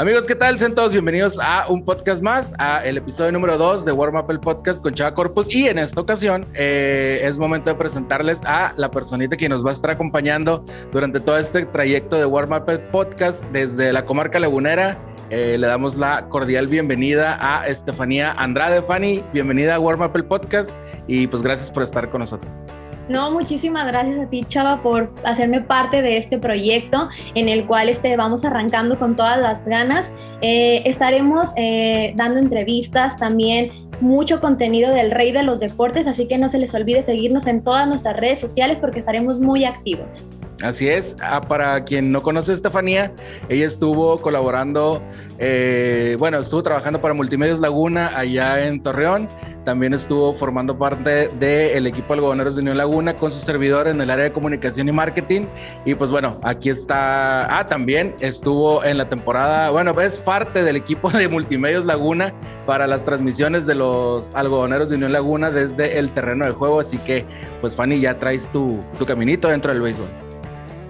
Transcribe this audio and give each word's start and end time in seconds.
Amigos, 0.00 0.26
¿qué 0.26 0.34
tal? 0.34 0.58
Sean 0.58 0.74
todos 0.74 0.92
bienvenidos 0.92 1.38
a 1.38 1.68
un 1.68 1.84
podcast 1.84 2.22
más, 2.22 2.54
a 2.56 2.82
el 2.86 2.96
episodio 2.96 3.32
número 3.32 3.58
2 3.58 3.84
de 3.84 3.92
Warm 3.92 4.16
Up 4.16 4.30
el 4.30 4.40
Podcast 4.40 4.82
con 4.82 4.94
Chava 4.94 5.12
Corpus. 5.12 5.54
Y 5.54 5.68
en 5.68 5.76
esta 5.76 6.00
ocasión 6.00 6.46
eh, 6.54 7.20
es 7.22 7.36
momento 7.36 7.68
de 7.68 7.76
presentarles 7.76 8.42
a 8.46 8.72
la 8.78 8.90
personita 8.90 9.36
que 9.36 9.46
nos 9.46 9.62
va 9.62 9.68
a 9.68 9.72
estar 9.74 9.90
acompañando 9.90 10.64
durante 10.90 11.20
todo 11.20 11.36
este 11.36 11.66
trayecto 11.66 12.16
de 12.16 12.24
Warm 12.24 12.50
Up 12.50 12.70
el 12.70 12.78
Podcast 12.78 13.44
desde 13.52 13.92
la 13.92 14.06
comarca 14.06 14.40
lagunera. 14.40 14.96
Eh, 15.28 15.58
le 15.58 15.66
damos 15.66 15.98
la 15.98 16.30
cordial 16.30 16.66
bienvenida 16.66 17.36
a 17.38 17.68
Estefanía 17.68 18.32
Andrade. 18.32 18.80
Fanny, 18.80 19.22
bienvenida 19.34 19.74
a 19.74 19.80
Warm 19.80 20.00
Up 20.00 20.12
el 20.14 20.24
Podcast 20.24 20.74
y 21.08 21.26
pues 21.26 21.42
gracias 21.42 21.70
por 21.70 21.82
estar 21.82 22.08
con 22.08 22.20
nosotros. 22.20 22.64
No, 23.08 23.32
muchísimas 23.32 23.86
gracias 23.86 24.20
a 24.20 24.30
ti, 24.30 24.44
Chava, 24.48 24.82
por 24.82 25.12
hacerme 25.24 25.60
parte 25.60 26.00
de 26.00 26.16
este 26.16 26.38
proyecto 26.38 27.08
en 27.34 27.48
el 27.48 27.66
cual 27.66 27.88
este, 27.88 28.16
vamos 28.16 28.44
arrancando 28.44 28.98
con 28.98 29.16
todas 29.16 29.40
las 29.40 29.66
ganas. 29.66 30.12
Eh, 30.42 30.82
estaremos 30.84 31.50
eh, 31.56 32.12
dando 32.14 32.38
entrevistas 32.38 33.16
también 33.16 33.70
mucho 34.00 34.40
contenido 34.40 34.92
del 34.92 35.10
rey 35.10 35.32
de 35.32 35.42
los 35.42 35.60
deportes, 35.60 36.06
así 36.06 36.26
que 36.26 36.38
no 36.38 36.48
se 36.48 36.58
les 36.58 36.74
olvide 36.74 37.02
seguirnos 37.02 37.46
en 37.46 37.62
todas 37.62 37.86
nuestras 37.86 38.18
redes 38.18 38.40
sociales 38.40 38.78
porque 38.80 39.00
estaremos 39.00 39.40
muy 39.40 39.64
activos. 39.64 40.22
Así 40.62 40.88
es, 40.88 41.16
ah, 41.22 41.40
para 41.40 41.84
quien 41.84 42.12
no 42.12 42.22
conoce 42.22 42.52
a 42.52 42.54
Estefanía, 42.54 43.12
ella 43.48 43.66
estuvo 43.66 44.18
colaborando, 44.18 45.02
eh, 45.38 46.16
bueno, 46.18 46.38
estuvo 46.38 46.62
trabajando 46.62 47.00
para 47.00 47.14
Multimedios 47.14 47.60
Laguna 47.60 48.18
allá 48.18 48.66
en 48.66 48.82
Torreón 48.82 49.28
también 49.64 49.92
estuvo 49.92 50.32
formando 50.32 50.78
parte 50.78 51.28
del 51.38 51.86
equipo 51.86 52.14
algodoneros 52.14 52.56
de 52.56 52.62
Unión 52.62 52.78
Laguna 52.78 53.16
con 53.16 53.30
su 53.30 53.40
servidor 53.40 53.88
en 53.88 54.00
el 54.00 54.10
área 54.10 54.24
de 54.24 54.32
comunicación 54.32 54.88
y 54.88 54.92
marketing. 54.92 55.46
Y 55.84 55.94
pues 55.94 56.10
bueno, 56.10 56.38
aquí 56.42 56.70
está. 56.70 57.58
Ah, 57.58 57.66
también 57.66 58.14
estuvo 58.20 58.82
en 58.84 58.96
la 58.98 59.08
temporada, 59.08 59.70
bueno, 59.70 59.98
es 60.00 60.18
parte 60.18 60.64
del 60.64 60.76
equipo 60.76 61.10
de 61.10 61.28
Multimedios 61.28 61.84
Laguna 61.84 62.32
para 62.66 62.86
las 62.86 63.04
transmisiones 63.04 63.66
de 63.66 63.74
los 63.74 64.34
algodoneros 64.34 64.88
de 64.88 64.96
Unión 64.96 65.12
Laguna 65.12 65.50
desde 65.50 65.98
el 65.98 66.10
terreno 66.12 66.46
de 66.46 66.52
juego. 66.52 66.80
Así 66.80 66.98
que, 66.98 67.24
pues 67.60 67.76
Fanny, 67.76 68.00
ya 68.00 68.16
traes 68.16 68.50
tu 68.50 68.82
caminito 69.06 69.48
dentro 69.48 69.72
del 69.72 69.82
béisbol. 69.82 70.29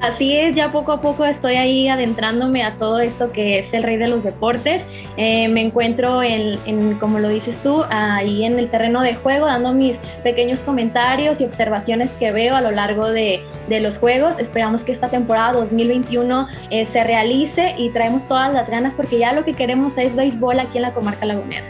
Así 0.01 0.35
es, 0.35 0.55
ya 0.55 0.73
poco 0.73 0.93
a 0.93 1.03
poco 1.03 1.27
estoy 1.27 1.57
ahí 1.57 1.87
adentrándome 1.87 2.63
a 2.63 2.77
todo 2.77 3.01
esto 3.01 3.31
que 3.33 3.59
es 3.59 3.75
el 3.75 3.83
rey 3.83 3.99
de 3.99 4.09
los 4.09 4.25
deportes. 4.25 4.83
Eh, 5.19 5.49
me 5.49 5.61
encuentro 5.61 6.23
en, 6.23 6.95
como 6.99 7.19
lo 7.19 7.29
dices 7.29 7.55
tú, 7.63 7.85
ahí 7.91 8.47
en 8.47 8.59
el 8.59 8.71
terreno 8.71 9.03
de 9.03 9.15
juego, 9.17 9.45
dando 9.45 9.75
mis 9.75 9.99
pequeños 10.23 10.61
comentarios 10.61 11.39
y 11.43 11.45
observaciones 11.45 12.13
que 12.13 12.33
veo 12.33 12.57
a 12.57 12.63
lo 12.63 12.71
largo 12.71 13.11
de, 13.11 13.43
los 13.69 13.99
juegos. 13.99 14.39
Esperamos 14.39 14.83
que 14.83 14.93
esta 14.93 15.11
temporada 15.11 15.53
2021 15.53 16.49
eh, 16.71 16.87
se 16.87 17.05
realice 17.05 17.75
y 17.77 17.91
traemos 17.91 18.27
todas 18.27 18.53
las 18.53 18.69
ganas 18.69 18.95
porque 18.95 19.19
ya 19.19 19.33
lo 19.33 19.45
que 19.45 19.53
queremos 19.53 19.97
es 19.97 20.17
béisbol 20.17 20.59
aquí 20.61 20.79
en 20.79 20.83
la 20.83 20.95
comarca 20.95 21.27
lagunera. 21.27 21.67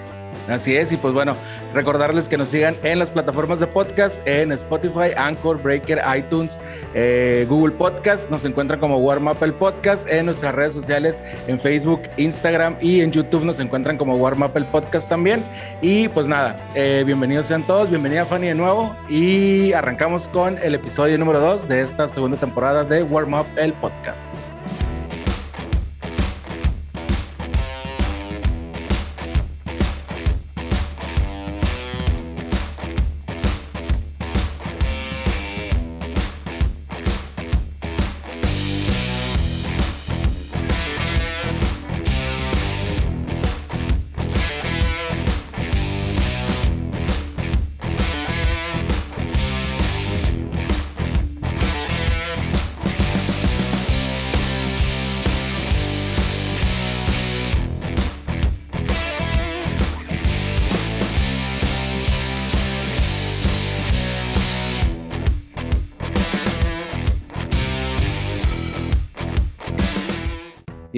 Así 0.48 0.77
es, 0.77 0.92
y 0.92 0.97
pues 0.97 1.12
bueno, 1.12 1.36
recordarles 1.75 2.29
que 2.29 2.37
nos 2.37 2.49
sigan 2.49 2.77
en 2.83 2.99
las 2.99 3.11
plataformas 3.11 3.61
de 3.61 3.67
podcast, 3.67 4.27
en 4.27 4.53
Spotify, 4.53 5.13
Anchor, 5.17 5.61
Breaker, 5.63 6.01
iTunes, 6.17 6.59
eh, 6.95 7.47
Google 7.49 7.75
Podcast, 7.75 8.31
nos 8.31 8.45
encuentran 8.45 8.81
como 8.81 8.99
Warm 8.99 9.29
Up 9.29 9.39
el 9.43 9.53
Podcast, 9.53 10.09
en 10.09 10.27
nuestras 10.27 10.55
redes 10.55 10.75
sociales, 10.75 11.21
en 11.47 11.59
Facebook, 11.59 12.03
Instagram 12.17 12.77
y 12.81 13.01
en 13.01 13.13
YouTube 13.13 13.45
nos 13.45 13.61
encuentran 13.61 13.97
como 13.97 14.17
Warm 14.17 14.43
Up 14.43 14.53
el 14.55 14.65
Podcast 14.67 15.09
también. 15.09 15.45
Y 15.81 16.09
pues 16.09 16.27
nada, 16.27 16.57
eh, 16.75 17.03
bienvenidos 17.07 17.47
sean 17.47 17.63
todos, 17.63 17.91
bienvenida 17.91 18.25
Fanny 18.25 18.48
de 18.48 18.55
nuevo 18.55 18.95
y 19.09 19.73
arrancamos 19.73 20.29
con 20.29 20.59
el 20.59 20.75
episodio 20.75 21.19
número 21.19 21.41
2 21.41 21.69
de 21.69 21.83
esta 21.83 22.09
segunda 22.09 22.37
temporada 22.37 22.85
de 22.85 23.03
Warm 23.03 23.35
Up 23.35 23.47
el 23.57 23.73
Podcast. 23.75 24.35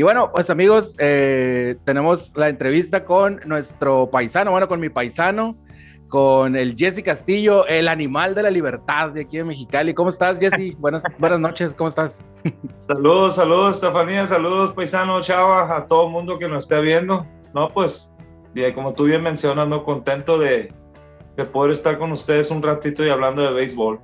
Y 0.03 0.05
bueno, 0.05 0.33
pues 0.35 0.51
amigos, 0.51 0.97
eh, 0.99 1.77
tenemos 1.85 2.33
la 2.35 2.49
entrevista 2.49 3.05
con 3.05 3.41
nuestro 3.45 4.11
paisano, 4.11 4.51
bueno, 4.51 4.67
con 4.67 4.81
mi 4.81 4.89
paisano, 4.89 5.57
con 6.09 6.57
el 6.57 6.75
Jesse 6.75 7.05
Castillo, 7.05 7.69
el 7.69 7.87
animal 7.87 8.35
de 8.35 8.43
la 8.43 8.51
libertad 8.51 9.11
de 9.11 9.21
aquí 9.21 9.37
de 9.37 9.45
Mexicali. 9.45 9.95
¿Cómo 9.95 10.09
estás, 10.09 10.41
Jesse? 10.41 10.77
Buenas, 10.81 11.05
buenas 11.21 11.39
noches, 11.39 11.73
¿cómo 11.73 11.87
estás? 11.87 12.19
Saludos, 12.79 13.37
saludos, 13.37 13.77
Estefanía, 13.77 14.27
saludos, 14.27 14.73
paisano, 14.73 15.23
chava, 15.23 15.77
a 15.77 15.87
todo 15.87 16.07
el 16.07 16.13
mundo 16.13 16.37
que 16.37 16.49
nos 16.49 16.65
esté 16.65 16.81
viendo. 16.81 17.25
No, 17.55 17.69
pues, 17.69 18.13
como 18.75 18.95
tú 18.95 19.05
bien 19.05 19.23
mencionas, 19.23 19.69
no 19.69 19.85
contento 19.85 20.37
de, 20.37 20.75
de 21.37 21.45
poder 21.45 21.71
estar 21.71 21.97
con 21.97 22.11
ustedes 22.11 22.51
un 22.51 22.61
ratito 22.61 23.07
y 23.07 23.09
hablando 23.09 23.41
de 23.41 23.53
béisbol. 23.53 24.01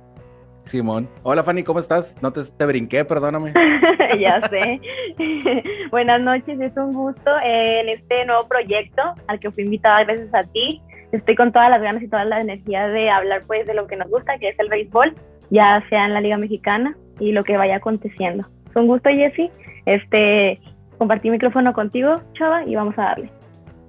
Simón. 0.69 1.09
Hola 1.23 1.43
Fanny, 1.43 1.63
¿cómo 1.63 1.79
estás? 1.79 2.21
No 2.21 2.31
te, 2.31 2.41
te 2.43 2.65
brinqué, 2.65 3.03
perdóname. 3.03 3.53
ya 4.19 4.39
sé. 4.49 4.79
Buenas 5.91 6.21
noches, 6.21 6.59
es 6.59 6.77
un 6.77 6.93
gusto 6.93 7.31
eh, 7.43 7.81
en 7.81 7.89
este 7.89 8.25
nuevo 8.25 8.47
proyecto 8.47 9.01
al 9.27 9.39
que 9.39 9.49
fui 9.51 9.63
invitada 9.63 10.03
gracias 10.03 10.33
a 10.33 10.43
ti. 10.43 10.81
Estoy 11.11 11.35
con 11.35 11.51
todas 11.51 11.71
las 11.71 11.81
ganas 11.81 12.03
y 12.03 12.07
toda 12.07 12.23
la 12.23 12.39
energía 12.39 12.87
de 12.87 13.09
hablar 13.09 13.41
pues 13.47 13.65
de 13.65 13.73
lo 13.73 13.87
que 13.87 13.95
nos 13.95 14.09
gusta, 14.09 14.37
que 14.37 14.49
es 14.49 14.59
el 14.59 14.69
béisbol, 14.69 15.15
ya 15.49 15.83
sea 15.89 16.05
en 16.05 16.13
la 16.13 16.21
Liga 16.21 16.37
Mexicana 16.37 16.95
y 17.19 17.31
lo 17.31 17.43
que 17.43 17.57
vaya 17.57 17.77
aconteciendo. 17.77 18.45
Es 18.69 18.75
un 18.75 18.85
gusto, 18.85 19.09
Jessy. 19.09 19.49
Este, 19.85 20.59
compartí 20.99 21.31
micrófono 21.31 21.73
contigo, 21.73 22.21
Chava, 22.33 22.63
y 22.65 22.75
vamos 22.75 22.97
a 22.99 23.03
darle. 23.03 23.38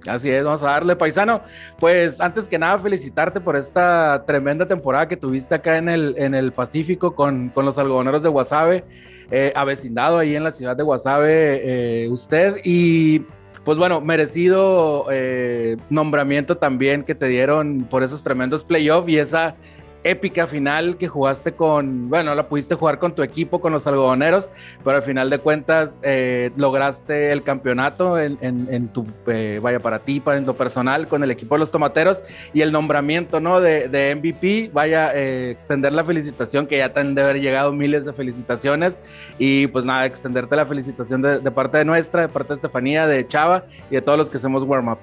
Así 0.07 0.29
es, 0.29 0.43
vamos 0.43 0.63
a 0.63 0.67
darle, 0.67 0.95
paisano. 0.95 1.41
Pues 1.79 2.19
antes 2.19 2.47
que 2.47 2.57
nada, 2.57 2.79
felicitarte 2.79 3.39
por 3.39 3.55
esta 3.55 4.23
tremenda 4.25 4.65
temporada 4.65 5.07
que 5.07 5.17
tuviste 5.17 5.55
acá 5.55 5.77
en 5.77 5.89
el, 5.89 6.15
en 6.17 6.33
el 6.33 6.51
Pacífico 6.51 7.15
con, 7.15 7.49
con 7.49 7.65
los 7.65 7.77
algodoneros 7.77 8.23
de 8.23 8.29
Guasave, 8.29 8.83
eh, 9.29 9.53
avecindado 9.55 10.17
ahí 10.17 10.35
en 10.35 10.43
la 10.43 10.51
ciudad 10.51 10.75
de 10.75 10.83
Guasave, 10.83 11.61
eh, 12.03 12.09
usted. 12.09 12.57
Y 12.63 13.25
pues 13.63 13.77
bueno, 13.77 14.01
merecido 14.01 15.05
eh, 15.11 15.77
nombramiento 15.89 16.57
también 16.57 17.03
que 17.03 17.13
te 17.13 17.27
dieron 17.27 17.83
por 17.89 18.03
esos 18.03 18.23
tremendos 18.23 18.63
playoffs 18.63 19.09
y 19.09 19.19
esa 19.19 19.55
épica 20.03 20.47
final 20.47 20.97
que 20.97 21.07
jugaste 21.07 21.53
con, 21.53 22.09
bueno, 22.09 22.33
la 22.35 22.47
pudiste 22.47 22.75
jugar 22.75 22.99
con 22.99 23.13
tu 23.13 23.23
equipo, 23.23 23.61
con 23.61 23.71
los 23.71 23.85
algodoneros, 23.87 24.49
pero 24.83 24.97
al 24.97 25.03
final 25.03 25.29
de 25.29 25.39
cuentas 25.39 25.99
eh, 26.03 26.51
lograste 26.55 27.31
el 27.31 27.43
campeonato 27.43 28.19
en, 28.19 28.87
tu, 28.89 29.05
eh, 29.27 29.59
vaya, 29.61 29.79
para 29.79 29.99
ti, 29.99 30.19
para 30.19 30.37
en 30.37 30.45
tu 30.45 30.55
personal, 30.55 31.07
con 31.07 31.23
el 31.23 31.31
equipo 31.31 31.55
de 31.55 31.59
los 31.59 31.71
tomateros 31.71 32.23
y 32.53 32.61
el 32.61 32.71
nombramiento, 32.71 33.39
¿no? 33.39 33.61
De, 33.61 33.87
de 33.87 34.15
MVP, 34.15 34.71
vaya, 34.73 35.13
eh, 35.13 35.51
extender 35.51 35.93
la 35.93 36.03
felicitación, 36.03 36.67
que 36.67 36.77
ya 36.77 36.91
te 36.91 36.99
han 36.99 37.15
de 37.15 37.21
haber 37.21 37.39
llegado 37.39 37.71
miles 37.71 38.05
de 38.05 38.13
felicitaciones 38.13 38.99
y 39.37 39.67
pues 39.67 39.85
nada, 39.85 40.05
extenderte 40.05 40.55
la 40.55 40.65
felicitación 40.65 41.21
de, 41.21 41.39
de 41.39 41.51
parte 41.51 41.77
de 41.77 41.85
nuestra, 41.85 42.21
de 42.21 42.27
parte 42.29 42.49
de 42.49 42.55
Estefanía, 42.55 43.05
de 43.05 43.27
Chava 43.27 43.63
y 43.89 43.95
de 43.95 44.01
todos 44.01 44.17
los 44.17 44.29
que 44.29 44.37
hacemos 44.37 44.63
warm 44.63 44.89
up. 44.89 44.99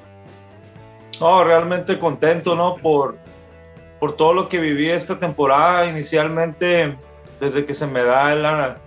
No, 1.20 1.42
realmente 1.42 1.98
contento, 1.98 2.54
¿no? 2.54 2.76
Por, 2.76 3.16
por 3.98 4.12
todo 4.12 4.32
lo 4.32 4.48
que 4.48 4.60
viví 4.60 4.88
esta 4.90 5.18
temporada, 5.18 5.86
inicialmente 5.86 6.96
desde 7.40 7.64
que 7.64 7.74
se 7.74 7.86
me 7.86 8.02
da 8.02 8.34
la, 8.34 8.78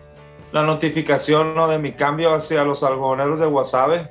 la 0.52 0.63
notificación 0.63 1.56
¿no? 1.56 1.68
de 1.68 1.80
mi 1.80 1.94
cambio 1.94 2.34
hacia 2.34 2.63
los 2.63 2.84
algodoneros 2.84 3.40
de 3.40 3.46
Guasave. 3.46 4.10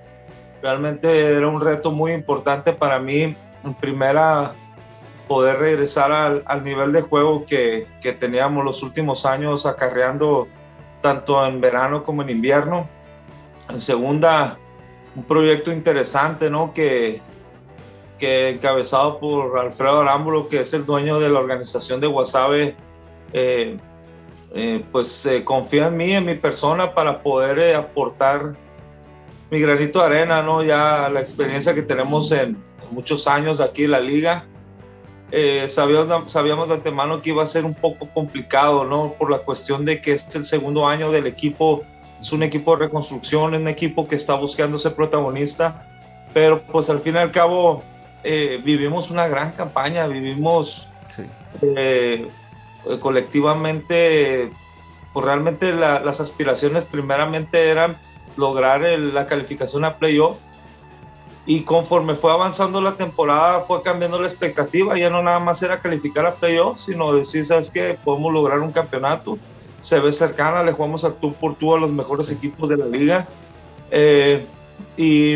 Realmente 0.63 1.37
era 1.37 1.49
un 1.49 1.61
reto 1.61 1.91
muy 1.91 2.13
importante 2.13 2.73
para 2.73 2.99
mí, 2.99 3.35
en 3.65 3.75
primera, 3.75 4.55
poder 5.27 5.59
regresar 5.59 6.13
al, 6.13 6.43
al 6.47 6.65
nivel 6.65 6.93
de 6.93 7.03
juego 7.03 7.47
que, 7.47 7.87
que, 8.03 8.13
teníamos 8.13 8.65
los 8.65 8.83
últimos 8.83 9.25
años 9.25 9.65
acarreando 9.65 10.49
tanto 11.01 11.47
en 11.47 11.61
verano 11.61 12.03
como 12.03 12.23
en 12.23 12.31
invierno. 12.31 12.89
En 13.69 13.79
segunda, 13.79 14.59
un 15.15 15.23
proyecto 15.25 15.73
interesante, 15.73 16.51
¿no? 16.51 16.75
Que, 16.75 17.23
que 18.21 18.51
encabezado 18.51 19.19
por 19.19 19.59
Alfredo 19.59 20.03
Arámbulo, 20.03 20.49
que 20.49 20.61
es 20.61 20.73
el 20.75 20.87
dueño 20.87 21.19
de 21.19 21.31
la 21.31 21.41
organización 21.41 22.01
de 22.01 22.07
Wasabe, 22.07 22.77
eh, 23.33 23.77
eh, 24.55 24.85
pues 24.93 25.29
confía 25.45 25.89
en 25.89 25.97
mí, 25.97 26.13
en 26.13 26.27
mi 26.27 26.35
persona, 26.35 26.95
para 26.95 27.23
poder 27.23 27.59
eh, 27.59 27.75
aportar 27.75 28.55
mi 29.51 29.61
granito 29.61 29.99
de 30.01 30.07
arena, 30.07 30.43
¿no? 30.43 30.63
Ya 30.63 31.09
la 31.09 31.21
experiencia 31.21 31.75
que 31.75 31.83
tenemos 31.83 32.31
en 32.31 32.57
muchos 32.91 33.27
años 33.27 33.61
aquí 33.61 33.85
en 33.85 33.93
la 33.93 34.01
liga. 34.01 34.45
Eh, 35.33 35.69
sabíamos, 35.69 36.33
sabíamos 36.33 36.69
de 36.69 36.75
antemano 36.75 37.23
que 37.23 37.31
iba 37.31 37.43
a 37.43 37.47
ser 37.47 37.65
un 37.65 37.75
poco 37.75 38.09
complicado, 38.13 38.85
¿no? 38.85 39.15
Por 39.19 39.31
la 39.31 39.39
cuestión 39.39 39.85
de 39.85 40.01
que 40.01 40.15
es 40.15 40.35
el 40.35 40.45
segundo 40.45 40.87
año 40.87 41.11
del 41.13 41.27
equipo, 41.27 41.83
es 42.21 42.33
un 42.33 42.43
equipo 42.43 42.77
de 42.77 42.87
reconstrucción, 42.87 43.55
es 43.55 43.61
un 43.61 43.69
equipo 43.69 44.09
que 44.09 44.17
está 44.17 44.35
buscando 44.35 44.79
ser 44.79 44.95
protagonista, 44.95 45.87
pero 46.35 46.61
pues 46.61 46.91
al 46.91 47.01
fin 47.01 47.15
y 47.15 47.19
al 47.19 47.31
cabo 47.31 47.83
eh, 48.25 48.61
vivimos 48.63 49.11
una 49.11 49.29
gran 49.29 49.53
campaña, 49.53 50.07
vivimos 50.07 50.89
eh, 51.63 52.29
colectivamente, 53.01 54.51
pues 55.13 55.27
realmente 55.27 55.73
las 55.73 56.21
aspiraciones 56.21 56.85
primeramente 56.85 57.69
eran 57.69 57.99
lograr 58.37 58.81
la 58.81 59.27
calificación 59.27 59.85
a 59.85 59.97
playoff. 59.97 60.39
Y 61.47 61.63
conforme 61.63 62.15
fue 62.15 62.31
avanzando 62.33 62.81
la 62.81 62.97
temporada 62.97 63.63
fue 63.63 63.83
cambiando 63.83 64.21
la 64.21 64.29
expectativa, 64.29 64.97
ya 64.99 65.11
no 65.11 65.23
nada 65.23 65.41
más 65.41 65.63
era 65.63 65.81
calificar 65.81 66.27
a 66.27 66.35
playoff, 66.35 66.79
sino 66.79 67.13
decir, 67.13 67.45
sabes 67.45 67.71
que 67.71 67.99
podemos 68.05 68.33
lograr 68.33 68.61
un 68.61 68.73
campeonato, 68.73 69.39
se 69.83 69.99
ve 69.99 70.13
cercana, 70.13 70.63
le 70.63 70.73
jugamos 70.73 71.03
a 71.05 71.15
tú 71.15 71.33
por 71.33 71.57
tú 71.57 71.75
a 71.75 71.81
los 71.81 71.91
mejores 71.91 72.31
equipos 72.31 72.69
de 72.69 72.77
la 72.77 72.87
liga. 72.87 73.27
Eh, 73.91 74.47
y, 74.97 75.35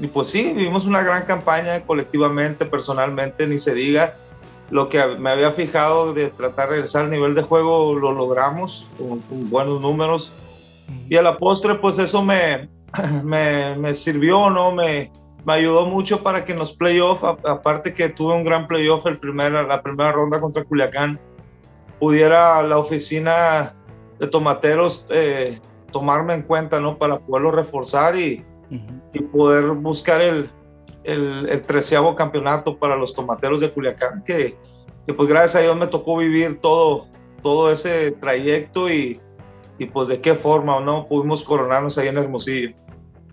y, 0.00 0.06
pues 0.12 0.28
sí, 0.28 0.52
vivimos 0.52 0.86
una 0.86 1.02
gran 1.02 1.24
campaña 1.24 1.80
colectivamente, 1.82 2.66
personalmente, 2.66 3.46
ni 3.46 3.58
se 3.58 3.74
diga. 3.74 4.16
Lo 4.70 4.88
que 4.88 5.04
me 5.18 5.30
había 5.30 5.52
fijado 5.52 6.14
de 6.14 6.30
tratar 6.30 6.68
de 6.68 6.76
regresar 6.76 7.04
al 7.04 7.10
nivel 7.10 7.34
de 7.34 7.42
juego 7.42 7.94
lo 7.94 8.12
logramos 8.12 8.88
con, 8.98 9.22
buenos 9.50 9.80
números. 9.80 10.32
Y 11.08 11.16
a 11.16 11.22
la 11.22 11.38
postre, 11.38 11.74
pues 11.76 11.98
eso 11.98 12.22
me, 12.22 12.68
me, 13.22 13.76
me 13.76 13.94
sirvió, 13.94 14.50
¿no? 14.50 14.72
Me, 14.72 15.10
me 15.44 15.52
ayudó 15.52 15.86
mucho 15.86 16.22
para 16.22 16.44
que 16.44 16.52
en 16.52 16.58
los 16.58 16.72
playoffs, 16.72 17.22
aparte 17.22 17.94
que 17.94 18.08
tuve 18.08 18.34
un 18.34 18.44
gran 18.44 18.66
playoff 18.66 19.06
el 19.06 19.18
primera, 19.18 19.62
la 19.62 19.82
primera 19.82 20.12
ronda 20.12 20.40
contra 20.40 20.64
Culiacán, 20.64 21.18
pudiera 21.98 22.62
la 22.62 22.78
oficina 22.78 23.74
de 24.18 24.26
tomateros 24.26 25.06
eh, 25.10 25.60
tomarme 25.92 26.34
en 26.34 26.42
cuenta, 26.42 26.80
¿no? 26.80 26.96
Para 26.96 27.18
poderlo 27.18 27.50
reforzar 27.50 28.16
y, 28.16 28.44
y 29.12 29.20
poder 29.20 29.70
buscar 29.72 30.20
el, 30.20 30.50
el, 31.04 31.48
el, 31.48 31.62
treceavo 31.62 32.14
campeonato 32.14 32.78
para 32.78 32.96
los 32.96 33.14
tomateros 33.14 33.60
de 33.60 33.70
Culiacán, 33.70 34.22
que, 34.24 34.56
que, 35.06 35.14
pues 35.14 35.28
gracias 35.28 35.56
a 35.56 35.60
Dios 35.60 35.76
me 35.76 35.86
tocó 35.86 36.16
vivir 36.16 36.58
todo, 36.60 37.06
todo 37.42 37.70
ese 37.70 38.12
trayecto 38.12 38.90
y, 38.90 39.20
y 39.78 39.86
pues 39.86 40.08
de 40.08 40.20
qué 40.20 40.34
forma, 40.34 40.80
¿no? 40.80 41.06
Pudimos 41.06 41.42
coronarnos 41.42 41.98
ahí 41.98 42.08
en 42.08 42.18
Hermosillo. 42.18 42.74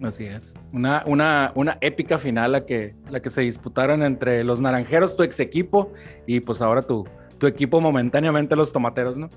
Así 0.01 0.25
es. 0.25 0.55
Una, 0.73 1.03
una, 1.05 1.51
una 1.53 1.77
épica 1.81 2.17
final 2.17 2.53
la 2.53 2.65
que, 2.65 2.95
la 3.09 3.19
que 3.21 3.29
se 3.29 3.41
disputaron 3.41 4.01
entre 4.01 4.43
los 4.43 4.59
naranjeros, 4.59 5.15
tu 5.15 5.23
ex 5.23 5.39
equipo, 5.39 5.93
y 6.25 6.39
pues 6.39 6.61
ahora 6.61 6.81
tu, 6.81 7.07
tu 7.37 7.45
equipo 7.45 7.79
momentáneamente 7.79 8.55
los 8.55 8.71
tomateros, 8.71 9.17
¿no? 9.17 9.29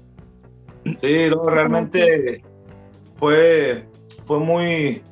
Sí, 1.01 1.29
no, 1.31 1.45
realmente 1.45 2.43
fue, 3.17 3.87
fue 4.25 4.39
muy 4.39 5.03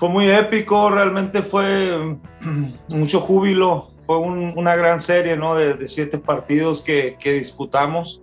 fue 0.00 0.08
muy 0.08 0.30
épico, 0.30 0.88
realmente 0.88 1.42
fue 1.42 2.16
mucho 2.88 3.20
júbilo, 3.20 3.90
fue 4.06 4.16
una 4.16 4.74
gran 4.74 4.98
serie 4.98 5.36
¿no? 5.36 5.54
de, 5.54 5.74
de 5.74 5.86
siete 5.86 6.16
partidos 6.16 6.80
que, 6.80 7.18
que 7.20 7.34
disputamos. 7.34 8.22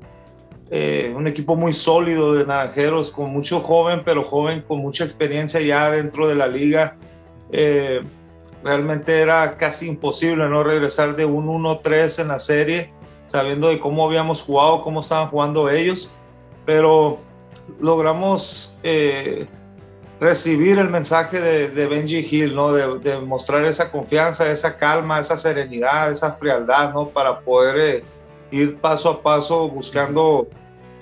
Eh, 0.71 1.13
un 1.15 1.27
equipo 1.27 1.55
muy 1.55 1.73
sólido 1.73 2.33
de 2.33 2.47
naranjeros, 2.47 3.11
con 3.11 3.29
mucho 3.29 3.59
joven, 3.59 4.01
pero 4.03 4.23
joven 4.23 4.63
con 4.67 4.79
mucha 4.79 5.03
experiencia 5.03 5.61
ya 5.61 5.91
dentro 5.91 6.27
de 6.27 6.33
la 6.33 6.47
liga. 6.47 6.97
Eh, 7.51 8.01
realmente 8.63 9.21
era 9.21 9.55
casi 9.57 9.87
imposible 9.87 10.49
no 10.49 10.63
regresar 10.63 11.15
de 11.15 11.25
un 11.25 11.45
1-3 11.45 12.23
en 12.23 12.29
la 12.29 12.39
serie, 12.39 12.91
sabiendo 13.27 13.69
de 13.69 13.79
cómo 13.79 14.03
habíamos 14.03 14.41
jugado, 14.41 14.81
cómo 14.81 15.01
estaban 15.01 15.29
jugando 15.29 15.69
ellos, 15.69 16.09
pero 16.65 17.19
logramos 17.79 18.75
eh, 18.81 19.45
recibir 20.19 20.79
el 20.79 20.89
mensaje 20.89 21.39
de, 21.39 21.87
Benji 21.87 22.27
Hill, 22.29 22.55
¿no? 22.55 22.73
De, 22.73 23.19
mostrar 23.19 23.65
esa 23.65 23.91
confianza, 23.91 24.49
esa 24.51 24.77
calma, 24.77 25.19
esa 25.19 25.37
serenidad, 25.37 26.11
esa 26.11 26.31
frialdad, 26.31 26.93
¿no? 26.93 27.09
Para 27.09 27.39
poder 27.39 28.03
ir 28.51 28.77
paso 28.77 29.09
a 29.09 29.21
paso 29.21 29.69
buscando 29.69 30.47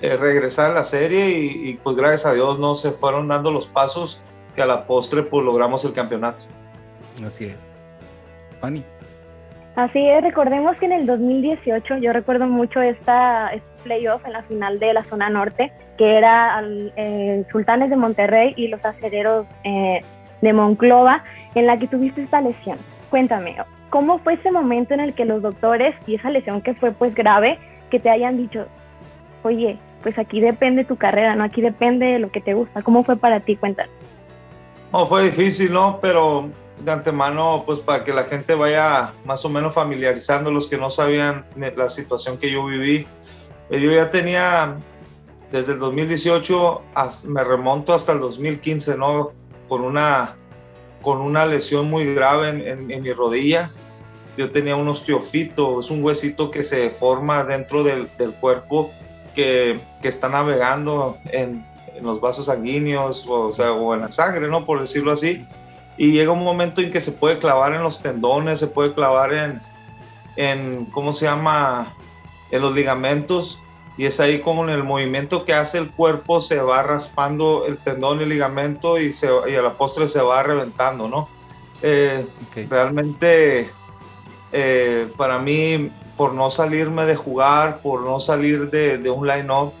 eh, 0.02 0.16
regresar 0.16 0.72
a 0.72 0.74
la 0.74 0.84
serie 0.84 1.30
y, 1.30 1.74
pues 1.82 1.96
gracias 1.96 2.26
a 2.26 2.34
Dios 2.34 2.58
no 2.58 2.74
se 2.74 2.90
fueron 2.90 3.28
dando 3.28 3.50
los 3.50 3.66
pasos 3.66 4.20
que 4.54 4.62
a 4.62 4.66
la 4.66 4.86
postre 4.86 5.22
pues 5.22 5.44
logramos 5.44 5.84
el 5.84 5.92
campeonato. 5.92 6.44
Así 7.26 7.46
es. 7.46 7.72
Fanny. 8.60 8.84
Así 9.76 10.06
es, 10.08 10.22
recordemos 10.22 10.76
que 10.78 10.86
en 10.86 10.92
el 10.92 11.06
2018 11.06 11.98
yo 11.98 12.12
recuerdo 12.12 12.46
mucho 12.46 12.80
esta 12.80 13.52
playoff 13.86 14.24
en 14.26 14.32
la 14.32 14.42
final 14.42 14.78
de 14.80 14.92
la 14.92 15.04
zona 15.04 15.30
norte, 15.30 15.72
que 15.96 16.16
era 16.18 16.60
eh, 16.96 17.44
Sultanes 17.52 17.88
de 17.88 17.96
Monterrey 17.96 18.52
y 18.56 18.66
los 18.68 18.84
acereros 18.84 19.46
eh, 19.62 20.02
de 20.42 20.52
Monclova, 20.52 21.22
en 21.54 21.66
la 21.66 21.78
que 21.78 21.86
tuviste 21.86 22.22
esta 22.22 22.40
lesión. 22.40 22.78
Cuéntame, 23.10 23.56
¿cómo 23.90 24.18
fue 24.18 24.34
ese 24.34 24.50
momento 24.50 24.92
en 24.92 25.00
el 25.00 25.14
que 25.14 25.24
los 25.24 25.40
doctores 25.40 25.94
y 26.06 26.16
esa 26.16 26.30
lesión 26.30 26.60
que 26.60 26.74
fue 26.74 26.90
pues 26.90 27.14
grave, 27.14 27.58
que 27.90 28.00
te 28.00 28.10
hayan 28.10 28.36
dicho, 28.36 28.66
oye, 29.44 29.78
pues 30.02 30.18
aquí 30.18 30.40
depende 30.40 30.84
tu 30.84 30.96
carrera, 30.96 31.36
¿no? 31.36 31.44
Aquí 31.44 31.62
depende 31.62 32.06
de 32.06 32.18
lo 32.18 32.30
que 32.30 32.40
te 32.40 32.54
gusta. 32.54 32.82
¿Cómo 32.82 33.04
fue 33.04 33.16
para 33.16 33.40
ti? 33.40 33.56
Cuéntanos. 33.56 33.92
No, 34.92 35.06
fue 35.06 35.24
difícil, 35.24 35.72
¿no? 35.72 35.98
Pero 36.00 36.50
de 36.78 36.92
antemano, 36.92 37.62
pues 37.64 37.80
para 37.80 38.04
que 38.04 38.12
la 38.12 38.24
gente 38.24 38.54
vaya 38.54 39.12
más 39.24 39.44
o 39.44 39.48
menos 39.48 39.74
familiarizando 39.74 40.50
los 40.50 40.66
que 40.66 40.76
no 40.76 40.90
sabían 40.90 41.44
la 41.76 41.88
situación 41.88 42.38
que 42.38 42.50
yo 42.50 42.66
viví. 42.66 43.06
Eh, 43.70 43.80
yo 43.80 43.90
ya 43.92 44.10
tenía, 44.10 44.76
desde 45.52 45.72
el 45.72 45.78
2018, 45.78 46.82
me 47.24 47.44
remonto 47.44 47.94
hasta 47.94 48.12
el 48.12 48.20
2015, 48.20 48.96
¿no? 48.96 49.32
Con 49.68 49.82
una, 49.82 50.36
con 51.02 51.20
una 51.20 51.46
lesión 51.46 51.90
muy 51.90 52.14
grave 52.14 52.48
en, 52.48 52.90
en 52.90 53.02
mi 53.02 53.12
rodilla 53.12 53.70
yo 54.36 54.50
tenía 54.50 54.76
un 54.76 54.88
osteofito, 54.88 55.80
es 55.80 55.90
un 55.90 56.04
huesito 56.04 56.50
que 56.50 56.62
se 56.62 56.90
forma 56.90 57.44
dentro 57.44 57.82
del, 57.82 58.10
del 58.18 58.32
cuerpo 58.34 58.90
que, 59.34 59.80
que, 60.02 60.08
está 60.08 60.28
navegando 60.28 61.16
en, 61.26 61.64
en, 61.94 62.04
los 62.04 62.20
vasos 62.20 62.46
sanguíneos 62.46 63.26
o, 63.28 63.50
sea, 63.50 63.72
o 63.72 63.94
en 63.94 64.02
la 64.02 64.12
sangre, 64.12 64.48
¿no? 64.48 64.66
Por 64.66 64.80
decirlo 64.80 65.12
así. 65.12 65.46
Y 65.96 66.12
llega 66.12 66.32
un 66.32 66.44
momento 66.44 66.82
en 66.82 66.90
que 66.90 67.00
se 67.00 67.12
puede 67.12 67.38
clavar 67.38 67.72
en 67.72 67.82
los 67.82 68.02
tendones, 68.02 68.58
se 68.58 68.66
puede 68.66 68.92
clavar 68.92 69.32
en, 69.32 69.60
en 70.36 70.84
¿cómo 70.86 71.12
se 71.12 71.24
llama? 71.24 71.94
En 72.50 72.62
los 72.62 72.74
ligamentos. 72.74 73.60
Y 73.98 74.04
es 74.04 74.20
ahí 74.20 74.40
como 74.40 74.62
en 74.64 74.70
el 74.70 74.84
movimiento 74.84 75.44
que 75.44 75.54
hace 75.54 75.78
el 75.78 75.90
cuerpo 75.90 76.40
se 76.40 76.60
va 76.60 76.82
raspando 76.82 77.64
el 77.66 77.78
tendón 77.78 78.20
y 78.20 78.24
el 78.24 78.28
ligamento 78.28 78.98
y, 78.98 79.10
se, 79.12 79.28
y 79.48 79.54
a 79.54 79.62
la 79.62 79.78
postre 79.78 80.06
se 80.06 80.20
va 80.20 80.42
reventando, 80.42 81.08
¿no? 81.08 81.28
Eh, 81.82 82.26
Realmente 82.68 83.70
eh, 84.52 85.08
para 85.16 85.38
mí, 85.38 85.90
por 86.16 86.34
no 86.34 86.50
salirme 86.50 87.06
de 87.06 87.16
jugar, 87.16 87.80
por 87.80 88.02
no 88.02 88.20
salir 88.20 88.70
de, 88.70 88.98
de 88.98 89.10
un 89.10 89.26
line-up, 89.26 89.72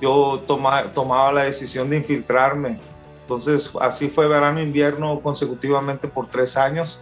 yo 0.00 0.42
toma, 0.46 0.92
tomaba 0.92 1.32
la 1.32 1.44
decisión 1.44 1.90
de 1.90 1.96
infiltrarme. 1.96 2.78
Entonces, 3.22 3.70
así 3.80 4.08
fue 4.08 4.28
verano-invierno 4.28 5.20
consecutivamente 5.20 6.08
por 6.08 6.28
tres 6.28 6.56
años, 6.56 7.00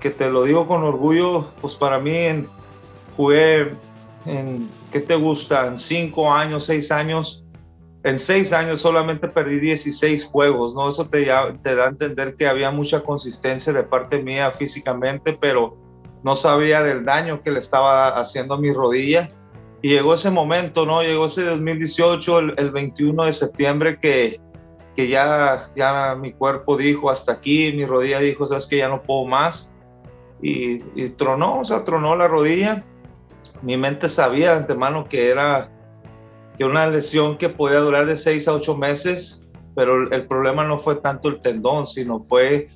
que 0.00 0.10
te 0.10 0.30
lo 0.30 0.44
digo 0.44 0.66
con 0.66 0.82
orgullo, 0.82 1.46
pues 1.60 1.74
para 1.74 1.98
mí 1.98 2.16
en, 2.16 2.48
jugué 3.16 3.72
en, 4.26 4.68
¿qué 4.90 5.00
te 5.00 5.14
gusta? 5.14 5.66
En 5.66 5.78
cinco 5.78 6.32
años, 6.32 6.64
seis 6.64 6.90
años, 6.90 7.44
en 8.04 8.18
seis 8.18 8.52
años 8.52 8.80
solamente 8.80 9.28
perdí 9.28 9.60
16 9.60 10.24
juegos, 10.24 10.74
¿no? 10.74 10.88
Eso 10.88 11.08
te, 11.08 11.26
da 11.26 11.44
a 11.44 11.88
entender 11.88 12.34
que 12.34 12.48
había 12.48 12.70
mucha 12.70 13.00
consistencia 13.00 13.72
de 13.72 13.84
parte 13.84 14.22
mía 14.22 14.50
físicamente, 14.50 15.38
pero 15.40 15.76
no 16.24 16.34
sabía 16.34 16.82
del 16.82 17.04
daño 17.04 17.42
que 17.42 17.52
le 17.52 17.60
estaba 17.60 18.08
haciendo 18.20 18.54
a 18.54 18.58
mi 18.58 18.72
rodilla. 18.72 19.28
Y 19.82 19.90
llegó 19.90 20.14
ese 20.14 20.30
momento, 20.30 20.84
¿no? 20.84 21.02
Llegó 21.02 21.26
ese 21.26 21.42
2018, 21.42 22.38
el, 22.38 22.70
21 22.70 23.24
de 23.24 23.32
septiembre, 23.32 23.98
que, 24.00 24.40
que 24.96 25.08
ya, 25.08 25.68
ya 25.76 26.16
mi 26.16 26.32
cuerpo 26.32 26.76
dijo 26.76 27.10
hasta 27.10 27.32
aquí, 27.32 27.72
mi 27.72 27.84
rodilla 27.84 28.18
dijo, 28.18 28.46
sabes 28.46 28.66
que 28.66 28.78
ya 28.78 28.88
no 28.88 29.02
puedo 29.02 29.26
más. 29.26 29.72
Y, 30.40 30.82
y 30.96 31.08
tronó, 31.10 31.60
o 31.60 31.64
sea, 31.64 31.84
tronó 31.84 32.16
la 32.16 32.26
rodilla. 32.26 32.82
Mi 33.62 33.76
mente 33.76 34.08
sabía 34.08 34.52
de 34.52 34.58
antemano 34.58 35.08
que 35.08 35.30
era 35.30 35.70
que 36.58 36.64
una 36.64 36.86
lesión 36.86 37.38
que 37.38 37.48
podía 37.48 37.78
durar 37.78 38.06
de 38.06 38.16
seis 38.16 38.46
a 38.48 38.52
ocho 38.52 38.76
meses, 38.76 39.42
pero 39.74 40.12
el 40.12 40.26
problema 40.26 40.64
no 40.64 40.78
fue 40.78 40.96
tanto 40.96 41.28
el 41.28 41.40
tendón, 41.40 41.86
sino 41.86 42.20
fue 42.24 42.68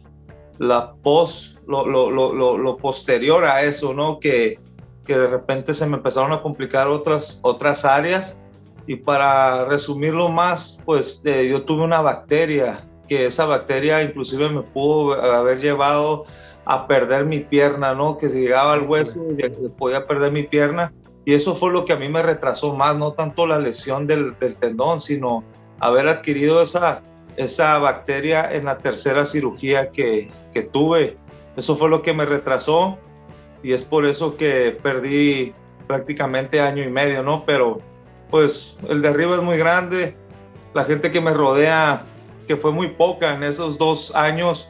la 0.59 0.95
post 1.03 1.57
lo, 1.67 1.85
lo, 1.87 2.11
lo, 2.11 2.57
lo, 2.57 2.77
posterior 2.77 3.45
a 3.45 3.63
eso, 3.65 3.93
¿no? 3.93 4.21
Que, 4.21 4.59
que 5.05 5.19
de 5.19 5.27
repente 5.27 5.75
se 5.75 5.87
me 5.87 5.97
empezaron 5.97 6.33
a 6.33 6.41
complicar 6.41 6.89
otras, 6.89 7.41
otras 7.43 7.85
áreas. 7.85 8.41
Y 8.87 8.97
para 8.97 9.65
resumirlo 9.65 10.29
más, 10.29 10.79
pues 10.85 11.21
eh, 11.25 11.49
yo 11.51 11.65
tuve 11.65 11.83
una 11.83 12.01
bacteria 12.01 12.87
que 13.09 13.27
esa 13.27 13.45
bacteria 13.47 14.03
inclusive 14.03 14.49
me 14.49 14.63
pudo 14.63 15.21
haber 15.21 15.61
llevado 15.61 16.25
a 16.67 16.87
perder 16.87 17.25
mi 17.25 17.41
pierna, 17.41 17.95
¿no? 17.95 18.17
Que 18.17 18.29
si 18.29 18.41
llegaba 18.41 18.75
al 18.75 18.83
hueso 18.83 19.15
podía 19.79 20.07
perder 20.07 20.33
mi 20.33 20.43
pierna. 20.43 20.93
Y 21.25 21.35
eso 21.35 21.55
fue 21.55 21.73
lo 21.73 21.85
que 21.85 21.93
a 21.93 21.97
mí 21.97 22.09
me 22.09 22.23
retrasó 22.23 22.77
más, 22.77 22.97
no 22.97 23.13
tanto 23.13 23.47
la 23.47 23.59
lesión 23.59 24.07
del, 24.07 24.39
del 24.39 24.57
tendón, 24.57 25.01
sino 25.01 25.45
haber 25.81 26.09
adquirido 26.09 26.61
esa, 26.63 27.03
esa 27.37 27.79
bacteria 27.79 28.53
en 28.53 28.65
la 28.65 28.79
tercera 28.79 29.25
cirugía 29.25 29.91
que, 29.91 30.31
que 30.53 30.63
tuve. 30.63 31.17
Eso 31.57 31.77
fue 31.77 31.89
lo 31.89 32.03
que 32.03 32.13
me 32.13 32.27
retrasó 32.27 32.99
y 33.63 33.73
es 33.73 33.85
por 33.85 34.07
eso 34.07 34.37
que 34.37 34.79
perdí 34.83 35.55
prácticamente 35.87 36.61
año 36.61 36.83
y 36.83 36.89
medio, 36.89 37.23
¿no? 37.23 37.45
Pero 37.45 37.79
pues 38.31 38.77
el 38.89 39.03
de 39.03 39.09
arriba 39.09 39.37
es 39.37 39.43
muy 39.43 39.57
grande, 39.57 40.17
la 40.75 40.85
gente 40.85 41.13
que 41.13 41.21
me 41.21 41.33
rodea, 41.33 42.05
que 42.47 42.57
fue 42.57 42.73
muy 42.73 42.89
poca 42.89 43.35
en 43.35 43.43
esos 43.43 43.79
dos 43.79 44.15
años 44.15 44.69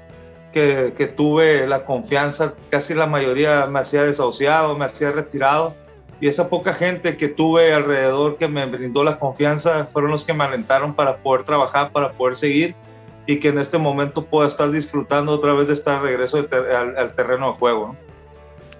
que, 0.56 0.94
que 0.96 1.06
tuve 1.06 1.66
la 1.66 1.84
confianza, 1.84 2.54
casi 2.70 2.94
la 2.94 3.06
mayoría 3.06 3.66
me 3.66 3.80
hacía 3.80 4.04
desahuciado, 4.04 4.74
me 4.78 4.86
hacía 4.86 5.12
retirado 5.12 5.74
y 6.18 6.28
esa 6.28 6.48
poca 6.48 6.72
gente 6.72 7.18
que 7.18 7.28
tuve 7.28 7.74
alrededor 7.74 8.38
que 8.38 8.48
me 8.48 8.64
brindó 8.64 9.04
la 9.04 9.18
confianza 9.18 9.84
fueron 9.84 10.12
los 10.12 10.24
que 10.24 10.32
me 10.32 10.44
alentaron 10.44 10.94
para 10.94 11.18
poder 11.18 11.44
trabajar, 11.44 11.92
para 11.92 12.12
poder 12.12 12.36
seguir 12.36 12.74
y 13.26 13.38
que 13.38 13.48
en 13.48 13.58
este 13.58 13.76
momento 13.76 14.24
pueda 14.24 14.48
estar 14.48 14.70
disfrutando 14.70 15.32
otra 15.32 15.52
vez 15.52 15.68
de 15.68 15.74
estar 15.74 16.00
regreso 16.00 16.38
al, 16.38 17.14
terreno 17.14 17.52
de 17.52 17.58
juego. 17.58 17.94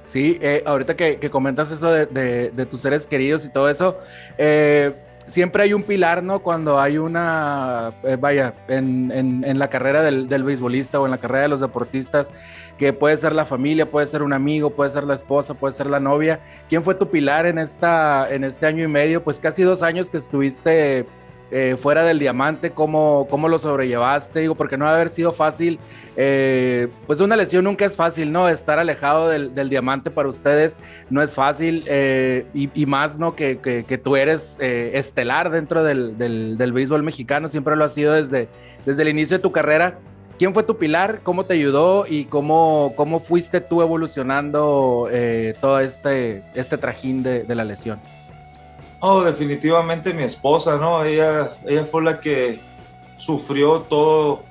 Sí, 0.06 0.38
eh, 0.40 0.62
ahorita 0.64 0.97
que, 0.97 1.28
comentas 1.28 1.71
eso 1.71 1.92
de, 1.92 2.66
tus 2.71 2.80
seres 2.80 3.06
queridos 3.06 3.45
y 3.45 3.52
todo 3.52 3.68
eso, 3.68 3.99
eh, 4.38 4.95
siempre 5.26 5.64
hay 5.64 5.73
un 5.73 5.83
pilar, 5.83 6.23
¿no? 6.23 6.40
Cuando 6.40 6.80
hay 6.80 6.99
una, 6.99 7.92
eh, 8.02 8.16
vaya, 8.18 8.52
en, 8.68 9.59
la 9.59 9.68
carrera 9.68 10.02
del, 10.02 10.28
del, 10.28 10.45
beisbolista 10.45 11.00
o 11.00 11.04
en 11.04 11.11
la 11.11 11.18
carrera 11.18 11.42
de 11.42 11.49
los 11.49 11.61
deportistas, 11.61 12.33
que 12.78 12.92
puede 12.92 13.16
ser 13.16 13.33
la 13.33 13.47
familia, 13.47 13.90
puede 13.90 14.06
ser 14.06 14.23
un 14.23 14.33
amigo, 14.33 14.71
puede 14.71 14.90
ser 14.90 15.04
la 15.04 15.14
esposa, 15.14 15.54
puede 15.54 15.75
ser 15.75 15.88
la 15.88 16.00
novia. 16.00 16.40
¿Quién 16.68 16.83
fue 16.83 16.95
tu 16.95 17.09
pilar 17.09 17.47
en, 17.47 17.59
esta, 17.59 18.28
en 18.30 18.45
este 18.45 18.66
año 18.66 18.85
y 18.85 18.88
medio? 18.88 19.23
Pues 19.23 19.40
casi 19.40 19.62
dos 19.62 19.83
años 19.83 20.11
que 20.11 20.18
estuviste 20.18 21.06
eh, 21.53 21.76
fuera 21.79 22.03
del 22.03 22.19
diamante, 22.19 22.73
¿cómo, 22.73 23.29
¿cómo, 23.31 23.49
lo 23.49 23.61
sobrellevaste? 23.61 24.41
Digo, 24.41 24.57
porque 24.57 24.76
no 24.76 24.85
va 24.85 24.91
a 24.91 24.95
haber 24.95 25.11
sido 25.11 25.33
fácil, 25.33 25.79
eh, 26.17 26.88
pues 27.07 27.21
una 27.21 27.37
lesión 27.37 27.62
nunca 27.62 27.85
es 27.85 27.95
fácil, 27.95 28.33
¿no? 28.33 28.49
Estar 28.49 28.81
alejado 28.81 29.29
del, 29.29 29.69
diamante 29.69 30.11
para 30.11 30.29
ustedes 30.29 30.76
no 31.09 31.23
es 31.23 31.35
fácil, 31.35 31.85
eh, 31.87 32.47
y, 32.53 32.87
más, 32.87 33.17
¿no? 33.19 33.37
Que, 33.37 33.59
que, 33.59 33.99
tú 33.99 34.17
eres 34.17 34.59
estelar 34.61 35.50
dentro 35.50 35.85
del, 35.85 36.19
del, 36.19 36.59
del, 36.59 36.73
béisbol 36.73 37.05
mexicano, 37.05 37.49
siempre 37.49 37.76
lo 37.76 37.85
has 37.85 37.95
sido 37.95 38.15
desde, 38.15 38.49
desde 38.85 39.03
el 39.03 39.09
inicio 39.09 39.37
de 39.37 39.43
tu 39.43 39.53
carrera. 39.53 39.99
¿Quién 40.38 40.53
fue 40.53 40.65
tu 40.65 40.76
pilar? 40.76 41.21
¿Cómo 41.23 41.47
te 41.47 41.55
ayudó? 41.55 42.07
¿Y 42.09 42.25
cómo, 42.25 42.93
cómo 42.97 43.21
fuiste 43.21 43.61
tú 43.61 43.83
evolucionando 43.83 45.09
todo 45.61 45.79
este, 45.79 46.43
este 46.55 46.76
trajín 46.76 47.23
de, 47.23 47.45
de 47.45 47.55
la 47.55 47.65
lesión? 47.65 48.00
Oh, 49.00 49.23
definitivamente 49.23 50.15
mi 50.15 50.23
esposa, 50.23 50.79
¿no? 50.79 51.05
Ella, 51.05 51.53
ella 51.67 51.85
fue 51.85 52.03
la 52.03 52.21
que 52.21 52.61
sufrió 53.19 53.81
todo, 53.83 54.43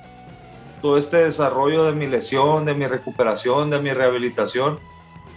todo 0.82 0.98
este 0.98 1.18
desarrollo 1.18 1.86
de 1.86 1.94
mi 1.94 2.08
lesión, 2.08 2.66
de 2.66 2.75
mi 2.75 2.86
recuperación, 2.86 3.70
de 3.70 3.80
mi 3.80 3.92
rehabilitación. 3.92 4.80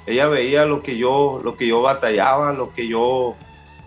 Ella 0.07 0.27
veía 0.29 0.67
lo 0.67 0.83
que 0.83 0.97
yo, 0.97 1.41
lo 1.43 1.57
que 1.57 1.67
yo 1.67 1.81
batallaba, 1.81 2.53
lo 2.53 2.73
que 2.73 2.87
yo 2.87 3.35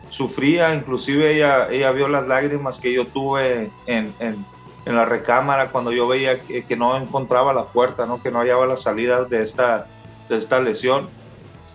sufría, 0.10 0.74
inclusive 0.76 1.36
ella, 1.36 1.70
ella 1.70 1.92
vio 1.92 2.08
las 2.08 2.28
lágrimas 2.28 2.80
que 2.80 2.94
yo 2.94 3.08
tuve 3.08 3.72
en, 3.86 4.14
en, 4.20 4.46
la 4.86 5.06
recámara 5.06 5.72
cuando 5.72 5.92
yo 5.92 6.08
veía 6.08 6.42
que, 6.42 6.66
que, 6.66 6.76
no 6.76 6.98
encontraba 6.98 7.54
la 7.54 7.66
puerta, 7.66 8.06
¿no? 8.06 8.22
que 8.22 8.30
no 8.30 8.40
hallaba 8.40 8.66
la 8.66 8.76
salida 8.76 9.24
de 9.24 9.42
esta, 9.42 9.88
de 10.28 10.36
esta 10.36 10.60
lesión. 10.60 11.08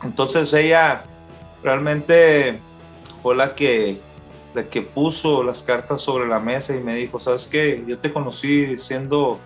Entonces 0.02 0.52
ella 0.52 1.04
realmente 1.62 2.60
fue 3.26 3.34
la 3.34 3.56
que, 3.56 3.98
la 4.54 4.68
que 4.68 4.82
puso 4.82 5.42
las 5.42 5.60
cartas 5.60 6.00
sobre 6.00 6.28
la 6.28 6.38
mesa 6.38 6.76
y 6.76 6.80
me 6.80 6.94
dijo, 6.94 7.18
¿sabes 7.18 7.48
qué? 7.48 7.82
Yo 7.84 7.98
te 7.98 8.12
conocí 8.12 8.78
siendo 8.78 9.40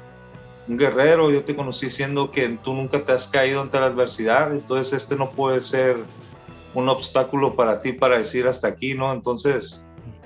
un 0.69 0.77
guerrero, 0.77 1.31
yo 1.31 1.45
te 1.45 1.57
conocí 1.57 1.89
siendo 1.89 2.31
que 2.31 2.47
tú 2.63 2.75
nunca 2.75 3.03
te 3.07 3.13
has 3.13 3.27
caído 3.27 3.63
ante 3.63 3.81
la 3.81 3.87
adversidad, 3.87 4.53
entonces 4.53 4.93
este 5.03 5.17
no 5.17 5.31
puede 5.31 5.63
ser 5.63 5.97
un 6.75 6.91
obstáculo 6.91 7.57
para 7.57 7.81
ti 7.81 7.95
para 7.95 8.19
decir 8.19 8.47
hasta 8.47 8.69
aquí, 8.69 8.93
¿no? 8.93 9.15
Entonces, 9.15 9.83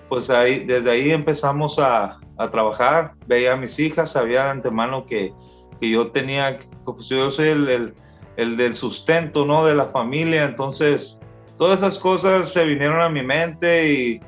pues 0.08 0.30
ahí, 0.30 0.64
desde 0.64 0.90
ahí 0.90 1.12
empezamos 1.12 1.78
a, 1.78 2.18
a 2.37 2.50
trabajar, 2.50 3.12
veía 3.28 3.52
a 3.52 3.56
mis 3.56 3.78
hijas, 3.78 4.11
sabía 4.11 4.46
de 4.46 4.50
antemano 4.50 5.06
que, 5.06 5.32
que 5.80 5.90
yo 5.90 6.08
tenía, 6.08 6.58
pues 6.84 7.08
yo 7.08 7.30
soy 7.30 7.50
el, 7.50 7.68
el, 7.68 7.94
el, 8.37 8.56
del 8.56 8.75
sustento, 8.75 9.46
¿no? 9.46 9.64
De 9.64 9.76
la 9.76 9.87
familia, 9.87 10.42
entonces 10.42 11.20
todas 11.56 11.80
esas 11.80 11.99
cosas 11.99 12.52
se 12.52 12.64
vinieron 12.64 13.00
a 13.00 13.08
mi 13.08 13.23
mente 13.23 13.92
y, 13.92 14.20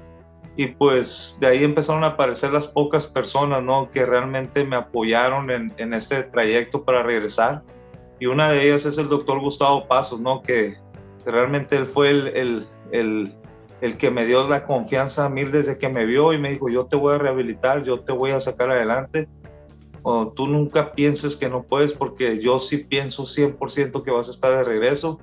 y, 0.56 0.68
pues 0.68 1.36
de 1.40 1.48
ahí 1.48 1.64
empezaron 1.64 2.04
a 2.04 2.08
aparecer 2.08 2.52
las 2.52 2.68
pocas 2.68 3.06
personas, 3.06 3.62
¿no? 3.62 3.90
Que 3.90 4.06
realmente 4.06 4.64
me 4.64 4.76
apoyaron 4.76 5.50
en, 5.50 5.72
en 5.76 5.94
este 5.94 6.22
trayecto 6.24 6.84
para 6.84 7.02
regresar. 7.02 7.62
Y 8.18 8.26
una 8.26 8.50
de 8.50 8.66
ellas 8.66 8.86
es 8.86 8.98
el 8.98 9.08
doctor 9.08 9.40
Gustavo 9.40 9.86
Pasos, 9.86 10.20
¿no? 10.20 10.42
Que 10.42 10.76
realmente 11.24 11.76
él 11.76 11.86
fue 11.86 12.10
el, 12.10 12.66
el, 12.92 13.34
el, 13.80 13.96
que 13.98 14.10
me 14.10 14.24
dio 14.24 14.48
la 14.48 14.64
confianza 14.64 15.26
a 15.26 15.28
mí 15.28 15.44
desde 15.44 15.78
que 15.78 15.88
me 15.88 16.06
vio 16.06 16.32
y 16.32 16.38
me 16.38 16.50
dijo, 16.50 16.68
yo 16.68 16.86
te 16.86 16.96
voy 16.96 17.14
a 17.14 17.18
rehabilitar, 17.18 17.84
yo 17.84 18.00
te 18.00 18.12
voy 18.12 18.30
a 18.30 18.40
sacar 18.40 18.70
adelante. 18.70 19.28
O 20.02 20.28
tú 20.28 20.46
nunca 20.46 20.92
pienses 20.92 21.34
que 21.34 21.48
no 21.48 21.64
puedes 21.64 21.92
porque 21.92 22.40
yo 22.40 22.60
sí 22.60 22.78
pienso 22.78 23.24
100% 23.24 24.04
que 24.04 24.10
vas 24.12 24.28
a 24.28 24.30
estar 24.30 24.52
de 24.52 24.62
regreso 24.62 25.18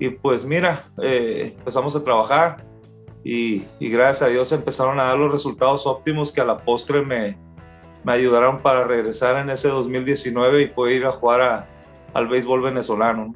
y 0.00 0.08
pues 0.08 0.44
mira, 0.44 0.84
eh, 1.02 1.54
empezamos 1.58 1.94
a 1.94 2.02
trabajar 2.02 2.64
y, 3.22 3.64
gracias 3.78 4.22
a 4.22 4.28
Dios 4.28 4.50
empezaron 4.50 4.98
a 4.98 5.04
dar 5.04 5.18
los 5.18 5.30
resultados 5.30 5.86
óptimos 5.86 6.32
que 6.32 6.40
a 6.40 6.44
la 6.44 6.56
postre 6.56 7.02
me, 7.02 7.36
me 8.02 8.12
ayudaron 8.12 8.62
para 8.62 8.84
regresar 8.84 9.36
en 9.36 9.50
ese 9.50 9.68
2019 9.68 10.62
y 10.62 10.66
poder 10.68 10.96
ir 10.96 11.04
a 11.04 11.12
jugar 11.12 11.68
al 12.14 12.28
béisbol 12.28 12.62
venezolano. 12.62 13.34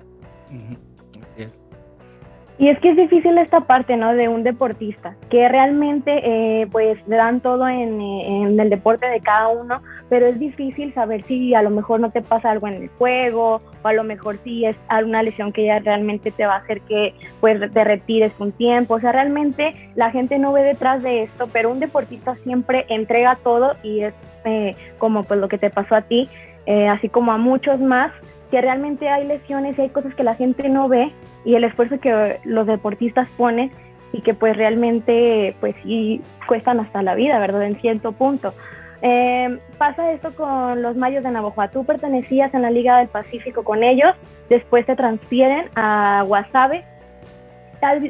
Y 2.56 2.68
es 2.68 2.78
que 2.78 2.90
es 2.90 2.96
difícil 2.96 3.37
esta 3.38 3.62
parte, 3.62 3.96
¿no? 3.96 4.14
De 4.14 4.28
un 4.28 4.44
deportista, 4.44 5.16
que 5.28 5.49
realmente 5.49 6.20
eh, 6.23 6.68
pues 6.70 6.96
le 7.08 7.16
dan 7.16 7.40
todo 7.40 7.68
en, 7.68 8.00
el 8.61 8.70
deporte 8.70 9.06
de 9.06 9.20
cada 9.20 9.49
uno, 9.49 9.82
pero 10.08 10.26
es 10.26 10.38
difícil 10.38 10.94
saber 10.94 11.25
si 11.25 11.52
a 11.54 11.62
lo 11.62 11.70
mejor 11.70 11.99
no 11.99 12.11
te 12.11 12.23
pasa 12.23 12.52
algo 12.52 12.68
en 12.68 12.75
el 12.75 12.88
juego 12.90 13.61
o 13.82 13.88
a 13.88 13.92
lo 13.92 14.04
mejor 14.04 14.38
si 14.44 14.64
es 14.66 14.76
alguna 14.87 15.25
lesión 15.25 15.52
que 15.52 15.64
ya 15.64 15.80
realmente 15.80 16.30
te 16.30 16.46
va 16.46 16.54
a 16.54 16.58
hacer 16.58 16.80
que 16.82 17.14
pues 17.40 17.61
te 17.73 17.84
retires 17.84 18.32
un 18.38 18.52
tiempo. 18.52 18.94
O 18.94 19.00
sea, 19.00 19.11
realmente 19.11 19.75
la 19.96 20.12
gente 20.12 20.38
no 20.38 20.52
ve 20.52 20.62
detrás 20.62 21.02
de 21.02 21.25
esto, 21.25 21.49
pero 21.52 21.73
un 21.73 21.80
deportista 21.80 22.37
siempre 22.44 22.87
entrega 22.88 23.37
todo 23.42 23.73
y 23.82 24.02
es 24.02 24.14
eh, 24.44 24.76
como 24.99 25.25
pues 25.25 25.40
lo 25.40 25.49
que 25.49 25.58
te 25.58 25.70
pasó 25.70 25.96
a 25.96 26.02
ti, 26.02 26.28
eh, 26.66 26.87
así 26.87 27.08
como 27.08 27.32
a 27.32 27.37
muchos 27.37 27.80
más, 27.80 28.12
que 28.52 28.61
realmente 28.61 29.08
hay 29.08 29.26
lesiones 29.26 29.76
y 29.76 29.82
hay 29.82 29.88
cosas 29.88 30.14
que 30.14 30.23
la 30.23 30.37
gente 30.37 30.68
no 30.68 30.88
ve 30.88 31.11
y 31.45 31.55
el 31.55 31.65
esfuerzo 31.65 32.01
que 32.01 32.41
los 32.45 32.67
deportistas 32.67 33.29
ponen 33.37 33.71
y 34.13 34.21
que 34.23 34.35
pues 34.35 34.57
realmente 34.57 35.55
pues 35.61 35.75
sí 35.83 36.23
cuestan 36.47 36.81
hasta 36.81 37.03
la 37.03 37.15
vida, 37.15 37.39
¿verdad? 37.39 37.65
En 37.65 37.81
cierto 37.81 38.13
punto. 38.13 38.55
Eh, 39.03 39.59
pasa 39.77 40.13
esto 40.13 40.35
con 40.35 40.81
los 40.81 40.97
Mayos 40.97 41.25
de 41.25 41.31
Navajo. 41.31 41.63
Tú 41.71 41.85
pertenecías 41.85 42.55
en 42.55 42.63
la 42.63 42.71
Liga 42.71 42.99
del 42.99 43.09
Pacífico 43.09 43.63
con 43.63 43.83
ellos, 43.83 44.15
después 44.49 44.87
te 44.87 44.97
transfieren 44.97 45.69
a 45.75 46.23
Guasave. 46.27 46.85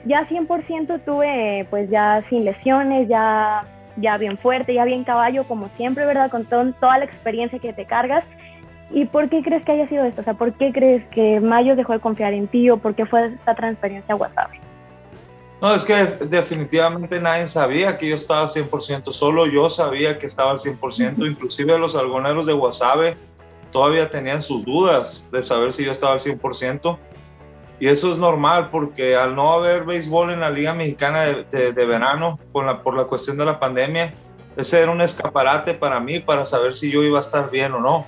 Ya 0.05 0.29
100% 0.29 1.00
tuve, 1.05 1.67
pues 1.69 1.91
ya 1.91 2.23
sin 2.29 2.45
lesiones, 2.45 3.09
ya, 3.09 3.64
ya 3.97 4.17
bien 4.19 4.38
fuerte, 4.38 4.73
ya 4.73 4.85
bien 4.85 5.03
caballo, 5.03 5.45
como 5.49 5.69
siempre, 5.71 6.07
¿verdad? 6.07 6.31
Con 6.31 6.45
toda 6.45 6.99
la 6.99 7.05
experiencia 7.05 7.59
que 7.59 7.73
te 7.73 7.85
cargas. 7.85 8.23
¿Y 8.91 9.07
por 9.07 9.29
qué 9.29 9.43
crees 9.43 9.64
que 9.64 9.73
haya 9.73 9.88
sido 9.88 10.05
esto? 10.05 10.21
O 10.21 10.25
sea, 10.25 10.35
¿por 10.35 10.53
qué 10.53 10.73
crees 10.73 11.05
que 11.09 11.41
Mayos 11.41 11.76
dejó 11.76 11.93
de 11.93 12.00
confiar 12.00 12.33
en 12.35 12.47
ti 12.47 12.71
o 12.71 12.76
por 12.76 12.95
qué 12.95 13.07
fue 13.07 13.26
esta 13.26 13.55
transferencia 13.55 14.14
a 14.14 14.17
Guasave? 14.17 14.61
No, 15.61 15.75
es 15.75 15.85
que 15.85 15.95
definitivamente 16.26 17.21
nadie 17.21 17.47
sabía 17.47 17.97
que 17.97 18.09
yo 18.09 18.17
estaba 18.17 18.43
al 18.43 18.49
100%, 18.49 19.12
solo 19.12 19.47
yo 19.47 19.69
sabía 19.71 20.19
que 20.19 20.26
estaba 20.26 20.50
al 20.50 20.59
100%, 20.59 21.26
inclusive 21.26 21.79
los 21.79 21.97
algoneros 21.97 22.45
de 22.45 22.53
Guasave 22.53 23.17
todavía 23.73 24.11
tenían 24.11 24.43
sus 24.43 24.64
dudas 24.64 25.29
de 25.33 25.43
saber 25.43 25.73
si 25.73 25.85
yo 25.85 25.93
estaba 25.93 26.12
al 26.12 26.21
100%. 26.21 26.97
Y 27.81 27.88
eso 27.88 28.12
es 28.12 28.19
normal 28.19 28.69
porque 28.71 29.17
al 29.17 29.35
no 29.35 29.53
haber 29.53 29.85
béisbol 29.85 30.31
en 30.31 30.41
la 30.41 30.50
Liga 30.50 30.75
Mexicana 30.75 31.25
de, 31.25 31.73
de, 31.73 31.87
verano 31.87 32.38
con 32.53 32.67
la, 32.67 32.83
por 32.83 32.95
la 32.95 33.05
cuestión 33.05 33.37
de 33.37 33.45
la 33.45 33.59
pandemia, 33.59 34.14
ese 34.57 34.81
era 34.81 34.93
un 34.93 35.00
escaparate 35.00 35.75
para 35.75 35.99
mí 35.99 36.21
para 36.21 36.45
saber 36.45 36.73
si 36.73 36.91
yo 36.91 37.03
iba 37.03 37.19
a 37.19 37.23
estar 37.23 37.50
bien 37.50 37.73
o 37.73 37.81
no. 37.81 38.07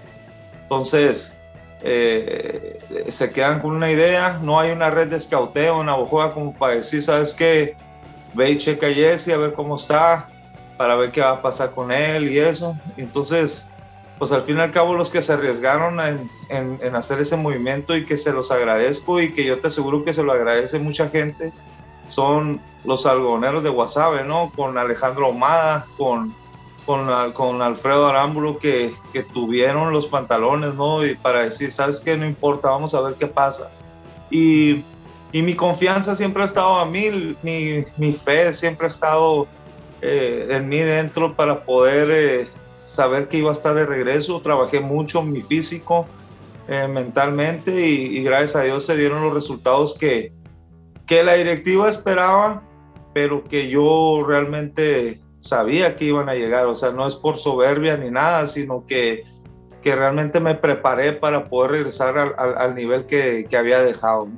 Entonces, 0.67 1.33
eh, 1.83 2.81
se 3.09 3.31
quedan 3.31 3.61
con 3.61 3.71
una 3.71 3.89
idea, 3.89 4.41
no 4.43 4.59
hay 4.59 4.73
una 4.73 4.91
red 4.91 5.07
de 5.07 5.17
escauteo 5.17 5.79
en 5.81 5.87
Navojoa 5.87 6.35
como 6.35 6.53
para 6.53 6.75
decir, 6.75 7.03
¿sabes 7.03 7.33
qué? 7.35 7.77
Ve 8.35 8.51
y 8.51 8.59
checa 8.59 8.89
a 8.89 8.93
Jesse 8.93 9.29
a 9.29 9.37
ver 9.37 9.53
cómo 9.53 9.77
está, 9.77 10.27
para 10.77 10.97
ver 10.97 11.13
qué 11.13 11.21
va 11.21 11.31
a 11.31 11.43
pasar 11.43 11.71
con 11.71 11.93
él 11.93 12.29
y 12.29 12.41
eso. 12.41 12.77
Entonces, 12.97 13.69
pues 14.19 14.33
al 14.33 14.43
fin 14.43 14.57
y 14.57 14.61
al 14.61 14.73
cabo 14.73 14.95
los 14.95 15.11
que 15.11 15.23
se 15.23 15.35
arriesgaron 15.35 16.01
en, 16.01 16.29
en, 16.49 16.97
hacer 16.97 17.21
ese 17.21 17.37
movimiento 17.37 17.97
y 17.97 18.05
que 18.05 18.17
se 18.17 18.33
los 18.33 18.51
agradezco 18.51 19.21
y 19.21 19.33
que 19.33 19.45
yo 19.45 19.61
te 19.61 19.69
aseguro 19.69 20.05
que 20.05 20.13
se 20.13 20.25
lo 20.25 20.33
agradece 20.33 20.81
mucha 20.81 21.09
gente, 21.11 21.53
son 22.09 22.61
los 22.85 23.07
algoneros 23.07 23.63
de 23.63 23.69
Guasave, 23.69 24.25
¿no? 24.25 24.51
Con 24.57 24.77
Alejandro 24.77 25.29
Omada, 25.29 25.87
con, 25.97 26.35
con, 26.87 27.33
con 27.33 27.61
Alfredo 27.61 28.07
Arámbulo, 28.07 28.59
que, 28.59 28.95
que, 29.13 29.25
tuvieron 29.25 29.93
los 29.93 30.07
pantalones, 30.07 30.75
¿no? 30.75 31.05
Y 31.05 31.17
para 31.17 31.43
decir, 31.45 31.71
¿sabes 31.71 32.01
qué? 32.01 32.17
No 32.17 32.25
importa, 32.25 32.71
vamos 32.71 32.95
a 32.95 33.01
ver 33.01 33.15
qué 33.15 33.27
pasa. 33.27 33.71
Y, 34.31 34.85
y 35.33 35.43
mi 35.43 35.55
confianza 35.55 36.15
siempre 36.15 36.43
ha 36.43 36.47
estado 36.47 36.77
a 36.77 36.87
mí, 36.87 37.37
mi, 37.43 37.85
mi 37.97 38.13
fe 38.13 38.53
siempre 38.55 38.87
ha 38.87 38.89
estado 38.89 39.49
eh, 40.01 40.47
en 40.51 40.69
mí 40.69 40.79
dentro 40.79 41.35
para 41.35 41.65
poder 41.65 42.11
eh, 42.11 42.49
saber 42.85 43.29
que 43.29 43.39
iba 43.39 43.51
a 43.51 43.53
estar 43.53 43.75
de 43.75 43.85
regreso. 43.85 44.41
Trabajé 44.41 44.81
mucho 44.81 45.23
mi 45.23 45.43
físico, 45.43 46.07
eh, 46.69 46.87
mentalmente 46.89 47.73
y, 47.81 48.23
gracias 48.23 48.57
a 48.57 48.63
Dios 48.63 48.87
se 48.87 48.97
dieron 48.97 49.23
los 49.23 49.35
resultados 49.35 49.97
que, 49.99 50.33
que 51.07 51.23
la 51.23 51.35
directiva 51.35 51.89
esperaba, 51.89 52.63
pero 53.13 53.45
que 53.45 53.69
yo 53.69 54.25
realmente 54.27 55.21
sabía 55.47 55.97
que 55.97 56.07
iban 56.07 56.29
a 56.29 56.35
llegar. 56.35 56.67
O 56.67 56.75
sea, 56.75 56.91
no 56.93 57.07
es 57.07 57.15
por 57.15 57.37
soberbia 57.37 57.97
ni 57.97 58.11
nada, 58.11 58.47
sino 58.47 58.85
que, 58.87 59.25
que 59.83 59.97
realmente 59.97 60.41
me 60.41 60.55
preparé 60.55 61.13
para 61.13 61.45
poder 61.45 61.73
regresar 61.73 62.19
al, 62.19 62.35
al, 62.37 62.75
nivel 62.75 63.07
que, 63.07 63.47
que, 63.49 63.57
había 63.57 63.83
dejado. 63.83 64.29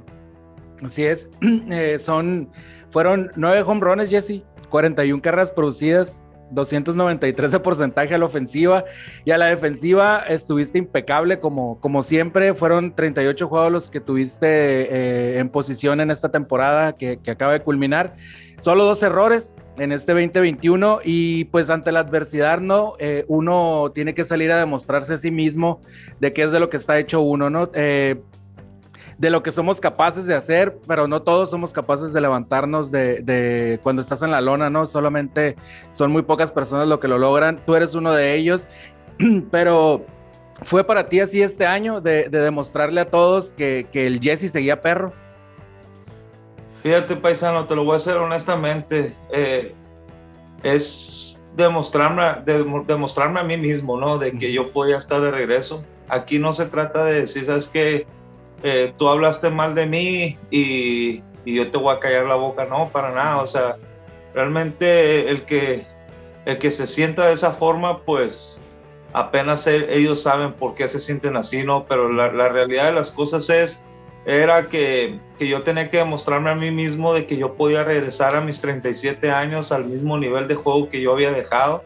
Así 0.83 1.05
es. 1.05 1.29
son, 1.99 2.51
fueron 2.91 3.31
nueve 3.37 3.63
home 3.63 3.81
runs, 3.81 4.11
Jesse. 4.11 4.43
41 4.69 5.23
carreras 5.23 5.51
producidas, 5.51 6.27
293 6.51 7.53
de 7.53 7.61
porcentaje 7.61 8.15
a 8.15 8.19
la 8.19 8.25
ofensiva 8.25 8.85
y 9.25 9.31
a 9.31 9.39
la 9.39 9.47
defensiva 9.47 10.23
estuviste 10.29 10.79
impecable 10.79 11.39
como, 11.39 11.81
como 11.81 12.03
siempre. 12.03 12.55
Fueron 12.55 12.95
38 12.95 13.49
juegos 13.49 13.73
los 13.73 13.91
que 13.91 14.01
tuviste 14.01 14.47
eh, 14.47 15.39
en 15.39 15.49
posición 15.51 16.01
en 16.01 16.11
esta 16.11 16.31
temporada 16.31 16.95
que, 16.95 17.21
acaba 17.27 17.53
de 17.53 17.61
culminar. 17.61 18.15
Solo 18.59 18.85
dos 18.85 19.03
errores 19.03 19.57
en 19.77 19.93
este 19.93 20.13
2021 20.13 21.01
y 21.05 21.45
pues 21.47 21.71
ante 21.71 21.93
la 21.93 22.01
adversidad, 22.01 22.61
¿no? 22.61 22.95
Eh, 22.99 23.25
uno 23.29 23.93
tiene 23.95 24.15
que 24.15 24.25
salir 24.25 24.51
a 24.51 24.59
demostrarse 24.59 25.15
a 25.15 25.19
sí 25.19 25.31
mismo 25.31 25.81
de 26.21 26.33
qué 26.33 26.43
es 26.43 26.53
de 26.53 26.61
lo 26.61 26.69
que 26.69 26.77
está 26.77 26.99
hecho 26.99 27.21
uno, 27.21 27.51
¿no? 27.51 27.71
Eh, 27.75 28.21
de 29.19 29.31
lo 29.31 29.43
que 29.43 29.51
somos 29.51 29.81
capaces 29.81 30.27
de 30.27 30.35
hacer, 30.35 30.79
pero 30.87 31.09
no 31.09 31.23
todos 31.23 31.51
somos 31.51 31.73
capaces 31.73 32.13
de 32.13 32.21
levantarnos 32.21 32.91
de, 32.93 33.81
cuando 33.83 34.01
estás 34.01 34.23
en 34.23 34.31
la 34.31 34.41
lona, 34.41 34.71
¿no? 34.71 34.87
Solamente 34.87 35.57
son 35.91 36.13
muy 36.13 36.23
pocas 36.23 36.53
personas 36.53 36.87
lo 36.87 37.01
que 37.01 37.09
lo 37.09 37.19
logran. 37.19 37.61
Tú 37.67 37.75
eres 37.75 37.95
uno 37.95 38.13
de 38.13 38.37
ellos, 38.37 38.69
pero 39.51 40.05
fue 40.63 40.85
para 40.85 41.09
ti 41.09 41.21
así 41.21 41.43
este 41.43 41.67
año 41.67 42.01
de, 42.01 42.29
demostrarle 42.29 43.01
a 43.01 43.11
todos 43.11 43.53
que, 43.53 43.89
el 43.93 44.21
Jesse 44.21 44.51
seguía 44.51 44.81
perro. 44.81 45.13
Fíjate, 46.89 47.17
paisano, 47.17 47.67
te 47.67 47.77
lo 47.77 47.85
voy 47.85 47.93
a 47.93 47.97
hacer 47.97 48.17
honestamente. 48.17 49.15
Eh, 49.31 49.75
es 50.63 51.39
demostrarme, 51.55 52.23
demostrarme 52.87 53.41
a 53.41 53.45
mí 53.45 53.59
mismo, 53.59 54.01
¿no? 54.01 54.17
De 54.17 54.33
que 54.33 54.51
yo 54.55 54.73
podía 54.73 54.97
estar 54.97 55.21
de 55.21 55.31
regreso. 55.31 55.85
Aquí 56.09 56.39
no 56.39 56.55
se 56.55 56.65
trata 56.65 57.05
de 57.05 57.21
decir, 57.21 57.45
¿sabes 57.45 57.69
qué? 57.69 58.07
Eh, 58.63 58.95
tú 58.97 59.07
hablaste 59.07 59.51
mal 59.51 59.75
de 59.75 59.85
mí 59.85 60.39
y, 60.51 61.23
yo 61.45 61.71
te 61.71 61.77
voy 61.77 61.95
a 61.95 62.01
callar 62.01 62.25
la 62.25 62.37
boca, 62.37 62.65
no, 62.65 62.89
para 62.89 63.13
nada, 63.13 63.43
o 63.43 63.47
sea, 63.47 63.77
realmente 64.33 65.29
el 65.29 65.45
que, 65.45 65.85
el 66.47 66.57
que 66.57 66.71
se 66.71 66.87
sienta 66.87 67.27
de 67.27 67.35
esa 67.35 67.53
forma, 67.53 67.99
pues 67.99 68.63
apenas 69.13 69.67
e, 69.67 69.95
ellos 69.95 70.23
saben 70.23 70.55
por 70.55 70.75
qué 70.75 70.89
se 70.89 71.01
sienten 71.01 71.37
así, 71.37 71.65
¿no? 71.65 71.85
Pero 71.85 72.11
la, 72.11 72.33
la 72.33 72.49
realidad 72.49 72.87
de 72.87 72.93
las 72.93 73.11
cosas 73.11 73.51
es, 73.51 73.85
era 74.27 74.69
que, 74.69 75.19
que, 75.39 75.49
yo 75.49 75.63
tenía 75.63 75.91
que 75.91 75.99
demostrarme 75.99 76.51
a 76.51 76.55
mí 76.55 76.71
mismo 76.71 77.15
de 77.15 77.27
que 77.27 77.37
yo 77.37 77.55
podía 77.55 77.85
regresar 77.85 78.37
a 78.37 78.41
mis 78.41 78.61
37 78.61 79.31
años 79.31 79.73
al 79.73 79.87
mismo 79.87 80.19
nivel 80.19 80.49
de 80.49 80.55
juego 80.55 80.89
que 80.89 81.01
yo 81.01 81.13
había 81.13 81.33
dejado, 81.33 81.83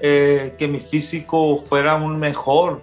eh, 0.00 0.54
que 0.58 0.68
mi 0.68 0.80
físico 0.80 1.62
fuera 1.68 1.92
aún 1.92 2.18
mejor 2.18 2.80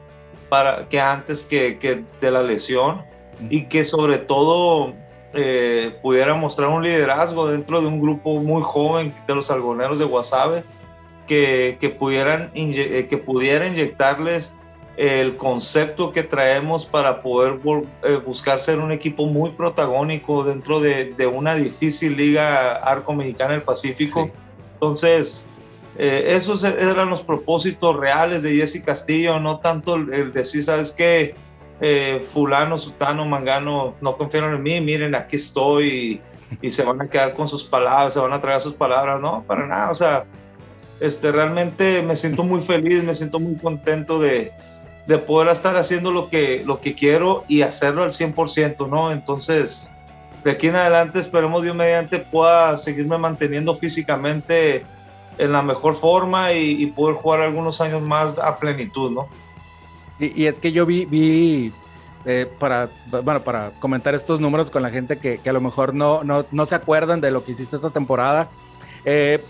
para, 0.49 0.87
que 0.89 0.99
antes 0.99 1.43
que, 1.43 1.77
que 1.79 2.03
de 2.21 2.31
la 2.31 2.43
lesión 2.43 3.03
y 3.49 3.65
que 3.65 3.83
sobre 3.83 4.19
todo 4.19 4.93
eh, 5.33 5.97
pudiera 6.01 6.35
mostrar 6.35 6.69
un 6.69 6.83
liderazgo 6.83 7.47
dentro 7.47 7.81
de 7.81 7.87
un 7.87 7.99
grupo 7.99 8.39
muy 8.39 8.61
joven 8.61 9.13
de 9.27 9.35
los 9.35 9.49
algoneros 9.49 9.97
de 9.97 10.05
Guasave, 10.05 10.63
que, 11.27 11.77
que, 11.79 11.89
pudieran 11.89 12.51
eh, 12.53 13.07
que 13.09 13.17
pudiera 13.17 13.65
inyectarles 13.65 14.53
el 14.97 15.37
concepto 15.37 16.11
que 16.11 16.23
traemos 16.23 16.85
para 16.85 17.21
poder 17.21 17.59
eh, 18.03 18.19
buscar 18.25 18.59
ser 18.59 18.79
un 18.79 18.91
equipo 18.91 19.25
muy 19.25 19.51
protagónico 19.51 20.43
dentro 20.43 20.79
de, 20.79 21.13
de 21.13 21.27
una 21.27 21.55
difícil 21.55 22.15
liga 22.15 22.75
arco 22.75 23.13
mexicana 23.13 23.53
del 23.53 23.63
Pacífico. 23.63 24.29
Entonces, 24.73 25.45
esos 25.95 26.63
eran 26.63 27.09
los 27.09 27.21
propósitos 27.21 27.95
reales 27.95 28.41
de 28.41 28.55
Jesse 28.55 28.83
Castillo, 28.83 29.39
no 29.39 29.59
tanto 29.59 29.95
el 29.95 30.33
decir, 30.33 30.63
¿sabes 30.63 30.91
qué? 30.91 31.35
Eh, 31.85 32.25
fulano, 32.31 32.77
sutano, 32.77 33.25
mangano, 33.25 33.95
no 33.99 34.15
confiaron 34.15 34.55
en 34.55 34.63
mí, 34.63 34.79
miren, 34.79 35.15
aquí 35.15 35.35
estoy 35.35 36.21
y, 36.61 36.69
se 36.69 36.81
van 36.83 37.01
a 37.01 37.09
quedar 37.09 37.33
con 37.33 37.47
sus 37.47 37.63
palabras, 37.65 38.13
se 38.13 38.21
van 38.21 38.31
a 38.31 38.39
tragar 38.39 38.61
sus 38.61 38.75
palabras, 38.75 39.19
no, 39.19 39.43
para 39.45 39.67
nada, 39.67 39.91
o 39.91 39.95
sea, 39.95 40.23
este, 41.01 41.31
realmente 41.31 42.01
me 42.01 42.15
siento 42.15 42.43
muy 42.43 42.61
feliz, 42.61 43.03
me 43.03 43.13
siento 43.13 43.37
muy 43.37 43.57
contento 43.57 44.17
de, 44.17 44.53
de 45.07 45.17
poder 45.17 45.49
estar 45.49 45.75
haciendo 45.75 46.11
lo 46.11 46.29
que, 46.29 46.63
lo 46.65 46.79
que 46.79 46.95
quiero 46.95 47.43
y 47.47 47.61
hacerlo 47.61 48.03
al 48.03 48.11
100%, 48.11 48.87
¿no? 48.89 49.11
Entonces, 49.11 49.89
de 50.43 50.51
aquí 50.51 50.67
en 50.67 50.75
adelante 50.75 51.19
esperemos 51.19 51.61
Dios 51.61 51.75
mediante 51.75 52.19
pueda 52.19 52.77
seguirme 52.77 53.17
manteniendo 53.17 53.75
físicamente 53.75 54.85
en 55.37 55.51
la 55.51 55.61
mejor 55.61 55.95
forma 55.95 56.53
y, 56.53 56.81
y 56.81 56.85
poder 56.87 57.15
jugar 57.15 57.41
algunos 57.41 57.81
años 57.81 58.01
más 58.01 58.37
a 58.37 58.57
plenitud, 58.57 59.11
¿no? 59.11 59.27
Y, 60.19 60.45
es 60.45 60.59
que 60.59 60.71
yo 60.71 60.85
vi, 60.85 61.05
vi 61.05 61.73
eh, 62.25 62.47
para, 62.59 62.89
bueno, 63.23 63.41
para 63.41 63.71
comentar 63.79 64.13
estos 64.15 64.39
números 64.39 64.69
con 64.69 64.81
la 64.81 64.89
gente 64.89 65.17
que, 65.17 65.39
a 65.45 65.53
lo 65.53 65.61
mejor 65.61 65.93
no, 65.93 66.21
no, 66.23 66.65
se 66.65 66.75
acuerdan 66.75 67.19
de 67.19 67.31
lo 67.31 67.43
que 67.43 67.51
hiciste 67.51 67.75
esta 67.75 67.89
temporada. 67.89 68.49
Eh, 69.05 69.43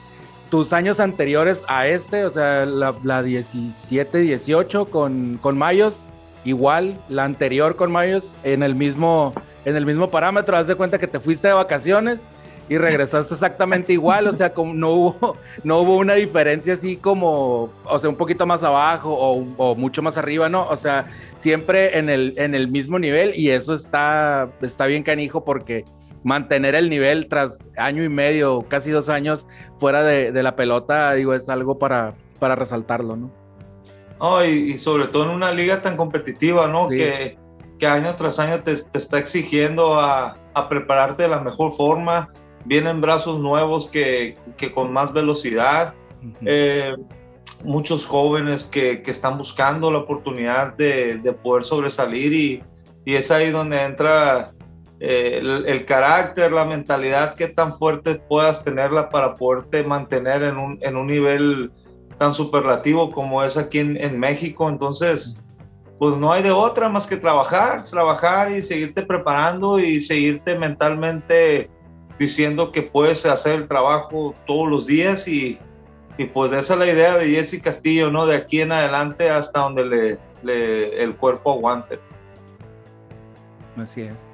tus 0.53 0.71
años 0.71 0.99
anteriores 0.99 1.65
a 1.67 1.87
este, 1.87 2.25
o 2.25 2.29
sea, 2.29 2.63
la, 2.67 2.93
17-18 2.93 4.87
con, 4.87 5.39
con 5.41 5.57
Mayos, 5.57 6.05
igual, 6.45 7.03
la 7.09 7.23
anterior 7.23 7.75
con 7.75 7.91
Mayos, 7.91 8.35
en 8.43 8.61
el 8.61 8.75
mismo, 8.75 9.33
en 9.65 9.75
el 9.75 9.83
mismo 9.83 10.11
parámetro, 10.11 10.55
haz 10.55 10.67
de 10.67 10.75
cuenta 10.75 10.99
que 10.99 11.07
te 11.07 11.19
fuiste 11.19 11.47
de 11.47 11.55
vacaciones 11.55 12.27
y 12.69 12.77
regresaste 12.77 13.33
exactamente 13.33 13.93
igual, 13.99 14.27
o 14.27 14.31
sea, 14.31 14.53
como 14.53 14.75
no 14.75 14.91
hubo, 14.91 15.37
no 15.63 15.79
hubo 15.79 15.97
una 15.97 16.13
diferencia 16.13 16.75
así 16.75 16.97
como, 16.97 17.71
o 17.83 17.97
sea, 17.97 18.11
un 18.11 18.15
poquito 18.15 18.45
más 18.45 18.63
abajo 18.63 19.11
o, 19.11 19.73
mucho 19.73 20.03
más 20.03 20.17
arriba, 20.19 20.49
¿no? 20.49 20.67
O 20.69 20.77
sea, 20.77 21.07
siempre 21.35 21.97
en 21.97 22.11
el, 22.11 22.35
en 22.37 22.53
el 22.53 22.67
mismo 22.67 22.99
nivel 22.99 23.33
y 23.35 23.49
eso 23.49 23.73
está, 23.73 24.51
está 24.61 24.85
bien 24.85 25.01
canijo 25.01 25.43
porque 25.43 25.83
mantener 26.23 26.75
el 26.75 26.89
nivel 26.89 27.27
tras 27.27 27.69
año 27.77 28.03
y 28.03 28.09
medio, 28.09 28.65
casi 28.67 28.91
dos 28.91 29.09
años 29.09 29.47
fuera 29.75 30.03
de, 30.03 30.43
la 30.43 30.55
pelota, 30.55 31.13
digo, 31.13 31.33
es 31.33 31.49
algo 31.49 31.77
para, 31.77 32.13
para 32.39 32.55
resaltarlo, 32.55 33.15
¿no? 33.15 33.31
Oh, 34.19 34.43
y, 34.43 34.77
sobre 34.77 35.07
todo 35.07 35.25
en 35.25 35.29
una 35.31 35.51
liga 35.51 35.81
tan 35.81 35.97
competitiva, 35.97 36.67
¿no? 36.67 36.87
Que, 36.87 37.37
que 37.77 37.87
año 37.87 38.15
tras 38.15 38.39
año 38.39 38.61
te, 38.61 38.75
te 38.75 38.97
está 38.97 39.19
exigiendo 39.19 39.99
a, 39.99 40.35
a 40.53 40.69
prepararte 40.69 41.23
de 41.23 41.29
la 41.29 41.41
mejor 41.41 41.73
forma, 41.73 42.29
vienen 42.65 43.01
brazos 43.01 43.39
nuevos 43.39 43.87
que, 43.87 44.37
que 44.57 44.71
con 44.71 44.93
más 44.93 45.11
velocidad, 45.13 45.93
eh, 46.45 46.95
muchos 47.63 48.05
jóvenes 48.05 48.65
que, 48.65 49.01
que, 49.03 49.11
están 49.11 49.37
buscando 49.37 49.91
la 49.91 49.99
oportunidad 49.99 50.73
de, 50.75 51.17
de 51.17 51.33
poder 51.33 51.63
sobresalir 51.63 52.33
y, 52.33 52.63
y, 53.03 53.15
es 53.15 53.31
ahí 53.31 53.51
donde 53.51 53.81
entra 53.81 54.51
eh, 55.05 55.39
el, 55.65 55.85
carácter, 55.85 56.53
la 56.53 56.63
mentalidad, 56.63 57.35
qué 57.35 57.49
tan 57.49 57.73
fuerte 57.73 58.15
puedas 58.15 58.63
tenerla 58.63 59.09
para 59.09 59.35
poderte 59.35 59.83
mantener 59.83 60.43
en 60.43 60.55
un, 60.55 60.79
en 60.81 60.95
un 60.95 61.07
nivel 61.07 61.71
tan 62.17 62.33
superlativo 62.33 63.11
como 63.11 63.43
es 63.43 63.57
aquí 63.57 63.79
en, 63.79 63.97
en 63.97 64.17
México. 64.17 64.69
Entonces, 64.69 65.37
pues 65.99 66.15
no 66.15 66.31
hay 66.31 66.41
de 66.41 66.51
otra 66.51 66.87
más 66.87 67.05
que 67.05 67.17
trabajar, 67.17 67.83
trabajar 67.83 68.53
y 68.53 68.61
seguirte 68.61 69.01
preparando 69.01 69.77
y 69.77 69.99
seguirte 69.99 70.57
mentalmente 70.57 71.69
diciendo 72.17 72.71
que 72.71 72.83
puedes 72.83 73.25
hacer 73.25 73.55
el 73.55 73.67
trabajo 73.67 74.33
todos 74.47 74.69
los 74.69 74.85
días 74.85 75.27
y, 75.27 75.59
y 76.17 76.25
pues 76.27 76.53
esa 76.53 76.75
es 76.75 76.79
la 76.79 76.87
idea 76.87 77.17
de 77.17 77.27
Jesse 77.29 77.61
Castillo, 77.61 78.09
¿no? 78.09 78.25
De 78.25 78.37
aquí 78.37 78.61
en 78.61 78.71
adelante 78.71 79.29
hasta 79.29 79.59
donde 79.59 79.83
le, 79.83 80.17
le, 80.43 81.03
el 81.03 81.13
cuerpo 81.17 81.51
aguante. 81.51 81.99
Así 83.75 84.03
es. 84.03 84.32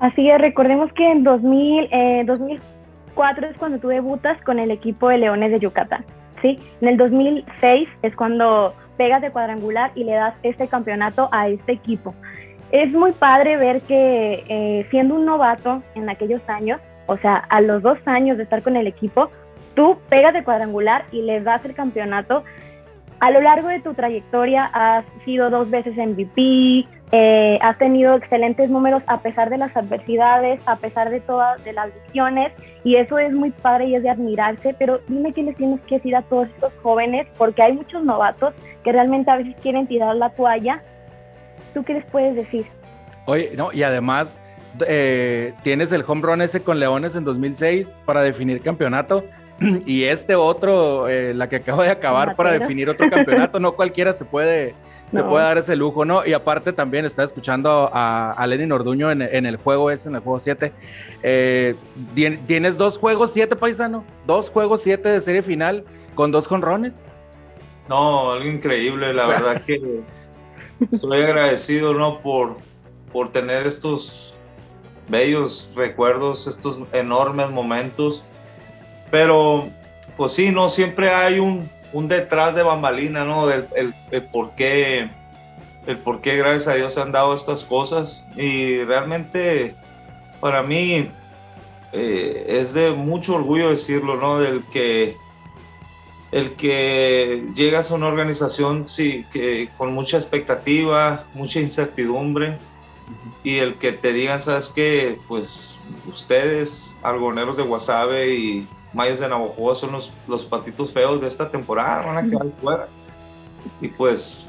Así 0.00 0.30
es, 0.30 0.40
recordemos 0.40 0.90
que 0.94 1.10
en 1.10 1.24
2000, 1.24 1.88
eh, 1.92 2.24
2004 2.26 3.48
es 3.48 3.56
cuando 3.58 3.78
tú 3.78 3.88
debutas 3.88 4.40
con 4.44 4.58
el 4.58 4.70
equipo 4.70 5.10
de 5.10 5.18
Leones 5.18 5.52
de 5.52 5.60
Yucatán, 5.60 6.06
¿sí? 6.40 6.58
En 6.80 6.88
el 6.88 6.96
2006 6.96 7.86
es 8.00 8.16
cuando 8.16 8.74
pegas 8.96 9.20
de 9.20 9.30
cuadrangular 9.30 9.92
y 9.94 10.04
le 10.04 10.12
das 10.12 10.34
este 10.42 10.68
campeonato 10.68 11.28
a 11.32 11.48
este 11.48 11.72
equipo. 11.72 12.14
Es 12.72 12.90
muy 12.92 13.12
padre 13.12 13.58
ver 13.58 13.82
que 13.82 14.42
eh, 14.48 14.86
siendo 14.90 15.16
un 15.16 15.26
novato 15.26 15.82
en 15.94 16.08
aquellos 16.08 16.40
años, 16.48 16.80
o 17.06 17.18
sea, 17.18 17.36
a 17.36 17.60
los 17.60 17.82
dos 17.82 17.98
años 18.06 18.38
de 18.38 18.44
estar 18.44 18.62
con 18.62 18.76
el 18.76 18.86
equipo, 18.86 19.30
tú 19.74 19.98
pegas 20.08 20.32
de 20.32 20.44
cuadrangular 20.44 21.04
y 21.12 21.20
le 21.22 21.42
das 21.42 21.62
el 21.66 21.74
campeonato. 21.74 22.42
A 23.18 23.30
lo 23.30 23.42
largo 23.42 23.68
de 23.68 23.80
tu 23.80 23.92
trayectoria 23.92 24.64
has 24.72 25.04
sido 25.26 25.50
dos 25.50 25.68
veces 25.68 25.94
MVP, 25.94 26.86
eh, 27.12 27.58
has 27.60 27.76
tenido 27.78 28.14
excelentes 28.14 28.70
números 28.70 29.02
a 29.06 29.20
pesar 29.20 29.50
de 29.50 29.58
las 29.58 29.76
adversidades, 29.76 30.60
a 30.66 30.76
pesar 30.76 31.10
de 31.10 31.20
todas 31.20 31.62
de 31.64 31.72
las 31.72 31.90
visiones 32.06 32.52
y 32.84 32.96
eso 32.96 33.18
es 33.18 33.32
muy 33.32 33.50
padre 33.50 33.86
y 33.86 33.94
es 33.96 34.02
de 34.02 34.10
admirarse, 34.10 34.74
pero 34.78 35.00
dime 35.08 35.32
qué 35.32 35.42
les 35.42 35.56
tienes 35.56 35.80
que 35.82 35.96
decir 35.96 36.14
a 36.14 36.22
todos 36.22 36.48
estos 36.48 36.72
jóvenes, 36.82 37.26
porque 37.36 37.62
hay 37.62 37.72
muchos 37.72 38.04
novatos 38.04 38.54
que 38.84 38.92
realmente 38.92 39.30
a 39.30 39.36
veces 39.36 39.54
quieren 39.60 39.86
tirar 39.86 40.14
la 40.16 40.30
toalla. 40.30 40.82
¿Tú 41.74 41.84
qué 41.84 41.94
les 41.94 42.04
puedes 42.06 42.34
decir? 42.36 42.66
Oye, 43.26 43.52
no, 43.56 43.72
y 43.72 43.82
además 43.82 44.40
eh, 44.86 45.52
tienes 45.62 45.92
el 45.92 46.04
home 46.06 46.22
run 46.22 46.42
ese 46.42 46.62
con 46.62 46.80
Leones 46.80 47.16
en 47.16 47.24
2006 47.24 47.94
para 48.06 48.22
definir 48.22 48.62
campeonato 48.62 49.24
y 49.86 50.04
este 50.04 50.34
otro, 50.34 51.08
eh, 51.08 51.34
la 51.34 51.48
que 51.48 51.56
acabo 51.56 51.82
de 51.82 51.90
acabar 51.90 52.36
para 52.36 52.52
definir 52.52 52.88
otro 52.88 53.08
campeonato, 53.10 53.60
no 53.60 53.72
cualquiera 53.76 54.12
se 54.12 54.24
puede 54.24 54.74
se 55.10 55.24
puede 55.24 55.44
dar 55.44 55.58
ese 55.58 55.74
lujo, 55.74 56.04
¿no? 56.04 56.24
Y 56.24 56.32
aparte 56.32 56.72
también 56.72 57.04
está 57.04 57.24
escuchando 57.24 57.90
a, 57.92 58.32
a 58.32 58.46
Lenin 58.46 58.70
Orduño 58.70 59.10
en, 59.10 59.20
el 59.20 59.56
juego 59.56 59.90
ese, 59.90 60.08
en 60.08 60.14
el 60.14 60.20
juego 60.20 60.38
7. 60.38 60.72
Eh, 61.22 61.74
tienes 62.46 62.78
dos 62.78 62.96
juegos 62.96 63.32
7, 63.32 63.56
paisano, 63.56 64.04
dos 64.26 64.50
juegos 64.50 64.82
7 64.82 65.08
de 65.08 65.20
serie 65.20 65.42
final 65.42 65.84
con 66.14 66.30
dos 66.30 66.46
jonrones. 66.46 67.02
No, 67.88 68.30
algo 68.30 68.48
increíble, 68.48 69.12
la 69.12 69.26
verdad 69.26 69.62
que 69.62 70.00
estoy 70.92 71.22
agradecido, 71.22 71.92
¿no? 71.92 72.20
Por, 72.20 72.56
por 73.12 73.32
tener 73.32 73.66
estos 73.66 74.34
bellos 75.08 75.70
recuerdos, 75.74 76.46
estos 76.46 76.78
enormes 76.92 77.50
momentos. 77.50 78.24
Pero, 79.10 79.68
pues 80.16 80.32
sí, 80.32 80.50
no, 80.50 80.68
siempre 80.68 81.10
hay 81.10 81.38
un, 81.38 81.68
un 81.92 82.08
detrás 82.08 82.54
de 82.54 82.62
bambalina, 82.62 83.24
¿no? 83.24 83.46
Del 83.46 83.66
el, 84.10 84.22
por 84.24 84.54
qué, 84.54 85.10
el 85.86 85.98
por 85.98 86.20
qué, 86.20 86.36
gracias 86.36 86.68
a 86.68 86.74
Dios, 86.74 86.94
se 86.94 87.00
han 87.00 87.12
dado 87.12 87.34
estas 87.34 87.64
cosas. 87.64 88.24
Y 88.36 88.82
realmente, 88.84 89.74
para 90.40 90.62
mí, 90.62 91.10
eh, 91.92 92.44
es 92.46 92.72
de 92.72 92.92
mucho 92.92 93.34
orgullo 93.34 93.70
decirlo, 93.70 94.16
¿no? 94.16 94.38
Del 94.38 94.62
que 94.72 95.16
el 96.32 96.52
que 96.52 97.44
llegas 97.56 97.90
a 97.90 97.96
una 97.96 98.06
organización 98.06 98.86
sí, 98.86 99.26
que, 99.32 99.68
con 99.76 99.92
mucha 99.92 100.16
expectativa, 100.16 101.24
mucha 101.34 101.58
incertidumbre, 101.58 102.56
y 103.42 103.56
el 103.56 103.74
que 103.74 103.92
te 103.92 104.12
digan, 104.12 104.40
¿sabes 104.40 104.68
qué? 104.74 105.18
Pues 105.26 105.76
ustedes, 106.06 106.96
algoneros 107.02 107.56
de 107.56 107.64
Guasave 107.64 108.34
y 108.34 108.68
Mayas 108.92 109.20
de 109.20 109.28
Navajo 109.28 109.74
son 109.74 109.92
los, 109.92 110.12
los 110.26 110.44
patitos 110.44 110.92
feos 110.92 111.20
de 111.20 111.28
esta 111.28 111.50
temporada, 111.50 112.06
van 112.06 112.18
a 112.18 112.28
quedar 112.30 112.46
fuera. 112.60 112.88
Y 113.80 113.88
pues 113.88 114.48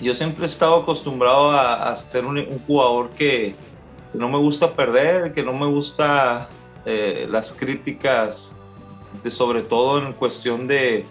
yo 0.00 0.14
siempre 0.14 0.44
he 0.44 0.46
estado 0.46 0.76
acostumbrado 0.76 1.50
a, 1.50 1.94
ser 1.96 2.24
un, 2.24 2.44
jugador 2.66 3.10
que, 3.10 3.54
no 4.14 4.28
me 4.28 4.38
gusta 4.38 4.74
perder, 4.74 5.32
que 5.32 5.42
no 5.42 5.52
me 5.52 5.66
gusta 5.66 6.48
eh, 6.84 7.26
las 7.28 7.52
críticas, 7.52 8.54
de, 9.22 9.30
sobre 9.30 9.62
todo 9.62 9.98
en 9.98 10.12
cuestión 10.12 10.66
de, 10.68 11.06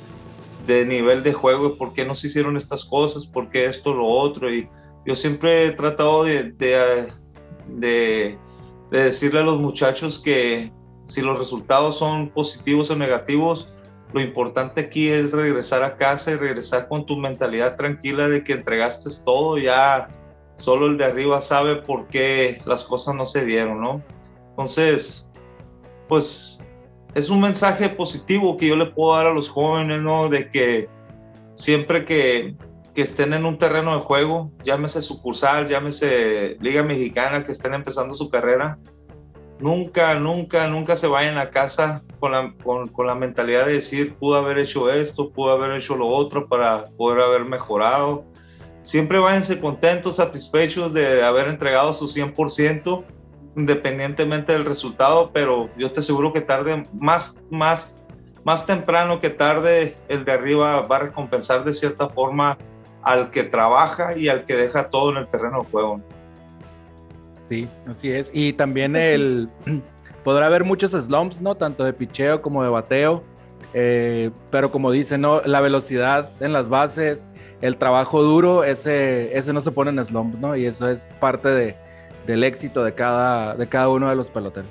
de 0.68 0.86
nivel 0.86 1.24
de 1.24 1.34
juego, 1.34 1.78
por 1.78 1.94
qué 1.94 2.06
no 2.06 2.16
se 2.16 2.28
hicieron 2.28 2.58
estas 2.58 2.86
cosas, 2.86 3.26
por 3.26 3.50
qué 3.50 3.66
esto, 3.66 3.94
lo 3.94 4.08
otro. 4.08 4.54
Y 4.54 4.70
yo 5.06 5.16
siempre 5.16 5.66
he 5.66 5.72
tratado 5.72 6.24
de, 6.24 6.52
de, 6.52 7.08
de 7.68 8.38
decirle 8.92 9.40
a 9.40 9.44
los 9.44 9.60
muchachos 9.60 10.20
que, 10.20 10.72
si 11.06 11.22
los 11.22 11.38
resultados 11.38 11.98
son 11.98 12.30
positivos 12.30 12.90
o 12.92 12.96
negativos, 12.96 13.74
lo 14.14 14.22
importante 14.22 14.82
aquí 14.82 15.10
es 15.10 15.32
regresar 15.32 15.84
a 15.84 15.96
casa 15.96 16.32
y 16.32 16.36
regresar 16.36 16.88
con 16.88 17.06
tu 17.06 17.16
mentalidad 17.16 17.78
tranquila 17.78 18.28
de 18.28 18.44
que 18.44 18.54
entregaste 18.54 19.10
todo, 19.24 19.58
ya 19.58 20.10
solo 20.56 20.88
el 20.88 20.98
de 20.98 21.06
arriba 21.06 21.40
sabe 21.42 21.78
por 21.78 22.08
qué 22.08 22.62
las 22.66 22.84
cosas 22.84 23.16
no 23.16 23.26
se 23.26 23.46
dieron, 23.46 23.82
¿no? 23.82 24.02
Entonces, 24.50 25.30
pues 26.08 26.60
es 27.16 27.30
un 27.30 27.42
mensaje 27.42 27.90
positivo 27.90 28.58
que 28.58 28.68
yo 28.68 28.76
le 28.76 28.88
puedo 28.88 29.16
dar 29.16 29.28
a 29.28 29.34
los 29.34 29.50
jóvenes, 29.50 30.02
¿no? 30.02 30.30
De 30.30 30.50
que 30.50 30.90
siempre 31.56 32.06
que, 32.06 32.56
que 32.94 33.02
estén 33.02 33.34
en 33.34 33.46
un 33.46 33.58
terreno 33.58 33.96
de 33.96 34.02
juego, 34.02 34.52
llámese 34.64 35.02
sucursal, 35.02 35.68
llámese 35.68 36.58
Liga 36.60 36.84
Mexicana, 36.84 37.46
que 37.46 37.54
estén 37.54 37.74
empezando 37.74 38.14
su 38.14 38.30
carrera, 38.30 38.78
nunca, 39.62 40.16
nunca, 40.16 40.68
nunca 40.68 40.96
se 40.96 41.08
vayan 41.08 41.38
a 41.38 41.50
casa 41.50 42.02
con 42.20 42.32
la, 42.32 42.54
con, 42.64 43.08
la 43.08 43.16
mentalidad 43.16 43.66
de 43.66 43.74
decir, 43.74 44.16
pudo 44.16 44.36
haber 44.36 44.58
hecho 44.58 44.92
esto, 44.92 45.32
pudo 45.32 45.52
haber 45.52 45.72
hecho 45.78 45.96
lo 45.96 46.08
otro 46.08 46.48
para 46.48 46.86
poder 46.98 47.22
haber 47.22 47.46
mejorado. 47.46 48.26
Siempre 48.84 49.20
váyanse 49.20 49.60
contentos, 49.60 50.16
satisfechos 50.18 50.94
de 50.94 51.24
haber 51.24 51.48
entregado 51.48 51.94
su 51.94 52.08
100%, 52.08 53.04
independientemente 53.56 54.54
del 54.54 54.66
resultado, 54.66 55.32
pero 55.34 55.70
yo 55.78 55.92
te 55.92 56.00
aseguro 56.00 56.34
que 56.34 56.42
tarde, 56.42 56.88
más, 56.94 57.38
más, 57.50 57.96
más 58.44 58.66
temprano 58.66 59.20
que 59.20 59.30
tarde, 59.30 59.96
el 60.08 60.26
de 60.26 60.32
arriba 60.32 60.82
va 60.82 60.96
a 60.96 61.00
recompensar 61.00 61.64
de 61.64 61.74
cierta 61.74 62.10
forma 62.10 62.58
al 63.04 63.30
que 63.30 63.44
trabaja 63.44 64.18
y 64.18 64.30
al 64.30 64.46
que 64.46 64.56
deja 64.56 64.90
todo 64.90 65.12
en 65.12 65.18
el 65.18 65.28
terreno 65.28 65.64
de 65.64 65.70
juego. 65.70 66.02
Sí, 67.52 67.68
así 67.86 68.10
es. 68.10 68.32
Y 68.34 68.54
también 68.54 68.96
el 68.96 69.50
podrá 70.24 70.46
haber 70.46 70.64
muchos 70.64 70.92
slumps, 70.92 71.42
¿no? 71.42 71.56
Tanto 71.56 71.84
de 71.84 71.92
picheo 71.92 72.42
como 72.42 72.64
de 72.64 72.70
bateo. 72.70 73.24
Eh, 73.74 74.32
pero 74.50 74.72
como 74.72 74.90
dicen, 74.90 75.20
¿no? 75.20 75.42
La 75.42 75.60
velocidad 75.60 76.30
en 76.40 76.54
las 76.54 76.70
bases, 76.70 77.26
el 77.60 77.76
trabajo 77.76 78.24
duro, 78.24 78.64
ese, 78.64 79.38
ese 79.38 79.52
no 79.52 79.60
se 79.60 79.70
pone 79.70 79.92
en 79.92 80.06
slump, 80.06 80.36
¿no? 80.36 80.56
Y 80.56 80.66
eso 80.66 80.88
es 80.90 81.14
parte 81.20 81.50
de, 81.50 81.76
del 82.26 82.46
éxito 82.46 82.86
de 82.86 82.94
cada, 82.94 83.54
de 83.56 83.68
cada 83.68 83.90
uno 83.90 84.08
de 84.08 84.16
los 84.16 84.32
peloteros. 84.32 84.70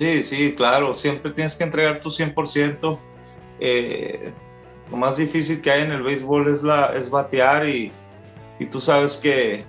Sí, 0.00 0.24
sí, 0.24 0.56
claro. 0.56 0.94
Siempre 0.94 1.30
tienes 1.30 1.54
que 1.54 1.62
entregar 1.62 2.00
tu 2.00 2.08
100%. 2.08 2.98
Eh, 3.60 4.32
lo 4.90 4.96
más 4.96 5.16
difícil 5.16 5.60
que 5.60 5.70
hay 5.70 5.82
en 5.82 5.92
el 5.92 6.02
béisbol 6.02 6.52
es, 6.52 6.60
la, 6.64 6.86
es 6.96 7.08
batear 7.08 7.68
y, 7.68 7.92
y 8.58 8.66
tú 8.66 8.80
sabes 8.80 9.16
que 9.16 9.64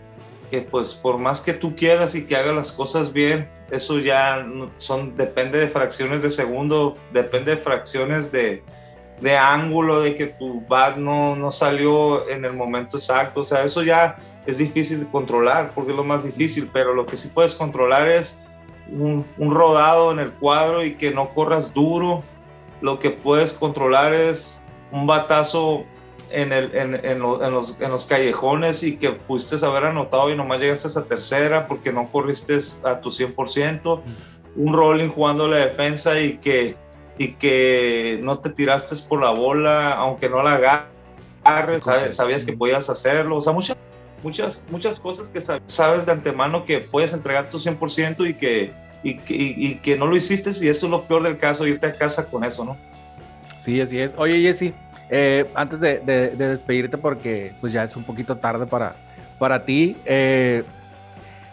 que 0.49 0.61
pues 0.61 0.93
por 0.93 1.17
más 1.17 1.41
que 1.41 1.53
tú 1.53 1.75
quieras 1.75 2.15
y 2.15 2.25
que 2.25 2.35
hagas 2.35 2.55
las 2.55 2.71
cosas 2.71 3.13
bien, 3.13 3.49
eso 3.71 3.99
ya 3.99 4.45
son, 4.77 5.15
depende 5.15 5.59
de 5.59 5.67
fracciones 5.67 6.21
de 6.21 6.29
segundo, 6.29 6.97
depende 7.13 7.55
de 7.55 7.61
fracciones 7.61 8.31
de, 8.31 8.63
de 9.21 9.37
ángulo, 9.37 10.01
de 10.01 10.15
que 10.15 10.27
tu 10.27 10.61
bat 10.67 10.97
no, 10.97 11.35
no 11.35 11.51
salió 11.51 12.27
en 12.29 12.45
el 12.45 12.53
momento 12.53 12.97
exacto, 12.97 13.41
o 13.41 13.45
sea, 13.45 13.63
eso 13.63 13.83
ya 13.83 14.17
es 14.45 14.57
difícil 14.57 15.01
de 15.01 15.07
controlar, 15.07 15.71
porque 15.75 15.91
es 15.91 15.97
lo 15.97 16.03
más 16.03 16.23
difícil, 16.23 16.69
pero 16.71 16.93
lo 16.93 17.05
que 17.05 17.17
sí 17.17 17.29
puedes 17.29 17.53
controlar 17.53 18.07
es 18.07 18.37
un, 18.91 19.25
un 19.37 19.53
rodado 19.53 20.11
en 20.11 20.19
el 20.19 20.31
cuadro 20.31 20.83
y 20.83 20.95
que 20.95 21.11
no 21.11 21.29
corras 21.33 21.73
duro, 21.73 22.23
lo 22.81 22.99
que 22.99 23.11
puedes 23.11 23.53
controlar 23.53 24.13
es 24.13 24.59
un 24.91 25.05
batazo 25.05 25.85
en, 26.31 26.53
el, 26.53 26.75
en, 26.75 27.05
en, 27.05 27.19
los, 27.19 27.79
en, 27.81 27.91
los, 27.91 28.05
callejones 28.05 28.83
y 28.83 28.97
que 28.97 29.11
pudiste 29.11 29.63
haber 29.65 29.85
anotado 29.85 30.31
y 30.31 30.35
nomás 30.35 30.61
llegaste 30.61 30.99
a 30.99 31.03
tercera 31.03 31.67
porque 31.67 31.91
no 31.91 32.11
corriste 32.11 32.59
a 32.83 33.01
tu 33.01 33.09
100%, 33.09 34.01
un 34.55 34.73
rolling 34.73 35.09
jugando 35.09 35.47
la 35.47 35.57
defensa 35.57 36.19
y 36.19 36.37
que, 36.37 36.75
y 37.17 37.33
que 37.33 38.19
no 38.21 38.39
te 38.39 38.49
tiraste 38.49 38.95
por 39.07 39.21
la 39.21 39.31
bola, 39.31 39.93
aunque 39.93 40.29
no 40.29 40.43
la 40.43 40.87
agarres, 41.43 41.83
sabías 42.15 42.45
que 42.45 42.53
podías 42.53 42.89
hacerlo, 42.89 43.37
o 43.37 43.41
sea, 43.41 43.53
muchas, 43.53 43.77
muchas, 44.23 44.65
muchas 44.69 44.99
cosas 44.99 45.29
que 45.29 45.41
sabes 45.41 46.05
de 46.05 46.11
antemano 46.11 46.65
que 46.65 46.79
puedes 46.79 47.13
entregar 47.13 47.49
tu 47.49 47.57
100% 47.57 48.29
y 48.29 48.33
que, 48.35 48.73
y, 49.03 49.19
y, 49.27 49.75
que 49.75 49.97
no 49.97 50.07
lo 50.07 50.15
hiciste 50.15 50.49
y 50.49 50.67
eso 50.67 50.85
es 50.85 50.91
lo 50.91 51.03
peor 51.07 51.23
del 51.23 51.37
caso, 51.37 51.65
irte 51.65 51.87
a 51.87 51.93
casa 51.93 52.25
con 52.25 52.43
eso, 52.43 52.65
¿no? 52.65 52.77
Sí, 53.59 53.79
así 53.81 53.99
es. 53.99 54.13
Oye, 54.17 54.41
Jesse, 54.41 54.73
eh, 55.09 55.49
antes 55.55 55.79
de, 55.79 55.99
despedirte, 56.37 56.97
porque 56.97 57.53
pues 57.59 57.73
ya 57.73 57.83
es 57.83 57.95
un 57.95 58.03
poquito 58.03 58.37
tarde 58.37 58.67
para, 58.67 58.95
para 59.39 59.65
ti, 59.65 59.97
eh, 60.05 60.63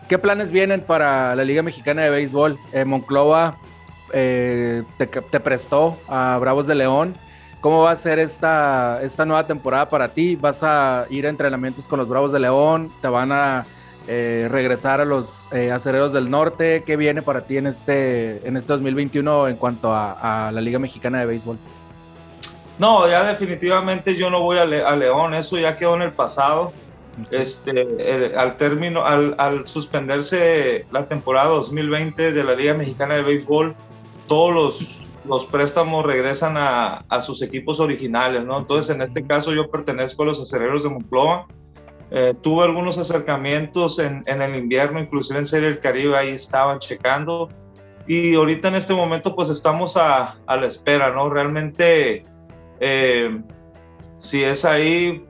¿qué 0.09 0.19
planes 0.19 0.53
vienen 0.53 0.83
para 0.83 1.35
la 1.35 1.45
Liga 1.45 1.63
Mexicana 1.63 2.03
de 2.03 2.11
Béisbol? 2.11 2.59
Eh, 2.73 2.85
Monclova 2.85 3.59
te, 4.13 4.85
te, 4.99 5.41
prestó 5.41 5.99
a 6.07 6.39
Bravos 6.39 6.67
de 6.67 6.75
León. 6.75 7.15
¿Cómo 7.61 7.83
va 7.83 7.91
a 7.91 7.97
ser 7.97 8.19
esta, 8.19 9.01
esta 9.03 9.25
nueva 9.25 9.47
temporada 9.47 9.89
para 9.89 10.13
ti? 10.13 10.37
¿Vas 10.37 10.63
a 10.63 11.07
ir 11.11 11.27
a 11.27 11.31
entrenamientos 11.31 11.89
con 11.89 11.99
los 11.99 12.09
Bravos 12.09 12.33
de 12.33 12.39
León? 12.39 12.93
¿Te 13.01 13.09
van 13.09 13.33
a 13.33 13.67
regresar 14.07 15.01
a 15.01 15.05
los 15.05 15.49
acereros 15.73 16.13
del 16.13 16.31
norte? 16.31 16.85
¿Qué 16.87 16.97
viene 16.97 17.23
para 17.23 17.41
ti 17.41 17.57
en 17.57 17.67
este, 17.67 18.47
en 18.47 18.57
este 18.57 18.73
2021 18.73 19.49
en 19.49 19.57
cuanto 19.57 19.93
a 19.93 20.51
la 20.53 20.61
Liga 20.61 20.79
Mexicana 20.79 21.19
de 21.19 21.27
Béisbol? 21.27 21.59
No, 22.79 23.09
ya 23.09 23.25
definitivamente 23.25 24.17
yo 24.17 24.29
no 24.29 24.43
voy 24.43 24.59
a, 24.59 24.65
León, 24.65 25.35
eso 25.35 25.59
ya 25.59 25.77
quedó 25.77 25.97
en 25.97 26.03
el 26.03 26.13
pasado. 26.13 26.73
Este, 27.31 28.35
al 28.37 28.59
término, 28.59 29.07
al, 29.07 29.35
al, 29.39 29.67
suspenderse 29.67 30.85
la 30.93 31.09
temporada 31.09 31.49
2020 31.49 32.33
de 32.33 32.45
la 32.45 32.55
Liga 32.55 32.75
Mexicana 32.75 33.15
de 33.15 33.23
Béisbol, 33.23 33.75
todos 34.29 34.55
los, 34.55 35.07
los 35.25 35.47
préstamos 35.47 36.05
regresan 36.05 36.59
a, 36.59 37.05
a, 37.09 37.21
sus 37.23 37.41
equipos 37.41 37.81
originales, 37.81 38.45
¿no? 38.45 38.59
Entonces, 38.59 38.95
en 38.95 39.01
este 39.01 39.27
caso, 39.27 39.55
yo 39.55 39.71
pertenezco 39.71 40.25
a 40.25 40.27
los 40.27 40.41
aceleros 40.41 40.83
de 40.83 40.91
Moncloa. 40.91 41.47
Eh, 42.11 42.35
tuve 42.43 42.65
algunos 42.65 42.99
acercamientos 42.99 43.99
en, 43.99 44.23
en, 44.27 44.43
el 44.43 44.55
invierno, 44.55 45.01
inclusive 45.01 45.39
en 45.39 45.47
Serie 45.47 45.71
del 45.71 45.79
Caribe, 45.79 46.17
ahí 46.17 46.29
estaban 46.29 46.81
checando. 46.81 47.49
Y 48.07 48.35
ahorita 48.35 48.69
en 48.69 48.75
este 48.75 48.93
momento, 48.93 49.35
pues 49.35 49.49
estamos 49.49 49.97
a, 49.97 50.37
a 50.47 50.57
la 50.57 50.67
espera, 50.67 51.13
¿no? 51.13 51.31
Realmente 51.31 52.25
eh, 52.81 53.41
si 54.19 54.45
es 54.45 54.65
ahí, 54.65 55.25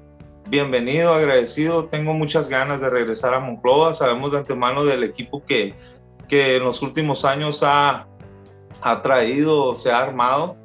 bienvenido, 0.48 1.12
agradecido. 1.12 1.87
Tengo 1.87 2.14
muchas 2.14 2.48
ganas 2.48 2.80
de 2.80 2.90
regresar 2.90 3.35
a 3.35 3.40
Monclova. 3.40 3.92
Sabemos 3.92 4.32
de 4.32 4.38
antemano 4.38 4.85
del 4.85 5.04
equipo 5.04 5.44
que, 5.44 5.74
que 6.28 6.56
en 6.56 6.64
los 6.64 6.82
últimos 6.82 7.24
años 7.24 7.62
ha, 7.62 8.06
ha 8.82 9.02
traído, 9.02 9.74
se 9.76 9.90
ha 9.90 9.98
armado. 9.98 10.56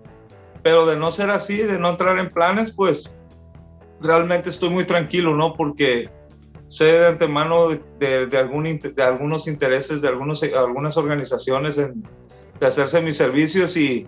Pero 0.63 0.85
de 0.85 0.95
no 0.95 1.09
ser 1.09 1.31
así, 1.31 1.57
de 1.57 1.79
no 1.79 1.89
entrar 1.89 2.19
en 2.19 2.29
planes, 2.29 2.71
pues 2.71 3.11
realmente 3.99 4.49
estoy 4.49 4.69
muy 4.69 4.85
tranquilo, 4.85 5.35
¿no? 5.35 5.53
Porque 5.53 6.09
sé 6.67 6.85
de 6.85 7.07
antemano 7.07 7.69
de, 7.99 8.27
de, 8.27 8.37
algún, 8.37 8.63
de 8.79 9.03
algunos 9.03 9.47
intereses 9.47 10.01
de 10.01 10.07
algunos, 10.07 10.43
algunas 10.43 10.95
organizaciones 10.97 11.77
en, 11.77 12.03
de 12.59 12.67
hacerse 12.67 13.01
mis 13.01 13.17
servicios 13.17 13.75
y, 13.75 14.05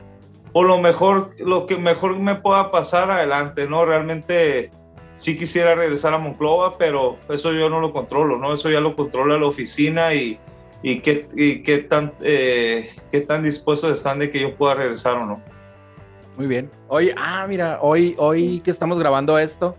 o 0.53 0.63
lo 0.63 0.79
mejor, 0.79 1.31
lo 1.39 1.65
que 1.65 1.77
mejor 1.77 2.17
me 2.17 2.35
pueda 2.35 2.71
pasar 2.71 3.11
adelante, 3.11 3.67
¿no? 3.67 3.85
Realmente 3.85 4.69
sí 5.15 5.37
quisiera 5.37 5.75
regresar 5.75 6.13
a 6.13 6.19
Monclova, 6.19 6.77
pero 6.77 7.17
eso 7.29 7.51
yo 7.53 7.69
no 7.69 7.79
lo 7.79 7.91
controlo, 7.91 8.37
¿no? 8.37 8.53
Eso 8.53 8.69
ya 8.69 8.79
lo 8.79 8.95
controla 8.95 9.37
la 9.37 9.47
oficina 9.47 10.13
y, 10.13 10.39
y 10.83 10.99
qué, 10.99 11.27
y 11.35 11.63
qué, 11.63 11.79
tan, 11.79 12.13
eh, 12.21 12.89
qué 13.11 13.21
tan 13.21 13.43
dispuestos 13.43 13.91
están 13.91 14.19
de 14.19 14.31
que 14.31 14.39
yo 14.39 14.55
pueda 14.55 14.75
regresar 14.75 15.17
o 15.17 15.25
no. 15.25 15.41
Muy 16.37 16.47
bien. 16.47 16.69
Oye, 16.87 17.13
ah, 17.17 17.45
mira, 17.47 17.79
hoy, 17.81 18.15
hoy 18.17 18.59
que 18.61 18.71
estamos 18.71 18.99
grabando 18.99 19.37
esto, 19.37 19.75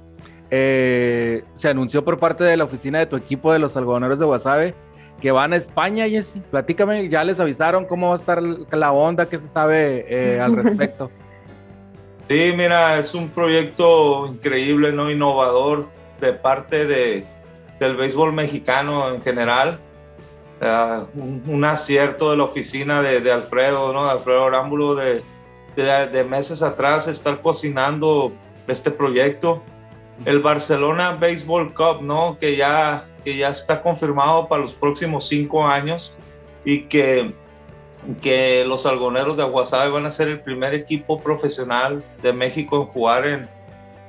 eh, 0.51 1.45
se 1.55 1.69
anunció 1.69 2.05
por 2.05 2.19
parte 2.19 2.45
de 2.45 2.57
la 2.57 2.65
oficina 2.65 2.99
de 2.99 3.07
tu 3.07 3.17
equipo 3.17 3.53
de 3.53 3.59
los 3.59 3.77
algodoneros 3.77 4.19
de 4.19 4.25
Guasave 4.25 4.75
que 5.25 5.33
van 5.33 5.55
a 5.55 5.57
España, 5.57 6.07
Jessy. 6.07 6.39
Platícame, 6.51 7.09
ya 7.09 7.25
les 7.25 7.41
avisaron 7.41 7.87
cómo 7.87 8.09
va 8.09 8.13
a 8.13 8.17
estar 8.17 8.43
la 8.43 8.93
onda, 8.93 9.27
qué 9.27 9.39
se 9.39 9.49
sabe 9.49 10.05
eh, 10.07 10.39
al 10.39 10.55
respecto. 10.63 11.11
Sí, 12.29 12.53
mira, 12.55 12.99
es 12.99 13.15
un 13.15 13.31
proyecto 13.31 14.27
increíble, 14.27 14.93
no 14.93 15.11
innovador 15.11 15.87
de 16.21 16.35
parte 16.35 16.85
de, 16.85 17.25
del 17.81 17.97
béisbol 17.97 18.35
mexicano 18.35 19.15
en 19.15 19.23
general. 19.23 19.79
un, 21.15 21.65
acierto 21.65 22.31
de 22.31 22.37
la 22.37 22.45
oficina 22.45 23.01
de, 23.01 23.23
de, 23.23 23.33
Alfredo, 23.33 23.95
¿no? 23.95 24.05
De 24.05 24.11
Alfredo 24.11 24.45
Orámbulo, 24.45 24.95
de, 24.95 25.23
de, 25.75 26.25
meses 26.25 26.61
atrás 26.61 27.09
estar 27.09 27.41
cocinando 27.41 28.31
este 28.69 28.91
proyecto. 28.91 29.63
El 30.27 30.41
Barcelona 30.41 31.13
Baseball 31.19 31.73
Cup, 31.73 32.03
¿no? 32.03 32.37
Que 32.39 32.57
ya 32.57 33.07
que 33.25 33.37
ya 33.37 33.49
está 33.49 33.83
confirmado 33.83 34.47
para 34.49 34.63
los 34.63 34.75
próximos 34.75 35.27
cinco 35.27 35.67
años 35.67 36.13
y 36.65 36.83
que, 36.83 37.33
que 38.21 38.65
los 38.65 38.87
algoneros 38.87 39.37
de 39.37 39.43
Aguasave 39.43 39.91
van 39.91 40.07
a 40.07 40.11
ser 40.11 40.29
el 40.29 40.41
primer 40.41 40.75
equipo 40.75 41.21
profesional 41.21 42.05
de 42.23 42.33
México 42.33 42.83
en 42.83 42.87
jugar 42.87 43.27
en, 43.27 43.49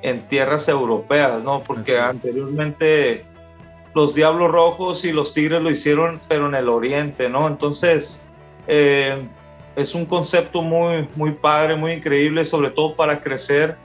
en 0.02 0.28
tierras 0.28 0.68
europeas, 0.68 1.44
¿no? 1.44 1.64
Porque 1.64 1.98
anteriormente 1.98 3.26
los 3.96 4.14
Diablos 4.14 4.52
Rojos 4.52 5.06
y 5.06 5.12
los 5.12 5.34
Tigres 5.34 5.62
lo 5.62 5.70
hicieron, 5.70 6.20
pero 6.28 6.48
en 6.48 6.56
el 6.56 6.70
oriente, 6.70 7.30
¿no? 7.30 7.48
Entonces, 7.48 8.20
eh, 8.68 9.26
es 9.76 9.96
un 9.96 10.06
concepto 10.06 10.62
muy, 10.62 11.08
muy 11.16 11.32
padre, 11.32 11.76
muy 11.76 11.94
increíble, 11.94 12.46
sobre 12.46 12.70
todo 12.70 12.96
para 12.96 13.22
crecer 13.22 13.78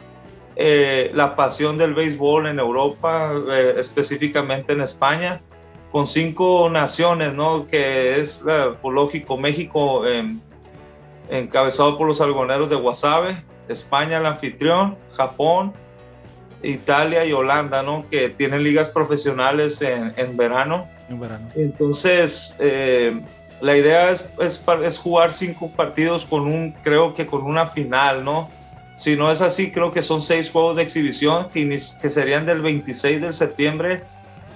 eh, 0.63 1.11
la 1.15 1.37
pasión 1.37 1.79
del 1.79 1.95
béisbol 1.95 2.47
en 2.47 2.59
Europa, 2.59 3.33
eh, 3.51 3.77
específicamente 3.79 4.75
en 4.75 4.83
España, 4.83 5.41
con 5.91 6.07
cinco 6.07 6.69
naciones, 6.69 7.33
¿no? 7.33 7.67
Que 7.67 8.21
es, 8.21 8.45
eh, 8.47 8.75
por 8.83 8.93
lógico, 8.93 9.39
México 9.39 10.03
encabezado 11.31 11.97
por 11.97 12.07
los 12.07 12.21
algoneros 12.21 12.69
de 12.69 12.77
Guasave, 12.77 13.43
España 13.69 14.19
el 14.19 14.27
anfitrión, 14.27 14.99
Japón, 15.15 15.73
Italia 16.63 17.25
y 17.25 17.33
Holanda, 17.33 17.83
¿no? 17.83 18.05
Que 18.11 18.29
tienen 18.29 18.63
ligas 18.63 18.91
profesionales 18.91 19.81
en, 19.81 20.13
en 20.19 20.37
verano. 20.37 20.91
En 21.09 21.21
verano. 21.21 21.49
Entonces, 21.57 22.55
la 23.63 23.77
idea 23.79 24.11
es, 24.11 24.29
es, 24.39 24.63
es, 24.85 24.99
jugar 24.99 25.33
cinco 25.33 25.71
partidos 25.71 26.27
con 26.27 26.43
un, 26.43 26.73
creo 26.83 27.15
que 27.15 27.27
con 27.27 27.45
una 27.45 27.65
final, 27.69 28.25
¿no? 28.25 28.51
Si 29.01 29.17
no 29.17 29.33
es 29.33 29.41
así, 29.41 29.71
creo 29.71 29.93
que 29.93 30.03
son 30.03 30.21
seis 30.21 30.51
juegos 30.51 30.77
de 30.77 30.83
exhibición 30.83 31.49
que, 31.49 31.67
que 32.03 32.11
serían 32.11 32.45
del 32.45 32.61
26 32.61 33.23
de 33.23 33.33
septiembre 33.33 34.03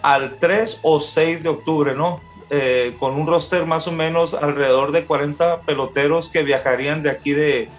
al 0.03 0.37
3 0.39 0.81
o 0.83 1.01
6 1.01 1.43
de 1.43 1.49
octubre, 1.49 1.95
¿no? 1.95 2.21
Eh, 2.51 2.95
con 3.01 3.15
un 3.15 3.27
roster 3.27 3.65
más 3.65 3.89
o 3.89 3.93
menos 3.93 4.35
alrededor 4.35 4.93
de 4.93 5.07
40 5.07 5.63
peloteros 5.63 6.29
que 6.29 6.43
viajarían 6.43 7.03
de 7.03 7.09
aquí 7.09 7.33
de, 7.33 7.71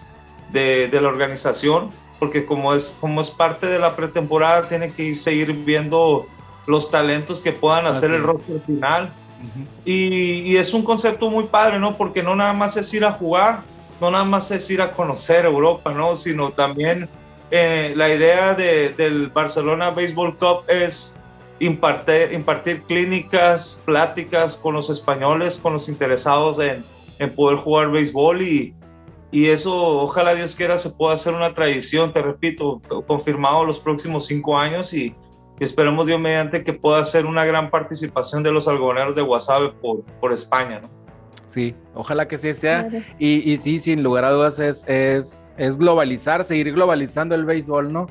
de, 0.52 0.90
la 1.00 1.08
organización, 1.08 1.92
porque 2.18 2.48
como 2.48 2.74
es, 2.74 2.98
como 3.00 3.22
es 3.22 3.30
parte 3.30 3.68
de 3.68 3.78
la 3.78 3.96
pretemporada, 3.96 4.68
tiene 4.68 4.92
que 4.92 5.14
seguir 5.14 5.54
viendo 5.54 6.26
los 6.66 6.90
talentos 6.90 7.42
que 7.42 7.52
puedan 7.52 7.86
hacer 7.86 8.10
el 8.10 8.24
roster 8.24 8.60
final. 8.66 9.14
y, 9.86 10.40
y, 10.52 10.58
es 10.58 10.74
un 10.74 10.82
concepto 10.82 11.30
muy 11.30 11.44
padre, 11.44 11.78
¿no? 11.78 11.96
Porque 11.96 12.24
no 12.24 12.36
nada 12.36 12.54
más 12.54 12.76
es 12.76 12.92
ir 12.92 13.06
a 13.06 13.12
jugar, 13.12 13.62
no 14.02 14.12
nada 14.12 14.24
más 14.24 14.52
es 14.52 14.70
ir 14.70 14.82
a 14.82 14.92
conocer 14.92 15.46
Europa, 15.46 15.94
¿no? 15.94 16.16
Sino 16.16 16.52
también 16.52 17.10
eh, 17.52 17.94
la 17.96 18.14
idea 18.14 18.54
de, 18.54 18.90
del 18.90 19.30
Barcelona 19.30 19.92
Baseball 19.92 20.38
Cup 20.38 20.64
es 20.68 21.14
impartir, 21.60 22.34
impartir 22.34 22.84
clínicas, 22.84 23.80
pláticas 23.86 24.56
con 24.58 24.76
los 24.76 24.90
españoles, 24.90 25.58
con 25.58 25.74
los 25.74 25.88
interesados 25.88 26.60
en, 26.60 26.84
en 27.20 27.34
poder 27.34 27.60
jugar 27.60 27.92
béisbol 27.92 28.42
y, 28.42 28.76
y 29.32 29.50
eso, 29.50 29.76
ojalá 29.76 30.34
Dios 30.34 30.56
quiera, 30.56 30.78
se 30.78 30.92
pueda 30.92 31.16
hacer 31.16 31.34
una 31.34 31.54
tradición, 31.54 32.14
te 32.14 32.22
repito, 32.22 32.82
confirmado 33.06 33.66
los 33.66 33.80
próximos 33.80 34.28
cinco 34.28 34.58
años 34.58 34.94
y, 34.94 35.14
esperemos 35.60 36.06
Dios 36.06 36.20
mediante 36.20 36.64
que 36.64 36.74
pueda 36.74 37.04
ser 37.06 37.26
una 37.26 37.46
gran 37.46 37.70
participación 37.70 38.44
de 38.44 38.52
los 38.52 38.68
algodoneros 38.68 39.16
de 39.16 39.22
Guasave 39.22 39.70
por, 39.82 40.04
por 40.20 40.34
España, 40.34 40.82
¿no? 40.82 40.95
Sí, 41.56 41.74
ojalá 41.94 42.28
que 42.28 42.38
sí 42.38 42.54
sea. 42.54 42.90
Y, 43.18 43.50
y, 43.50 43.58
sí, 43.60 43.80
sin 43.80 44.04
lugar 44.04 44.26
a 44.26 44.32
dudas, 44.32 44.60
es, 44.60 44.84
es, 44.90 45.54
es 45.56 45.78
globalizar, 45.78 46.44
seguir 46.44 46.74
globalizando 46.74 47.34
el 47.34 47.46
béisbol, 47.46 47.94
¿no? 47.94 48.08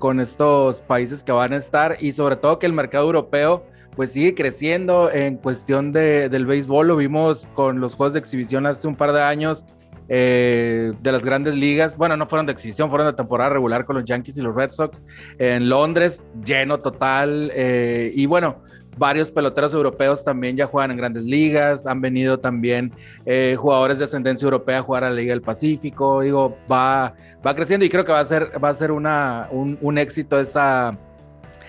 Con 0.00 0.18
estos 0.18 0.82
países 0.82 1.22
que 1.22 1.30
van 1.30 1.52
a 1.52 1.56
estar 1.58 1.98
y 2.00 2.12
sobre 2.14 2.34
todo 2.34 2.58
que 2.58 2.66
el 2.66 2.72
mercado 2.72 3.04
europeo 3.04 3.64
pues 3.94 4.10
sigue 4.10 4.34
creciendo 4.34 5.08
en 5.08 5.36
cuestión 5.36 5.92
de, 5.92 6.28
del 6.28 6.46
béisbol. 6.46 6.88
Lo 6.88 6.96
vimos 6.96 7.48
con 7.54 7.80
los 7.80 7.94
juegos 7.94 8.14
de 8.14 8.18
exhibición 8.18 8.66
hace 8.66 8.88
un 8.88 8.96
par 8.96 9.12
de 9.12 9.22
años 9.22 9.64
eh, 10.08 10.92
de 11.00 11.12
las 11.12 11.24
grandes 11.24 11.54
ligas. 11.54 11.96
Bueno, 11.96 12.16
no 12.16 12.26
fueron 12.26 12.46
de 12.46 12.50
exhibición, 12.50 12.90
fueron 12.90 13.06
de 13.06 13.12
temporada 13.12 13.50
regular 13.50 13.84
con 13.84 13.94
los 13.94 14.04
Yankees 14.04 14.36
y 14.36 14.42
los 14.42 14.52
Red 14.52 14.72
Sox 14.72 15.04
en 15.38 15.68
Londres, 15.68 16.26
lleno 16.44 16.78
total. 16.78 17.52
Eh, 17.54 18.10
y 18.16 18.26
bueno, 18.26 18.64
varios 18.96 19.30
peloteros 19.30 19.72
europeos 19.74 20.24
también 20.24 20.56
ya 20.56 20.66
juegan 20.66 20.90
en 20.90 20.96
grandes 20.96 21.24
ligas, 21.24 21.86
han 21.86 22.00
venido 22.00 22.38
también 22.38 22.92
eh, 23.26 23.56
jugadores 23.58 23.98
de 23.98 24.04
ascendencia 24.04 24.44
europea 24.44 24.78
a 24.78 24.82
jugar 24.82 25.04
a 25.04 25.10
la 25.10 25.16
Liga 25.16 25.32
del 25.32 25.42
Pacífico, 25.42 26.20
digo, 26.20 26.56
va, 26.70 27.14
va 27.46 27.54
creciendo 27.54 27.84
y 27.86 27.88
creo 27.88 28.04
que 28.04 28.12
va 28.12 28.20
a 28.20 28.24
ser, 28.24 28.52
va 28.62 28.68
a 28.68 28.74
ser 28.74 28.92
una, 28.92 29.48
un, 29.50 29.98
éxito 29.98 30.38
esa, 30.38 30.96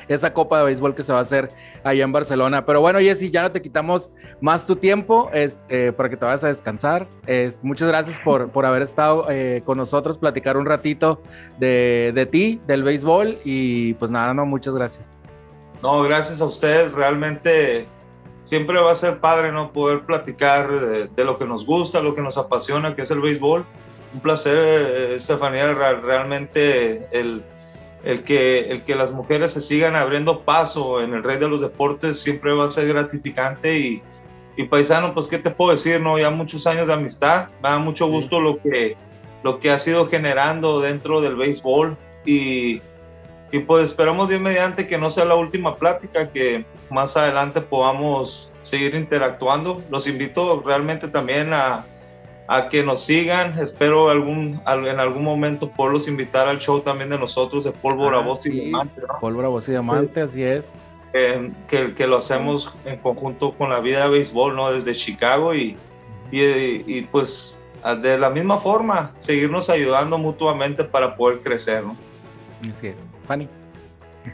esa 0.07 0.33
Copa 0.33 0.59
de 0.59 0.65
Béisbol 0.65 0.95
que 0.95 1.03
se 1.03 1.11
va 1.13 1.19
a 1.19 1.21
hacer 1.21 1.49
allá 1.83 2.03
en 2.03 2.11
Barcelona. 2.11 2.65
Pero 2.65 2.81
bueno, 2.81 2.99
Jessy, 2.99 3.29
ya 3.29 3.41
no 3.41 3.51
te 3.51 3.61
quitamos 3.61 4.13
más 4.39 4.65
tu 4.65 4.75
tiempo 4.75 5.29
es, 5.33 5.63
eh, 5.69 5.91
para 5.95 6.09
que 6.09 6.17
te 6.17 6.25
vayas 6.25 6.43
a 6.43 6.47
descansar. 6.47 7.07
Es, 7.25 7.63
muchas 7.63 7.87
gracias 7.87 8.19
por, 8.19 8.49
por 8.49 8.65
haber 8.65 8.81
estado 8.81 9.25
eh, 9.29 9.61
con 9.65 9.77
nosotros, 9.77 10.17
platicar 10.17 10.57
un 10.57 10.65
ratito 10.65 11.21
de, 11.59 12.11
de 12.13 12.25
ti, 12.25 12.61
del 12.67 12.83
béisbol 12.83 13.39
y 13.43 13.93
pues 13.95 14.11
nada, 14.11 14.33
no, 14.33 14.45
muchas 14.45 14.75
gracias. 14.75 15.20
No, 15.81 16.01
gracias 16.03 16.41
a 16.41 16.45
ustedes. 16.45 16.93
Realmente 16.93 17.87
siempre 18.41 18.79
va 18.79 18.91
a 18.91 18.95
ser 18.95 19.19
padre 19.19 19.51
no 19.51 19.71
poder 19.71 20.01
platicar 20.01 21.07
de, 21.09 21.25
lo 21.25 21.37
que 21.37 21.45
nos 21.45 21.65
gusta, 21.65 22.01
lo 22.01 22.15
que 22.15 22.21
nos 22.21 22.37
apasiona, 22.37 22.95
que 22.95 23.03
es 23.03 23.11
el 23.11 23.21
béisbol. 23.21 23.65
Un 24.13 24.19
placer, 24.19 24.57
eh, 24.57 25.15
Estefanía, 25.15 25.73
realmente 25.73 27.07
el, 27.11 27.43
el, 28.03 28.23
que, 28.23 28.71
el 28.71 28.83
que 28.83 28.95
las 28.95 29.11
mujeres 29.11 29.51
se 29.53 29.61
sigan 29.61 29.95
abriendo 29.95 30.41
paso 30.41 31.01
en 31.01 31.13
el 31.13 31.23
rey 31.23 31.37
de 31.37 31.47
los 31.47 31.61
deportes 31.61 32.19
siempre 32.19 32.53
va 32.53 32.65
a 32.65 32.71
ser 32.71 32.87
gratificante. 32.87 33.77
Y, 33.77 34.03
y 34.57 34.65
paisano, 34.65 35.13
pues 35.13 35.27
qué 35.27 35.39
te 35.39 35.49
puedo 35.49 35.71
decir, 35.71 36.01
no, 36.01 36.19
ya 36.19 36.29
muchos 36.29 36.67
años 36.67 36.87
de 36.87 36.93
amistad, 36.93 37.47
me 37.63 37.69
da 37.69 37.79
mucho 37.79 38.07
gusto 38.07 38.39
lo 38.39 38.59
que 38.61 38.97
lo 39.43 39.59
que 39.59 39.71
ha 39.71 39.77
sido 39.77 40.07
generando 40.07 40.81
dentro 40.81 41.21
del 41.21 41.35
béisbol, 41.35 41.97
y, 42.25 42.81
y 43.51 43.59
pues 43.59 43.87
esperamos 43.87 44.29
bien 44.29 44.41
mediante 44.41 44.87
que 44.87 44.97
no 44.97 45.09
sea 45.09 45.25
la 45.25 45.35
última 45.35 45.75
plática, 45.75 46.29
que 46.29 46.65
más 46.89 47.17
adelante 47.17 47.59
podamos 47.59 48.49
seguir 48.63 48.95
interactuando. 48.95 49.81
Los 49.89 50.07
invito 50.07 50.63
realmente 50.65 51.09
también 51.09 51.53
a, 51.53 51.85
a 52.47 52.69
que 52.69 52.81
nos 52.81 53.03
sigan. 53.03 53.59
Espero 53.59 54.09
algún, 54.09 54.61
en 54.65 54.99
algún 54.99 55.23
momento 55.23 55.69
poderlos 55.69 56.07
invitar 56.07 56.47
al 56.47 56.59
show 56.59 56.79
también 56.79 57.09
de 57.09 57.19
nosotros 57.19 57.65
de 57.65 57.71
Pólvora, 57.71 58.19
ah, 58.19 58.21
Voz 58.21 58.45
y 58.45 58.51
Diamante. 58.51 59.01
Pólvora, 59.19 59.49
Voz 59.49 59.67
y 59.67 59.71
Diamante, 59.71 60.21
así 60.21 60.43
es. 60.43 60.75
que, 61.11 61.93
que, 61.93 62.07
lo 62.07 62.17
hacemos 62.17 62.73
en 62.85 62.99
conjunto 62.99 63.51
con 63.51 63.69
la 63.69 63.81
vida 63.81 64.05
de 64.05 64.11
béisbol, 64.11 64.55
¿no? 64.55 64.71
Desde 64.71 64.93
Chicago 64.93 65.53
y, 65.53 65.75
y, 66.31 66.41
y, 66.41 67.01
pues 67.11 67.57
de 68.01 68.17
la 68.17 68.29
misma 68.29 68.59
forma, 68.59 69.11
seguirnos 69.17 69.69
ayudando 69.69 70.17
mutuamente 70.17 70.85
para 70.85 71.17
poder 71.17 71.39
crecer, 71.39 71.83
¿no? 71.83 71.97
Así 72.69 72.87
es. 72.87 73.10
Fanny. 73.31 73.47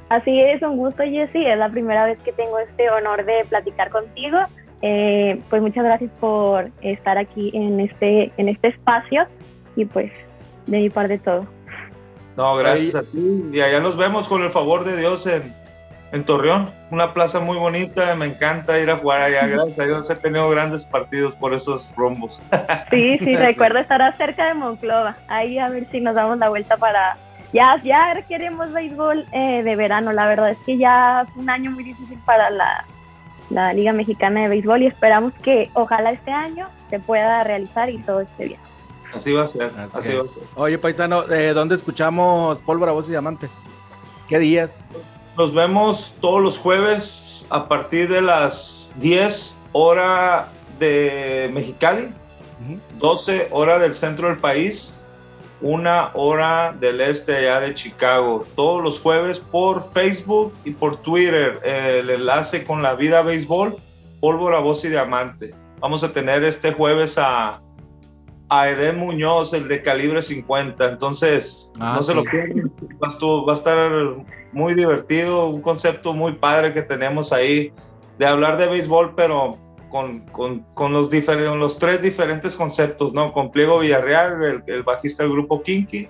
Así 0.10 0.41
es, 0.41 0.62
un 0.63 0.77
gusto 0.77 1.03
Jesse, 1.03 1.36
es 1.36 1.57
la 1.57 1.69
primera 1.69 2.05
vez 2.05 2.17
que 2.25 2.31
tengo 2.33 2.57
este 2.60 2.89
honor 2.89 3.23
de 3.23 3.45
platicar 3.47 3.89
contigo. 3.91 4.39
Eh, 4.81 5.39
pues 5.49 5.62
muchas 5.62 5.83
gracias 5.83 6.12
por 6.19 6.69
estar 6.81 7.17
aquí 7.17 7.51
en 7.53 7.79
este, 7.79 8.31
en 8.38 8.49
este 8.49 8.69
espacio 8.69 9.25
y 9.75 9.86
pues 9.86 10.12
de 10.65 10.77
mi 10.77 10.89
parte 10.89 11.19
todo. 11.19 11.45
No, 12.36 12.55
gracias 12.57 12.95
a 12.95 13.03
ti 13.03 13.49
y 13.51 13.62
allá 13.62 13.79
nos 13.79 13.97
vemos 13.97 14.27
con 14.27 14.43
el 14.43 14.49
favor 14.49 14.83
de 14.83 14.97
Dios 14.97 15.25
en, 15.25 15.53
en 16.12 16.23
Torreón, 16.23 16.69
una 16.91 17.13
plaza 17.13 17.39
muy 17.39 17.57
bonita, 17.57 18.15
me 18.15 18.27
encanta 18.27 18.79
ir 18.79 18.91
a 18.91 18.97
jugar 18.97 19.21
allá, 19.21 19.47
gracias 19.47 19.79
a 19.79 19.86
Dios 19.86 20.10
he 20.10 20.15
tenido 20.15 20.47
grandes 20.49 20.86
partidos 20.86 21.36
por 21.36 21.55
esos 21.55 21.91
rombos. 21.95 22.39
Sí, 22.91 23.17
sí, 23.17 23.36
recuerdo 23.36 23.79
estar 23.79 24.15
cerca 24.15 24.47
de 24.47 24.53
Monclova, 24.53 25.15
ahí 25.27 25.57
a 25.57 25.69
ver 25.69 25.88
si 25.91 25.99
nos 25.99 26.15
damos 26.15 26.38
la 26.38 26.49
vuelta 26.49 26.77
para, 26.77 27.17
ya, 27.53 27.81
ya 27.83 28.21
queremos 28.27 28.71
béisbol 28.73 29.25
eh, 29.31 29.63
de 29.63 29.75
verano. 29.75 30.12
La 30.12 30.27
verdad 30.27 30.51
es 30.51 30.57
que 30.65 30.77
ya 30.77 31.25
fue 31.33 31.43
un 31.43 31.49
año 31.49 31.71
muy 31.71 31.83
difícil 31.83 32.19
para 32.25 32.49
la, 32.49 32.86
la, 33.49 33.73
Liga 33.73 33.93
Mexicana 33.93 34.41
de 34.41 34.49
Béisbol 34.49 34.83
y 34.83 34.88
esperamos 34.88 35.33
que 35.41 35.69
ojalá 35.73 36.12
este 36.12 36.31
año 36.31 36.67
se 36.89 36.99
pueda 36.99 37.43
realizar 37.43 37.89
y 37.89 37.99
todo 37.99 38.21
esté 38.21 38.45
bien. 38.45 38.60
Así 39.13 39.31
va 39.31 39.43
a 39.43 39.47
ser, 39.47 39.71
así, 39.93 40.13
va 40.13 40.23
a 40.23 40.27
ser. 40.27 40.43
Oye, 40.55 40.77
paisano, 40.77 41.23
¿de 41.23 41.53
¿dónde 41.53 41.75
escuchamos 41.75 42.62
Pólvora, 42.62 42.91
Voz 42.91 43.07
y 43.07 43.12
Diamante? 43.12 43.49
¿Qué 44.27 44.38
días? 44.39 44.88
Nos 45.38 45.53
vemos 45.53 46.15
todos 46.19 46.41
los 46.41 46.57
jueves 46.57 47.47
a 47.49 47.67
partir 47.67 48.10
de 48.10 48.21
las 48.21 48.91
10 48.97 49.57
hora 49.71 50.49
de 50.79 51.49
Mexicali, 51.53 52.10
12 52.97 53.47
hora 53.51 53.79
del 53.79 53.95
centro 53.95 54.27
del 54.27 54.38
país 54.38 54.96
una 55.61 56.11
hora 56.13 56.75
del 56.79 57.01
este 57.01 57.35
allá 57.35 57.59
de 57.61 57.73
Chicago, 57.73 58.45
todos 58.55 58.83
los 58.83 58.99
jueves 58.99 59.39
por 59.39 59.83
Facebook 59.91 60.53
y 60.65 60.71
por 60.71 60.97
Twitter, 60.97 61.59
el 61.63 62.09
enlace 62.09 62.63
con 62.63 62.83
la 62.83 62.95
vida 62.95 63.21
béisbol, 63.21 63.75
pólvora, 64.19 64.59
voz 64.59 64.85
y 64.85 64.89
diamante. 64.89 65.51
Vamos 65.79 66.03
a 66.03 66.13
tener 66.13 66.43
este 66.43 66.73
jueves 66.73 67.17
a, 67.17 67.59
a 68.49 68.69
Eden 68.69 68.99
Muñoz, 68.99 69.53
el 69.53 69.67
de 69.67 69.81
calibre 69.81 70.21
50, 70.21 70.89
entonces 70.89 71.71
ah, 71.79 71.95
no 71.97 72.03
se 72.03 72.13
lo 72.13 72.23
pierdan, 72.23 72.71
va 73.01 73.51
a 73.51 73.55
estar 73.55 73.91
muy 74.53 74.73
divertido, 74.73 75.49
un 75.49 75.61
concepto 75.61 76.13
muy 76.13 76.33
padre 76.33 76.73
que 76.73 76.81
tenemos 76.81 77.33
ahí 77.33 77.71
de 78.17 78.25
hablar 78.25 78.57
de 78.57 78.67
béisbol, 78.67 79.13
pero 79.15 79.57
con, 79.97 80.19
con, 80.27 80.60
con 80.75 80.93
los, 80.93 81.10
los 81.12 81.79
tres 81.79 82.01
diferentes 82.03 82.55
conceptos, 82.55 83.13
¿no? 83.13 83.33
Con 83.33 83.51
Pliego 83.51 83.79
Villarreal, 83.79 84.63
el, 84.67 84.83
bajista 84.83 85.23
del 85.23 85.31
grupo 85.31 85.63
Kinky, 85.63 86.07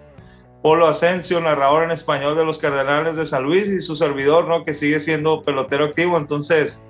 Polo 0.62 0.88
Asensio, 0.88 1.40
narrador 1.40 1.84
en 1.84 1.92
español 1.92 2.36
de 2.36 2.44
los 2.44 2.58
Cardenales 2.58 3.16
de 3.16 3.26
San 3.26 3.44
Luis 3.44 3.70
y 3.70 3.80
su 3.80 3.96
servidor, 3.96 4.46
¿no? 4.50 4.66
Que 4.66 4.74
sigue 4.74 5.00
siendo 5.00 5.42
pelotero 5.42 5.86
activo, 5.86 6.18
entonces 6.18 6.84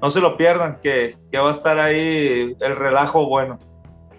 no 0.00 0.10
se 0.10 0.20
lo 0.20 0.36
pierdan, 0.36 0.78
que, 0.80 1.16
que 1.32 1.38
va 1.38 1.48
a 1.48 1.52
estar 1.52 1.80
ahí 1.80 2.54
el 2.60 2.76
relajo 2.76 3.26
bueno. 3.26 3.58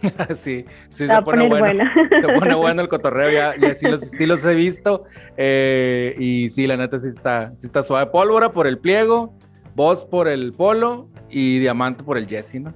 sí, 0.36 0.66
sí 0.90 1.08
se, 1.08 1.22
pone 1.22 1.48
bueno. 1.48 1.86
Se 2.10 2.34
pone 2.34 2.54
bueno 2.54 2.82
el 2.82 2.90
cotorreo, 2.90 3.32
ya, 3.32 3.56
ya 3.58 3.74
sí, 3.76 3.88
los, 3.88 4.02
sí, 4.02 4.26
los, 4.26 4.44
he 4.44 4.56
visto. 4.56 5.06
Eh, 5.38 6.16
y 6.20 6.50
sí, 6.50 6.68
la 6.68 6.76
neta 6.76 7.00
sí 7.00 7.08
está, 7.08 7.56
sí 7.56 7.66
está 7.66 7.82
suave. 7.82 8.12
Pólvora 8.12 8.52
por 8.52 8.68
el 8.68 8.78
pliego, 8.78 9.34
voz 9.74 10.04
por 10.04 10.28
el 10.28 10.52
polo 10.52 11.08
y 11.30 11.60
Diamante 11.60 12.04
por 12.04 12.18
el 12.18 12.28
Jesse, 12.28 12.56
¿no? 12.56 12.74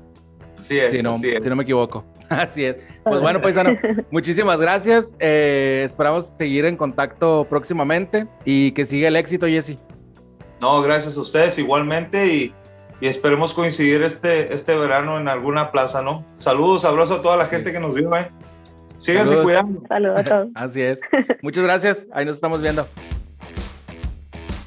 Sí 0.59 0.77
es, 0.77 0.93
si 0.95 1.01
no, 1.01 1.17
Si 1.17 1.49
no 1.49 1.55
me 1.55 1.63
equivoco. 1.63 2.05
Así 2.29 2.65
es. 2.65 2.77
Pues 3.03 3.21
bueno, 3.21 3.41
paisano, 3.41 3.77
muchísimas 4.11 4.59
gracias. 4.59 5.15
Eh, 5.19 5.81
esperamos 5.85 6.27
seguir 6.27 6.65
en 6.65 6.77
contacto 6.77 7.45
próximamente 7.49 8.27
y 8.45 8.71
que 8.73 8.85
siga 8.85 9.07
el 9.07 9.15
éxito, 9.15 9.47
Jesse. 9.47 9.77
No, 10.61 10.81
gracias 10.81 11.17
a 11.17 11.21
ustedes 11.21 11.57
igualmente 11.57 12.27
y, 12.27 12.53
esperemos 13.01 13.53
coincidir 13.53 14.03
este, 14.03 14.53
este 14.53 14.77
verano 14.77 15.17
en 15.17 15.29
alguna 15.29 15.71
plaza, 15.71 16.01
¿no? 16.01 16.25
Saludos, 16.33 16.83
abrazo 16.83 17.15
a 17.15 17.21
toda 17.21 17.37
la 17.37 17.45
gente 17.45 17.71
que 17.71 17.79
nos 17.79 17.95
vio, 17.95 18.13
¿eh? 18.13 18.27
Síganse 18.97 19.37
cuidando. 19.37 19.81
Saludos 19.87 20.17
a 20.17 20.23
todos. 20.25 20.47
Así 20.55 20.81
es. 20.81 20.99
Muchas 21.41 21.63
gracias. 21.63 22.05
Ahí 22.11 22.25
nos 22.25 22.35
estamos 22.35 22.61
viendo. 22.61 22.85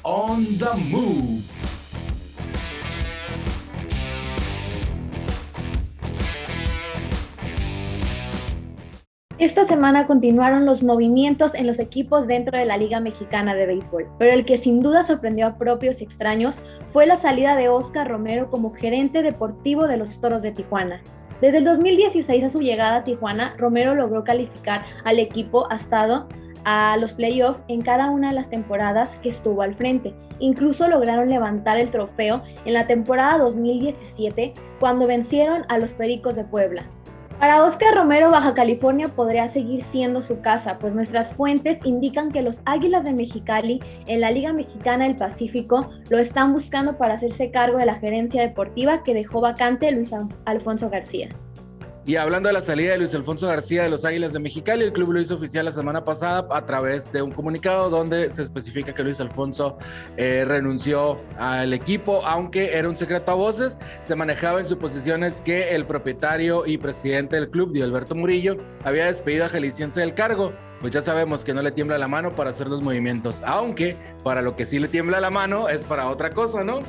On 0.01 0.43
the 0.57 0.65
move. 0.89 1.43
Esta 9.43 9.65
semana 9.65 10.07
continuaron 10.07 10.65
los 10.65 10.83
movimientos 10.83 11.53
en 11.53 11.67
los 11.67 11.77
equipos 11.79 12.27
dentro 12.27 12.57
de 12.57 12.63
la 12.63 12.77
Liga 12.77 13.01
Mexicana 13.01 13.53
de 13.55 13.65
Béisbol, 13.65 14.07
pero 14.17 14.31
el 14.31 14.45
que 14.45 14.57
sin 14.57 14.81
duda 14.81 15.03
sorprendió 15.03 15.47
a 15.47 15.57
propios 15.57 15.99
y 15.99 16.05
extraños 16.05 16.61
fue 16.93 17.05
la 17.05 17.17
salida 17.17 17.57
de 17.57 17.67
Oscar 17.67 18.07
Romero 18.07 18.49
como 18.49 18.73
gerente 18.73 19.21
deportivo 19.21 19.85
de 19.85 19.97
los 19.97 20.21
Toros 20.21 20.43
de 20.43 20.53
Tijuana. 20.53 21.01
Desde 21.41 21.57
el 21.57 21.65
2016 21.65 22.41
a 22.41 22.49
su 22.49 22.61
llegada 22.61 22.95
a 22.95 23.03
Tijuana, 23.03 23.53
Romero 23.57 23.95
logró 23.95 24.23
calificar 24.23 24.85
al 25.03 25.19
equipo 25.19 25.69
estado 25.69 26.29
a 26.63 26.95
los 26.95 27.11
playoffs 27.11 27.59
en 27.67 27.81
cada 27.81 28.11
una 28.11 28.29
de 28.29 28.35
las 28.35 28.49
temporadas 28.49 29.17
que 29.17 29.27
estuvo 29.27 29.61
al 29.61 29.75
frente. 29.75 30.13
Incluso 30.39 30.87
lograron 30.87 31.27
levantar 31.27 31.77
el 31.77 31.91
trofeo 31.91 32.43
en 32.63 32.71
la 32.71 32.87
temporada 32.87 33.39
2017 33.39 34.53
cuando 34.79 35.05
vencieron 35.05 35.65
a 35.67 35.79
los 35.79 35.91
Pericos 35.91 36.33
de 36.33 36.45
Puebla. 36.45 36.85
Para 37.43 37.65
Oscar 37.65 37.93
Romero, 37.93 38.31
Baja 38.31 38.53
California 38.53 39.09
podría 39.09 39.49
seguir 39.49 39.83
siendo 39.83 40.21
su 40.21 40.39
casa, 40.39 40.79
pues 40.79 40.95
nuestras 40.95 41.33
fuentes 41.33 41.77
indican 41.83 42.31
que 42.31 42.41
los 42.41 42.61
Águilas 42.63 43.03
de 43.03 43.11
Mexicali 43.11 43.81
en 44.07 44.21
la 44.21 44.31
Liga 44.31 44.53
Mexicana 44.53 45.03
del 45.03 45.17
Pacífico 45.17 45.89
lo 46.07 46.19
están 46.19 46.53
buscando 46.53 46.97
para 46.97 47.15
hacerse 47.15 47.51
cargo 47.51 47.79
de 47.79 47.85
la 47.85 47.95
gerencia 47.95 48.41
deportiva 48.41 49.03
que 49.03 49.13
dejó 49.13 49.41
vacante 49.41 49.91
Luis 49.91 50.11
Alfonso 50.45 50.89
García. 50.89 51.35
Y 52.05 52.17
hablando 52.17 52.47
de 52.47 52.53
la 52.53 52.61
salida 52.61 52.91
de 52.91 52.97
Luis 52.97 53.15
Alfonso 53.15 53.47
García 53.47 53.83
de 53.83 53.89
los 53.89 54.03
Águilas 54.03 54.33
de 54.33 54.39
Mexicali, 54.39 54.83
el 54.83 54.91
club 54.91 55.13
lo 55.13 55.21
hizo 55.21 55.35
oficial 55.35 55.63
la 55.63 55.71
semana 55.71 56.03
pasada 56.03 56.45
a 56.49 56.65
través 56.65 57.13
de 57.13 57.21
un 57.21 57.31
comunicado 57.31 57.89
donde 57.89 58.29
se 58.29 58.43
especifica 58.43 58.93
que 58.93 59.03
Luis 59.03 59.21
Alfonso 59.21 59.77
eh, 60.17 60.43
renunció 60.45 61.17
al 61.39 61.71
equipo, 61.71 62.21
aunque 62.25 62.77
era 62.77 62.89
un 62.89 62.97
secreto 62.97 63.31
a 63.31 63.35
voces. 63.35 63.79
Se 64.05 64.15
manejaba 64.15 64.59
en 64.59 64.65
suposiciones 64.65 65.39
que 65.39 65.73
el 65.73 65.85
propietario 65.85 66.65
y 66.65 66.77
presidente 66.77 67.37
del 67.37 67.49
club, 67.49 67.73
Alberto 67.81 68.15
Murillo, 68.15 68.57
había 68.83 69.05
despedido 69.05 69.45
a 69.45 69.49
Jalisciense 69.49 70.01
del 70.01 70.13
cargo. 70.13 70.51
Pues 70.81 70.91
ya 70.91 71.01
sabemos 71.01 71.45
que 71.45 71.53
no 71.53 71.61
le 71.61 71.71
tiembla 71.71 71.97
la 71.97 72.09
mano 72.09 72.35
para 72.35 72.49
hacer 72.49 72.67
los 72.67 72.81
movimientos, 72.81 73.41
aunque 73.45 73.95
para 74.25 74.41
lo 74.41 74.57
que 74.57 74.65
sí 74.65 74.77
le 74.77 74.89
tiembla 74.89 75.21
la 75.21 75.29
mano 75.29 75.69
es 75.69 75.85
para 75.85 76.09
otra 76.09 76.31
cosa, 76.31 76.65
¿no? 76.65 76.81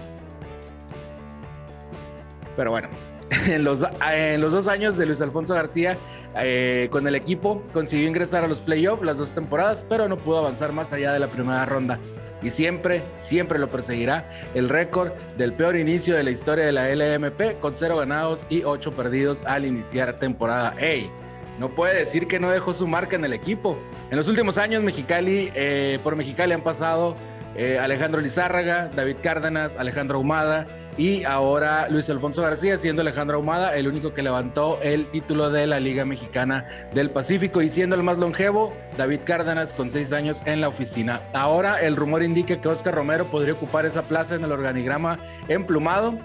Pero 2.57 2.73
bueno, 2.73 2.89
en 3.47 3.65
los, 3.65 3.85
en 4.13 4.41
los 4.41 4.53
dos 4.53 4.69
años 4.69 4.97
de 4.97 5.07
Luis 5.07 5.21
Alfonso 5.21 5.55
García 5.55 5.97
eh, 6.37 6.89
con 6.91 7.07
el 7.07 7.15
equipo 7.15 7.63
consiguió 7.73 8.09
ingresar 8.09 8.45
a 8.45 8.49
los 8.49 8.61
playoffs 8.61 9.05
las 9.05 9.19
dos 9.19 9.33
temporadas, 9.33 9.87
pero 9.89 10.09
no 10.09 10.17
pudo 10.17 10.39
avanzar 10.39 10.73
más 10.73 10.93
allá 10.93 11.13
de 11.13 11.21
la 11.21 11.29
primera 11.29 11.65
ronda. 11.65 11.99
Y 12.43 12.51
siempre, 12.51 13.03
siempre 13.15 13.59
lo 13.59 13.69
perseguirá 13.69 14.29
el 14.55 14.69
récord 14.69 15.13
del 15.39 15.55
peor 15.55 15.77
inicio 15.77 16.15
de 16.15 16.25
la 16.25 16.31
historia 16.31 16.67
de 16.67 16.73
la 16.73 16.89
LMP, 16.95 17.59
con 17.61 17.75
cero 17.75 17.97
ganados 17.97 18.47
y 18.51 18.65
ocho 18.65 18.93
perdidos 18.93 19.45
al 19.45 19.65
iniciar 19.65 20.19
temporada. 20.19 20.75
¡Ey! 20.79 21.11
No 21.59 21.69
puede 21.69 21.97
decir 21.97 22.27
que 22.27 22.41
no 22.41 22.51
dejó 22.51 22.75
su 22.75 22.87
marca 22.87 23.17
en 23.17 23.25
el 23.25 23.33
equipo. 23.33 23.79
En 24.11 24.19
los 24.19 24.29
últimos 24.29 24.59
años, 24.59 24.83
Mexicali, 24.83 25.51
eh, 25.55 25.99
por 26.03 26.17
Mexicali 26.17 26.53
han 26.53 26.63
pasado 26.63 27.15
eh, 27.57 27.79
Alejandro 27.79 28.21
Lizárraga, 28.21 28.91
David 28.95 29.17
Cárdenas, 29.23 29.77
Alejandro 29.77 30.19
Humada 30.19 30.67
y 30.97 31.25
ahora 31.25 31.89
Luis 31.89 32.09
Alfonso 32.11 32.43
García, 32.43 32.79
siendo 32.79 33.03
Alejandro 33.03 33.41
Humada 33.41 33.77
el 33.77 33.89
único 33.89 34.13
que 34.13 34.23
levantó 34.23 34.79
el 34.83 35.07
título 35.07 35.51
de 35.51 35.67
la 35.67 35.81
Liga 35.81 36.05
Mexicana 36.05 36.67
del 36.93 37.11
Pacífico 37.11 37.63
y 37.63 37.71
siendo 37.71 37.97
el 37.97 38.03
más 38.03 38.19
longevo, 38.19 38.73
David 38.97 39.21
Cárdenas 39.25 39.73
con 39.73 39.91
seis 39.91 40.13
años 40.13 40.43
en 40.47 40.61
la 40.61 40.69
oficina. 40.69 41.21
Ahora 41.33 41.81
el 41.81 41.97
rumor 41.97 42.23
indica 42.23 42.61
que 42.61 42.69
Oscar 42.69 42.95
Romero 42.95 43.27
podría 43.27 43.55
ocupar 43.55 43.87
esa 43.87 44.03
plaza 44.03 44.35
en 44.35 44.45
el 44.45 44.53
organigrama 44.53 45.19
emplumado. 45.49 46.19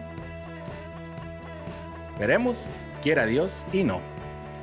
Veremos, 2.20 2.70
quiera 3.02 3.26
Dios 3.26 3.66
y 3.72 3.84
no. 3.84 4.02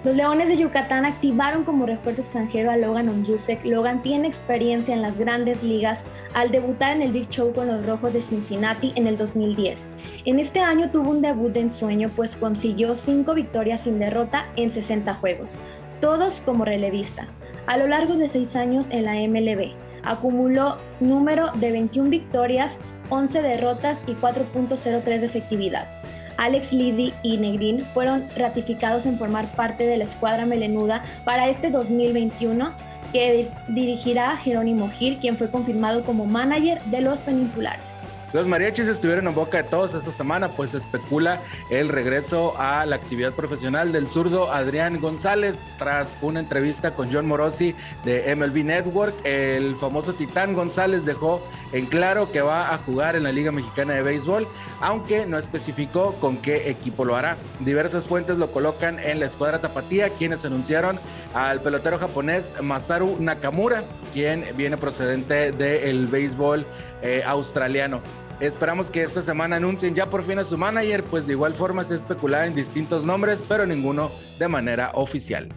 Los 0.05 0.15
Leones 0.15 0.47
de 0.47 0.57
Yucatán 0.57 1.05
activaron 1.05 1.65
como 1.65 1.85
refuerzo 1.85 2.23
extranjero 2.23 2.71
a 2.71 2.77
Logan 2.77 3.09
Onjusek. 3.09 3.65
Logan 3.65 4.03
tiene 4.03 4.29
experiencia 4.29 4.95
en 4.95 5.03
las 5.03 5.19
grandes 5.19 5.63
ligas 5.65 6.05
al 6.37 6.51
debutar 6.51 6.95
en 6.95 7.01
el 7.01 7.13
Big 7.13 7.31
Show 7.31 7.55
con 7.55 7.67
los 7.67 7.87
Rojos 7.87 8.13
de 8.13 8.21
Cincinnati 8.21 8.93
en 8.95 9.07
el 9.07 9.17
2010. 9.17 9.89
En 10.27 10.39
este 10.39 10.61
año 10.61 10.91
tuvo 10.91 11.09
un 11.11 11.23
debut 11.23 11.51
de 11.51 11.61
ensueño 11.61 12.11
pues 12.15 12.37
consiguió 12.37 12.95
cinco 12.95 13.33
victorias 13.33 13.81
sin 13.81 13.99
derrota 13.99 14.45
en 14.55 14.71
60 14.71 15.15
juegos, 15.15 15.57
todos 16.03 16.41
como 16.41 16.67
relevista. 16.67 17.27
A 17.67 17.79
lo 17.79 17.87
largo 17.87 18.17
de 18.17 18.29
seis 18.29 18.55
años 18.55 18.89
en 18.91 19.07
la 19.07 19.15
MLB, 19.15 19.73
acumuló 20.03 20.77
número 21.01 21.53
de 21.55 21.73
21 21.73 22.11
victorias, 22.11 22.79
11 23.09 23.41
derrotas 23.41 23.99
y 24.07 24.13
4.03 24.13 25.03
de 25.21 25.27
efectividad. 25.27 25.89
Alex 26.37 26.71
Liddy 26.71 27.15
y 27.23 27.39
Negrin 27.39 27.81
fueron 27.95 28.27
ratificados 28.37 29.07
en 29.07 29.19
formar 29.19 29.51
parte 29.53 29.87
de 29.87 29.97
la 29.97 30.05
escuadra 30.05 30.45
melenuda 30.45 31.03
para 31.25 31.49
este 31.49 31.71
2021 31.71 32.75
que 33.17 33.49
dirigirá 33.69 34.37
Jerónimo 34.37 34.91
Gil, 34.91 35.17
quien 35.19 35.39
fue 35.39 35.51
confirmado 35.51 36.05
como 36.05 36.27
manager 36.27 36.83
de 36.83 37.01
los 37.01 37.21
peninsulares. 37.21 37.96
Los 38.33 38.49
mariachis 38.49 38.89
estuvieron 38.89 39.29
en 39.29 39.35
boca 39.35 39.59
de 39.59 39.65
todos 39.65 39.95
esta 39.95 40.11
semana, 40.11 40.51
pues 40.51 40.71
se 40.71 40.79
especula 40.79 41.43
el 41.71 41.89
regreso 41.89 42.55
a 42.59 42.85
la 42.85 42.97
actividad 42.97 43.33
profesional 43.33 43.93
del 43.93 44.09
zurdo 44.09 44.53
Adrián 44.53 45.01
González 45.01 45.69
tras 45.79 46.19
una 46.21 46.41
entrevista 46.41 46.95
con 46.95 47.11
John 47.13 47.27
Morosi 47.27 47.75
de 48.05 48.35
MLB 48.35 48.65
Network. 48.65 49.15
El 49.25 49.77
famoso 49.77 50.15
Titán 50.15 50.55
González 50.55 51.05
dejó 51.05 51.41
en 51.73 51.87
claro 51.87 52.33
que 52.33 52.41
va 52.41 52.75
a 52.75 52.79
jugar 52.79 53.15
en 53.15 53.23
la 53.23 53.33
Liga 53.33 53.53
Mexicana 53.53 53.95
de 53.95 54.03
Béisbol, 54.03 54.49
aunque 54.81 55.25
no 55.25 55.39
especificó 55.39 56.15
con 56.21 56.39
qué 56.39 56.69
equipo 56.69 57.05
lo 57.05 57.15
hará. 57.15 57.37
Diversas 57.61 58.07
fuentes 58.07 58.39
lo 58.39 58.51
colocan 58.51 58.99
en 58.99 59.21
la 59.21 59.27
escuadra 59.27 59.61
tapatía, 59.61 60.11
quienes 60.11 60.45
anunciaron 60.45 60.99
al 61.33 61.63
pelotero 61.63 61.99
japonés 61.99 62.53
Masaru 62.61 63.19
Nakamura, 63.21 63.85
quien 64.13 64.45
viene 64.57 64.77
procedente 64.77 65.53
del 65.53 66.09
béisbol 66.09 66.67
eh, 67.03 67.23
australiano. 67.25 68.01
Esperamos 68.41 68.91
que 68.91 69.03
esta 69.03 69.23
semana 69.23 69.57
anuncien 69.57 69.95
ya 69.95 70.11
por 70.11 70.23
fin 70.23 70.39
a 70.39 70.45
su 70.45 70.59
manager, 70.59 71.03
pues 71.05 71.27
de 71.27 71.33
igual 71.33 71.55
forma 71.55 71.85
se 71.85 71.95
especulaba 71.95 72.47
en 72.47 72.55
distintos 72.55 73.05
nombres, 73.05 73.47
pero 73.49 73.67
ninguno 73.67 74.11
de 74.39 74.49
manera 74.49 74.91
oficial. 74.93 75.49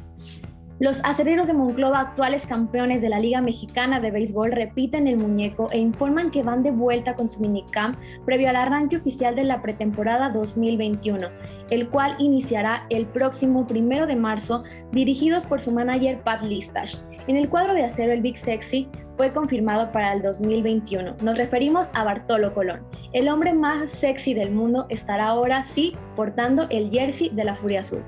Los 0.80 1.02
acereros 1.04 1.48
de 1.48 1.54
Monclova, 1.54 2.00
actuales 2.00 2.46
campeones 2.46 3.02
de 3.02 3.10
la 3.10 3.20
Liga 3.20 3.42
Mexicana 3.42 4.00
de 4.00 4.12
Béisbol, 4.12 4.54
repiten 4.54 5.08
el 5.08 5.18
muñeco 5.18 5.68
e 5.74 5.78
informan 5.78 6.32
que 6.32 6.42
van 6.42 6.64
de 6.64 6.72
vuelta 6.72 7.16
con 7.16 7.30
su 7.30 7.42
minicamp 7.42 7.98
previo 8.26 8.48
al 8.50 8.56
arranque 8.56 8.96
oficial 8.96 9.36
de 9.36 9.44
la 9.44 9.62
pretemporada 9.62 10.30
2021, 10.30 11.28
el 11.70 11.90
cual 11.90 12.16
iniciará 12.18 12.86
el 12.90 13.08
próximo 13.08 13.68
primero 13.68 14.08
de 14.08 14.16
marzo, 14.16 14.64
dirigidos 14.94 15.46
por 15.46 15.60
su 15.60 15.74
manager 15.74 16.22
Pat 16.22 16.44
Listash. 16.44 17.00
En 17.28 17.36
el 17.36 17.50
cuadro 17.50 17.74
de 17.74 17.84
acero, 17.84 18.14
el 18.14 18.22
Big 18.22 18.38
Sexy 18.38 18.88
fue 19.20 19.34
confirmado 19.34 19.92
para 19.92 20.14
el 20.14 20.22
2021. 20.22 21.18
Nos 21.22 21.38
referimos 21.38 21.90
a 21.92 22.06
Bartolo 22.06 22.54
Colón. 22.54 22.86
El 23.12 23.28
hombre 23.28 23.54
más 23.54 23.92
sexy 23.92 24.34
del 24.34 24.50
mundo 24.50 24.86
estará 24.88 25.28
ahora 25.28 25.62
sí 25.64 25.94
portando 26.16 26.68
el 26.70 26.90
jersey 26.90 27.30
de 27.30 27.44
la 27.44 27.58
Furia 27.58 27.82
Azul. 27.82 28.02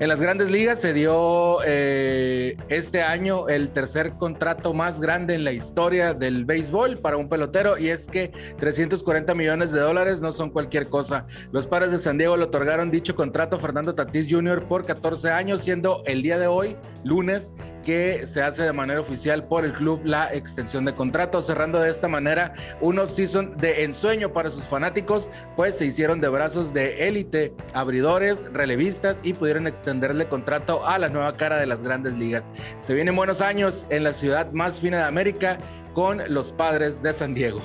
En 0.00 0.08
las 0.08 0.20
grandes 0.20 0.50
ligas 0.50 0.80
se 0.80 0.92
dio 0.92 1.60
eh, 1.64 2.56
este 2.68 3.00
año 3.00 3.48
el 3.48 3.70
tercer 3.70 4.14
contrato 4.14 4.74
más 4.74 5.00
grande 5.00 5.36
en 5.36 5.44
la 5.44 5.52
historia 5.52 6.14
del 6.14 6.44
béisbol 6.44 6.98
para 6.98 7.16
un 7.16 7.28
pelotero 7.28 7.78
y 7.78 7.90
es 7.90 8.08
que 8.08 8.32
340 8.58 9.36
millones 9.36 9.70
de 9.70 9.78
dólares 9.78 10.20
no 10.20 10.32
son 10.32 10.50
cualquier 10.50 10.88
cosa. 10.88 11.28
Los 11.52 11.68
padres 11.68 11.92
de 11.92 11.98
San 11.98 12.18
Diego 12.18 12.36
le 12.36 12.42
otorgaron 12.42 12.90
dicho 12.90 13.14
contrato 13.14 13.54
a 13.54 13.60
Fernando 13.60 13.94
Tatís 13.94 14.26
Jr. 14.28 14.64
por 14.64 14.84
14 14.84 15.30
años, 15.30 15.60
siendo 15.60 16.02
el 16.06 16.22
día 16.22 16.40
de 16.40 16.48
hoy, 16.48 16.76
lunes, 17.04 17.52
que 17.84 18.26
se 18.26 18.42
hace 18.42 18.62
de 18.62 18.72
manera 18.72 19.00
oficial 19.00 19.44
por 19.44 19.64
el 19.64 19.72
club 19.72 20.00
la 20.04 20.32
extensión 20.34 20.84
de 20.84 20.94
contrato, 20.94 21.42
cerrando 21.42 21.80
de 21.80 21.90
esta 21.90 22.08
manera 22.08 22.54
un 22.80 22.98
off-season 22.98 23.56
de 23.56 23.84
ensueño 23.84 24.32
para 24.32 24.50
sus 24.50 24.64
fanáticos, 24.64 25.30
pues 25.56 25.78
se 25.78 25.86
hicieron 25.86 26.20
de 26.20 26.28
brazos 26.28 26.72
de 26.72 27.06
élite, 27.06 27.52
abridores, 27.72 28.44
relevistas 28.52 29.20
y 29.22 29.34
pudieron 29.34 29.66
extenderle 29.66 30.28
contrato 30.28 30.86
a 30.86 30.98
la 30.98 31.08
nueva 31.08 31.34
cara 31.34 31.58
de 31.58 31.66
las 31.66 31.82
grandes 31.82 32.14
ligas. 32.14 32.50
Se 32.80 32.94
vienen 32.94 33.14
buenos 33.14 33.40
años 33.40 33.86
en 33.90 34.04
la 34.04 34.12
ciudad 34.12 34.50
más 34.52 34.80
fina 34.80 34.98
de 34.98 35.04
América 35.04 35.58
con 35.92 36.22
los 36.28 36.52
padres 36.52 37.02
de 37.02 37.12
San 37.12 37.34
Diego. 37.34 37.60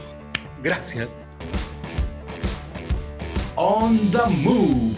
Gracias. 0.62 1.40
On 3.56 3.98
the 4.12 4.30
move. 4.42 4.96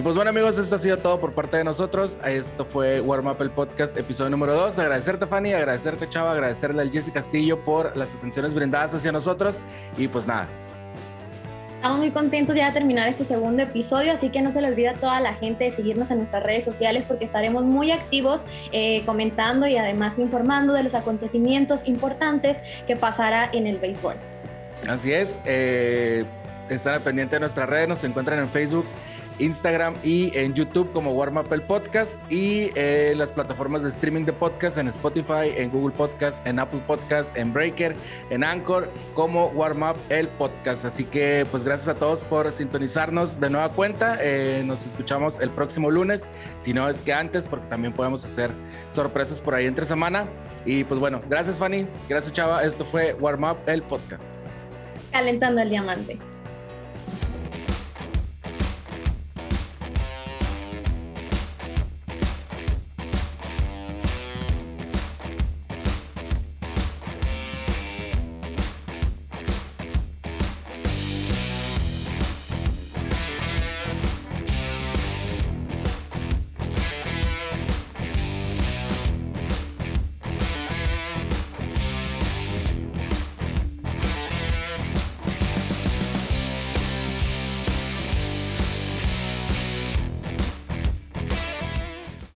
Y 0.00 0.02
pues 0.02 0.16
bueno 0.16 0.30
amigos, 0.30 0.56
esto 0.56 0.76
ha 0.76 0.78
sido 0.78 0.96
todo 0.96 1.20
por 1.20 1.34
parte 1.34 1.58
de 1.58 1.64
nosotros. 1.64 2.18
Esto 2.24 2.64
fue 2.64 3.02
Warm 3.02 3.26
Up 3.26 3.36
el 3.40 3.50
podcast, 3.50 3.98
episodio 3.98 4.30
número 4.30 4.54
2. 4.54 4.78
Agradecerte 4.78 5.26
Fanny, 5.26 5.52
agradecerte 5.52 6.08
Chava, 6.08 6.32
agradecerle 6.32 6.80
al 6.80 6.90
Jesse 6.90 7.10
Castillo 7.10 7.62
por 7.62 7.94
las 7.94 8.14
atenciones 8.14 8.54
brindadas 8.54 8.94
hacia 8.94 9.12
nosotros. 9.12 9.60
Y 9.98 10.08
pues 10.08 10.26
nada. 10.26 10.48
Estamos 11.74 11.98
muy 11.98 12.10
contentos 12.12 12.56
ya 12.56 12.68
de 12.68 12.72
terminar 12.72 13.10
este 13.10 13.26
segundo 13.26 13.62
episodio, 13.62 14.14
así 14.14 14.30
que 14.30 14.40
no 14.40 14.52
se 14.52 14.62
le 14.62 14.68
olvide 14.68 14.88
a 14.88 14.94
toda 14.94 15.20
la 15.20 15.34
gente 15.34 15.64
de 15.64 15.72
seguirnos 15.72 16.10
en 16.10 16.16
nuestras 16.16 16.44
redes 16.44 16.64
sociales 16.64 17.04
porque 17.06 17.26
estaremos 17.26 17.64
muy 17.64 17.90
activos 17.90 18.40
eh, 18.72 19.02
comentando 19.04 19.66
y 19.66 19.76
además 19.76 20.18
informando 20.18 20.72
de 20.72 20.82
los 20.82 20.94
acontecimientos 20.94 21.86
importantes 21.86 22.56
que 22.86 22.96
pasará 22.96 23.50
en 23.52 23.66
el 23.66 23.76
béisbol. 23.76 24.14
Así 24.88 25.12
es, 25.12 25.42
eh, 25.44 26.24
están 26.70 26.94
al 26.94 27.02
pendiente 27.02 27.36
de 27.36 27.40
nuestras 27.40 27.68
redes, 27.68 27.86
nos 27.86 28.02
encuentran 28.02 28.38
en 28.38 28.48
Facebook 28.48 28.86
Instagram 29.40 29.94
y 30.04 30.36
en 30.36 30.54
YouTube 30.54 30.90
como 30.92 31.12
Warm 31.12 31.38
Up 31.38 31.52
el 31.52 31.62
Podcast 31.62 32.18
y 32.30 32.70
en 32.74 33.18
las 33.18 33.32
plataformas 33.32 33.82
de 33.82 33.88
streaming 33.88 34.24
de 34.24 34.32
podcast 34.32 34.78
en 34.78 34.88
Spotify, 34.88 35.50
en 35.56 35.70
Google 35.70 35.94
Podcast, 35.96 36.46
en 36.46 36.58
Apple 36.58 36.80
Podcast, 36.86 37.36
en 37.36 37.52
Breaker, 37.52 37.96
en 38.30 38.44
Anchor 38.44 38.88
como 39.14 39.46
Warm 39.48 39.82
Up 39.82 39.96
el 40.08 40.28
Podcast. 40.28 40.84
Así 40.84 41.04
que 41.04 41.46
pues 41.50 41.64
gracias 41.64 41.88
a 41.88 41.98
todos 41.98 42.22
por 42.22 42.52
sintonizarnos 42.52 43.40
de 43.40 43.50
nueva 43.50 43.70
cuenta. 43.70 44.18
Eh, 44.20 44.62
nos 44.64 44.84
escuchamos 44.84 45.38
el 45.40 45.50
próximo 45.50 45.90
lunes, 45.90 46.28
si 46.58 46.72
no 46.72 46.88
es 46.88 47.02
que 47.02 47.12
antes, 47.12 47.46
porque 47.48 47.66
también 47.68 47.92
podemos 47.92 48.24
hacer 48.24 48.50
sorpresas 48.90 49.40
por 49.40 49.54
ahí 49.54 49.66
entre 49.66 49.86
semana. 49.86 50.26
Y 50.64 50.84
pues 50.84 51.00
bueno, 51.00 51.20
gracias 51.28 51.58
Fanny, 51.58 51.86
gracias 52.08 52.32
Chava. 52.32 52.62
Esto 52.64 52.84
fue 52.84 53.14
Warm 53.14 53.44
Up 53.44 53.58
el 53.66 53.82
Podcast. 53.82 54.36
Calentando 55.10 55.60
el 55.60 55.70
diamante. 55.70 56.18